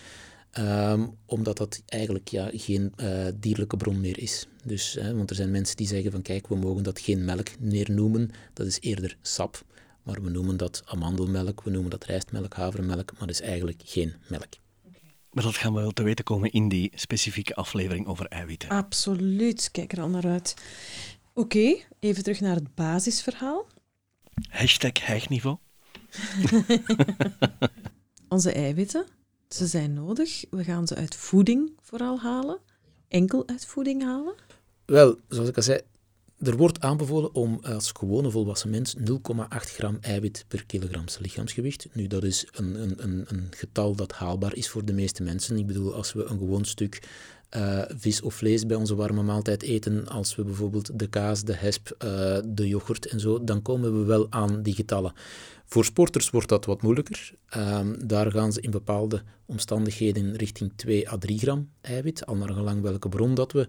Ehm, 0.51 1.07
omdat 1.27 1.57
dat 1.57 1.83
eigenlijk 1.87 2.29
ja, 2.29 2.51
geen 2.53 2.93
eh, 2.97 3.27
dierlijke 3.35 3.77
bron 3.77 4.01
meer 4.01 4.19
is. 4.19 4.47
Dus, 4.65 4.93
hè, 4.93 5.15
want 5.15 5.31
er 5.31 5.37
zijn 5.37 5.51
mensen 5.51 5.77
die 5.77 5.87
zeggen 5.87 6.11
van 6.11 6.23
kijk, 6.23 6.47
we 6.47 6.57
mogen 6.57 6.83
dat 6.83 7.01
geen 7.01 7.25
melk 7.25 7.59
meer 7.59 7.91
noemen, 7.91 8.31
dat 8.53 8.67
is 8.67 8.81
eerder 8.81 9.17
sap. 9.23 9.65
Maar 10.03 10.23
we 10.23 10.31
noemen 10.31 10.57
dat 10.57 10.83
amandelmelk, 10.85 11.63
we 11.63 11.71
noemen 11.71 11.91
dat 11.91 12.05
rijstmelk, 12.05 12.55
havermelk, 12.55 13.13
maar 13.13 13.27
dat 13.27 13.31
is 13.31 13.41
eigenlijk 13.41 13.81
geen 13.85 14.15
melk. 14.29 14.66
Maar 15.37 15.45
dat 15.45 15.57
gaan 15.57 15.75
we 15.75 15.81
wel 15.81 15.91
te 15.91 16.03
weten 16.03 16.25
komen 16.25 16.53
in 16.53 16.69
die 16.69 16.93
specifieke 16.95 17.55
aflevering 17.55 18.07
over 18.07 18.27
eiwitten. 18.27 18.69
Absoluut, 18.69 19.71
kijk 19.71 19.93
er 19.93 20.01
al 20.01 20.09
naar 20.09 20.27
uit. 20.27 20.55
Oké, 21.35 21.77
even 22.01 22.23
terug 22.23 22.41
naar 22.41 22.55
het 22.55 22.75
basisverhaal. 22.75 23.67
Hashtag 24.49 25.07
hijgniveau. 25.07 25.57
Onze 28.29 28.53
eiwitten, 28.53 29.07
ze 29.49 29.67
zijn 29.67 29.93
nodig. 29.93 30.45
We 30.51 30.65
gaan 30.65 30.87
ze 30.87 30.95
uit 30.95 31.17
voeding 31.17 31.73
vooral 31.83 32.21
halen. 32.21 32.59
Enkel 33.09 33.49
uit 33.49 33.67
voeding 33.67 34.03
halen. 34.03 34.35
Wel, 34.85 35.17
zoals 35.29 35.49
ik 35.49 35.57
al 35.57 35.63
zei, 35.63 35.81
er 36.39 36.57
wordt 36.57 36.81
aanbevolen 36.81 37.35
om 37.35 37.61
als 37.63 37.93
gewone 37.99 38.31
volwassen 38.31 38.71
mens 38.71 38.97
0,8 38.99 39.05
gram 39.49 39.99
eiwit 40.01 40.45
per 40.49 40.67
kilogram 40.67 41.05
lichaamsgewicht. 41.19 41.87
Nu, 41.93 42.07
dat 42.07 42.25
is 42.25 42.47
een, 42.53 42.83
een, 42.83 43.25
een, 43.29 43.47
getal 43.51 43.95
dat 43.95 44.13
haalbaar 44.13 44.55
is 44.55 44.69
voor 44.69 44.85
de 44.85 44.93
meeste 44.93 45.23
mensen. 45.23 45.59
Ik 45.59 45.67
bedoel, 45.67 45.95
als 45.95 46.13
we 46.13 46.25
een 46.25 46.39
gewoon 46.39 46.65
stuk 46.65 47.03
uh, 47.57 47.83
vis 47.89 48.21
of 48.21 48.35
vlees 48.35 48.67
bij 48.67 48.77
onze 48.77 48.95
warme 48.95 49.23
maaltijd 49.23 49.63
eten, 49.63 50.09
als 50.09 50.37
we 50.37 50.45
bijvoorbeeld 50.45 50.99
de 50.99 51.07
kaas, 51.07 51.45
de 51.45 51.55
hesp, 51.55 51.97
uh, 52.05 52.39
de 52.45 52.69
yoghurt 52.69 53.07
en 53.07 53.21
zo, 53.21 53.45
dan 53.45 53.63
komen 53.63 53.99
we 53.99 54.05
wel 54.05 54.27
aan 54.31 54.63
die 54.63 54.75
getallen. 54.75 55.13
Voor 55.65 55.85
sporters 55.85 56.31
wordt 56.31 56.49
dat 56.49 56.65
wat 56.65 56.83
moeilijker. 56.83 57.33
Um, 57.57 58.09
daar 58.09 58.31
gaan 58.31 58.53
ze 58.53 58.61
in 58.61 58.71
bepaalde 58.71 59.23
omstandigheden 59.47 60.37
richting 60.37 60.73
2 60.77 61.11
à 61.11 61.17
3 61.19 61.39
gram 61.39 61.71
eiwit, 61.81 62.27
al 62.27 62.37
naar 62.37 62.53
gelang 62.53 62.83
welke 62.83 63.09
bron 63.09 63.35
dat 63.35 63.53
we 63.53 63.69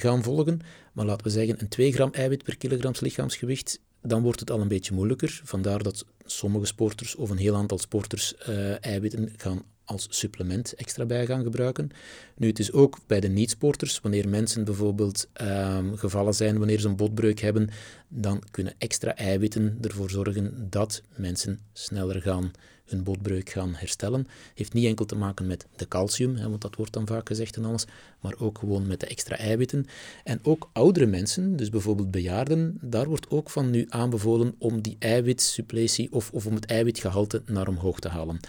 gaan 0.00 0.22
volgen. 0.22 0.60
Maar 0.92 1.04
laten 1.04 1.26
we 1.26 1.32
zeggen, 1.32 1.60
een 1.60 1.68
2 1.68 1.92
gram 1.92 2.12
eiwit 2.12 2.42
per 2.42 2.56
kilogram 2.56 2.92
lichaamsgewicht, 2.98 3.80
dan 4.02 4.22
wordt 4.22 4.40
het 4.40 4.50
al 4.50 4.60
een 4.60 4.68
beetje 4.68 4.94
moeilijker. 4.94 5.40
Vandaar 5.44 5.82
dat 5.82 6.06
sommige 6.24 6.66
sporters 6.66 7.14
of 7.14 7.30
een 7.30 7.36
heel 7.36 7.54
aantal 7.54 7.78
sporters 7.78 8.34
uh, 8.48 8.84
eiwitten 8.84 9.32
gaan 9.36 9.62
als 9.84 10.06
supplement 10.10 10.74
extra 10.74 11.04
bij 11.04 11.26
gaan 11.26 11.42
gebruiken. 11.42 11.90
Nu, 12.36 12.46
het 12.46 12.58
is 12.58 12.72
ook 12.72 12.98
bij 13.06 13.20
de 13.20 13.28
niet-sporters, 13.28 14.00
wanneer 14.00 14.28
mensen 14.28 14.64
bijvoorbeeld 14.64 15.28
um, 15.42 15.96
gevallen 15.96 16.34
zijn, 16.34 16.58
wanneer 16.58 16.80
ze 16.80 16.88
een 16.88 16.96
botbreuk 16.96 17.40
hebben, 17.40 17.68
dan 18.08 18.42
kunnen 18.50 18.74
extra 18.78 19.16
eiwitten 19.16 19.78
ervoor 19.80 20.10
zorgen 20.10 20.66
dat 20.70 21.02
mensen 21.16 21.60
sneller 21.72 22.22
gaan 22.22 22.52
hun 22.84 23.02
botbreuk 23.02 23.50
gaan 23.50 23.74
herstellen. 23.74 24.26
Heeft 24.54 24.72
niet 24.72 24.86
enkel 24.86 25.04
te 25.04 25.16
maken 25.16 25.46
met 25.46 25.66
de 25.76 25.88
calcium, 25.88 26.36
hè, 26.36 26.48
want 26.48 26.60
dat 26.60 26.76
wordt 26.76 26.92
dan 26.92 27.06
vaak 27.06 27.28
gezegd 27.28 27.56
en 27.56 27.64
alles, 27.64 27.84
maar 28.20 28.34
ook 28.38 28.58
gewoon 28.58 28.86
met 28.86 29.00
de 29.00 29.06
extra 29.06 29.36
eiwitten. 29.36 29.86
En 30.24 30.38
ook 30.42 30.70
oudere 30.72 31.06
mensen, 31.06 31.56
dus 31.56 31.68
bijvoorbeeld 31.68 32.10
bejaarden, 32.10 32.78
daar 32.80 33.08
wordt 33.08 33.30
ook 33.30 33.50
van 33.50 33.70
nu 33.70 33.86
aanbevolen 33.88 34.54
om 34.58 34.80
die 34.82 34.96
eiwitsuppletie 34.98 36.12
of, 36.12 36.30
of 36.30 36.46
om 36.46 36.54
het 36.54 36.66
eiwitgehalte 36.66 37.42
naar 37.46 37.68
omhoog 37.68 38.00
te 38.00 38.08
halen. 38.08 38.40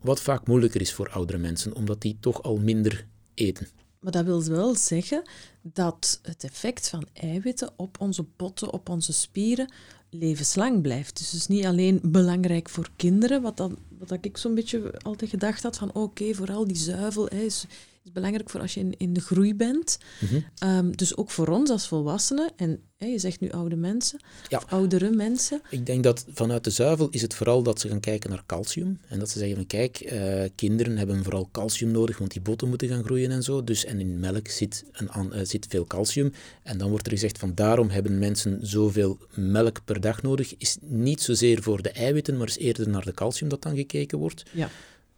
Wat 0.00 0.20
vaak 0.20 0.46
moeilijker 0.46 0.80
is 0.80 0.92
voor 0.92 1.10
oudere 1.10 1.38
mensen, 1.38 1.74
omdat 1.74 2.00
die 2.00 2.16
toch 2.20 2.42
al 2.42 2.56
minder 2.56 3.06
eten. 3.34 3.68
Maar 4.00 4.12
dat 4.12 4.24
wil 4.24 4.44
wel 4.44 4.74
zeggen 4.74 5.22
dat 5.62 6.20
het 6.22 6.44
effect 6.44 6.88
van 6.88 7.06
eiwitten 7.12 7.72
op 7.76 8.00
onze 8.00 8.24
botten, 8.36 8.72
op 8.72 8.88
onze 8.88 9.12
spieren, 9.12 9.72
levenslang 10.10 10.82
blijft. 10.82 11.16
Dus 11.18 11.26
het 11.26 11.40
is 11.40 11.46
niet 11.46 11.64
alleen 11.64 12.00
belangrijk 12.02 12.68
voor 12.68 12.90
kinderen, 12.96 13.42
wat, 13.42 13.56
dan, 13.56 13.78
wat 13.98 14.24
ik 14.24 14.36
zo'n 14.36 14.54
beetje 14.54 14.92
altijd 15.02 15.30
gedacht 15.30 15.62
had 15.62 15.78
van 15.78 15.94
oké, 15.94 16.34
vooral 16.34 16.66
die 16.66 16.76
zuivel 16.76 17.28
is, 17.28 17.66
is 18.10 18.16
belangrijk 18.16 18.50
voor 18.50 18.60
als 18.60 18.74
je 18.74 18.80
in, 18.80 18.94
in 18.96 19.12
de 19.12 19.20
groei 19.20 19.54
bent. 19.54 19.98
Mm 20.20 20.28
-hmm. 20.28 20.68
um, 20.76 20.96
dus 20.96 21.16
ook 21.16 21.30
voor 21.30 21.48
ons 21.48 21.70
als 21.70 21.88
volwassenen, 21.88 22.50
en 22.56 22.80
hè, 22.96 23.06
je 23.06 23.18
zegt 23.18 23.40
nu 23.40 23.50
oude 23.50 23.76
mensen, 23.76 24.20
ja. 24.48 24.58
of 24.58 24.72
oudere 24.72 25.10
mensen. 25.10 25.60
Ik 25.70 25.86
denk 25.86 26.02
dat 26.02 26.24
vanuit 26.32 26.64
de 26.64 26.70
zuivel 26.70 27.08
is 27.10 27.22
het 27.22 27.34
vooral 27.34 27.62
dat 27.62 27.80
ze 27.80 27.88
gaan 27.88 28.00
kijken 28.00 28.30
naar 28.30 28.42
calcium. 28.46 29.00
En 29.08 29.18
dat 29.18 29.30
ze 29.30 29.38
zeggen 29.38 29.56
van 29.56 29.66
kijk, 29.66 30.12
uh, 30.12 30.42
kinderen 30.54 30.96
hebben 30.96 31.22
vooral 31.22 31.48
calcium 31.52 31.90
nodig, 31.90 32.18
want 32.18 32.32
die 32.32 32.40
botten 32.40 32.68
moeten 32.68 32.88
gaan 32.88 33.04
groeien 33.04 33.30
en 33.30 33.42
zo. 33.42 33.64
Dus, 33.64 33.84
en 33.84 34.00
in 34.00 34.20
melk 34.20 34.48
zit, 34.48 34.84
een, 34.92 35.32
uh, 35.32 35.40
zit 35.42 35.66
veel 35.68 35.84
calcium. 35.84 36.32
En 36.62 36.78
dan 36.78 36.90
wordt 36.90 37.06
er 37.06 37.12
gezegd 37.12 37.38
van 37.38 37.54
daarom 37.54 37.88
hebben 37.88 38.18
mensen 38.18 38.58
zoveel 38.66 39.18
melk 39.34 39.84
per 39.84 40.00
dag 40.00 40.22
nodig. 40.22 40.54
Is 40.56 40.76
niet 40.80 41.22
zozeer 41.22 41.62
voor 41.62 41.82
de 41.82 41.90
eiwitten, 41.90 42.36
maar 42.36 42.46
is 42.46 42.58
eerder 42.58 42.88
naar 42.88 43.04
de 43.04 43.12
calcium 43.14 43.48
dat 43.48 43.62
dan 43.62 43.76
gekeken 43.76 44.18
wordt. 44.18 44.42
Ja. 44.52 44.70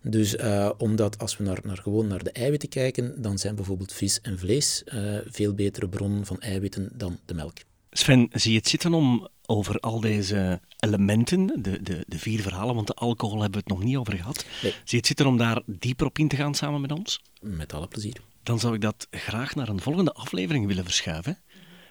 Dus 0.03 0.35
uh, 0.35 0.71
omdat 0.79 1.19
als 1.19 1.37
we 1.37 1.45
naar, 1.45 1.59
naar, 1.63 1.77
gewoon 1.77 2.07
naar 2.07 2.23
de 2.23 2.33
eiwitten 2.33 2.69
kijken, 2.69 3.23
dan 3.23 3.39
zijn 3.39 3.55
bijvoorbeeld 3.55 3.93
vis 3.93 4.21
en 4.21 4.39
vlees 4.39 4.83
uh, 4.95 5.19
veel 5.27 5.55
betere 5.55 5.89
bronnen 5.89 6.27
van 6.27 6.41
eiwitten 6.41 6.91
dan 6.95 7.19
de 7.25 7.35
melk. 7.35 7.57
Sven, 7.91 8.29
zie 8.33 8.53
je 8.53 8.59
het 8.59 8.69
zitten 8.69 8.95
om 8.95 9.29
over 9.47 9.81
al 9.81 10.01
deze 10.01 10.61
elementen, 10.79 11.63
de, 11.63 11.83
de, 11.83 12.05
de 12.07 12.19
vier 12.19 12.41
verhalen, 12.41 12.75
want 12.75 12.87
de 12.87 12.95
alcohol 12.95 13.41
hebben 13.41 13.61
we 13.61 13.67
het 13.67 13.79
nog 13.79 13.89
niet 13.89 13.97
over 13.97 14.17
gehad. 14.17 14.45
Nee. 14.63 14.73
Zie 14.73 14.83
je 14.85 14.97
het 14.97 15.07
zitten 15.07 15.27
om 15.27 15.37
daar 15.37 15.63
dieper 15.67 16.07
op 16.07 16.19
in 16.19 16.29
te 16.29 16.37
gaan 16.37 16.55
samen 16.55 16.81
met 16.81 16.93
ons? 16.93 17.23
Met 17.41 17.73
alle 17.73 17.89
plezier. 17.89 18.21
Dan 18.43 18.59
zou 18.59 18.75
ik 18.75 18.81
dat 18.81 19.07
graag 19.11 19.55
naar 19.55 19.69
een 19.69 19.81
volgende 19.81 20.13
aflevering 20.13 20.67
willen 20.67 20.85
verschuiven. 20.85 21.39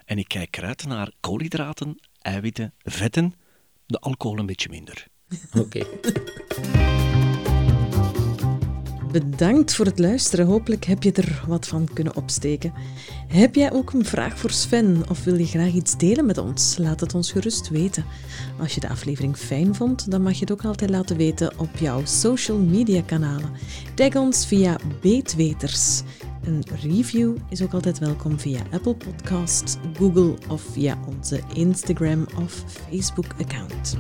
En 0.06 0.18
ik 0.18 0.28
kijk 0.28 0.58
eruit 0.58 0.86
naar 0.86 1.12
koolhydraten, 1.20 2.00
eiwitten, 2.22 2.74
vetten, 2.84 3.34
de 3.86 4.00
alcohol 4.00 4.40
een 4.40 4.46
beetje 4.46 4.70
minder. 4.70 5.08
Oké. 5.54 5.60
Okay. 5.60 7.00
Bedankt 9.12 9.76
voor 9.76 9.86
het 9.86 10.00
luisteren. 10.00 10.46
Hopelijk 10.46 10.86
heb 10.86 11.04
je 11.04 11.12
er 11.12 11.44
wat 11.48 11.68
van 11.68 11.88
kunnen 11.94 12.16
opsteken. 12.16 12.74
Heb 13.28 13.56
jij 13.56 13.72
ook 13.72 13.94
een 13.94 14.06
vraag 14.06 14.40
voor 14.40 14.52
Sven 14.52 15.04
of 15.10 15.24
wil 15.24 15.38
je 15.38 15.46
graag 15.46 15.72
iets 15.72 15.98
delen 15.98 16.26
met 16.26 16.38
ons? 16.38 16.78
Laat 16.78 17.00
het 17.00 17.16
ons 17.16 17.32
gerust 17.32 17.70
weten. 17.70 18.06
Als 18.60 18.74
je 18.74 18.80
de 18.80 18.90
aflevering 18.90 19.38
fijn 19.38 19.76
vond, 19.76 20.12
dan 20.12 20.22
mag 20.22 20.34
je 20.34 20.40
het 20.40 20.52
ook 20.52 20.66
altijd 20.66 20.90
laten 20.90 21.18
weten 21.18 21.60
op 21.60 21.78
jouw 21.80 22.06
social 22.06 22.58
media 22.58 23.02
kanalen. 23.02 23.52
Tag 23.96 24.16
ons 24.16 24.46
via 24.46 24.78
Beetweters. 25.02 26.02
Een 26.44 26.64
review 26.82 27.36
is 27.50 27.62
ook 27.62 27.74
altijd 27.74 28.00
welkom 28.00 28.40
via 28.40 28.60
Apple 28.72 28.96
Podcasts, 28.96 29.76
Google 29.98 30.34
of 30.50 30.62
via 30.62 30.98
onze 31.08 31.40
Instagram 31.54 32.26
of 32.38 32.64
Facebook 32.90 33.28
account. 33.40 33.98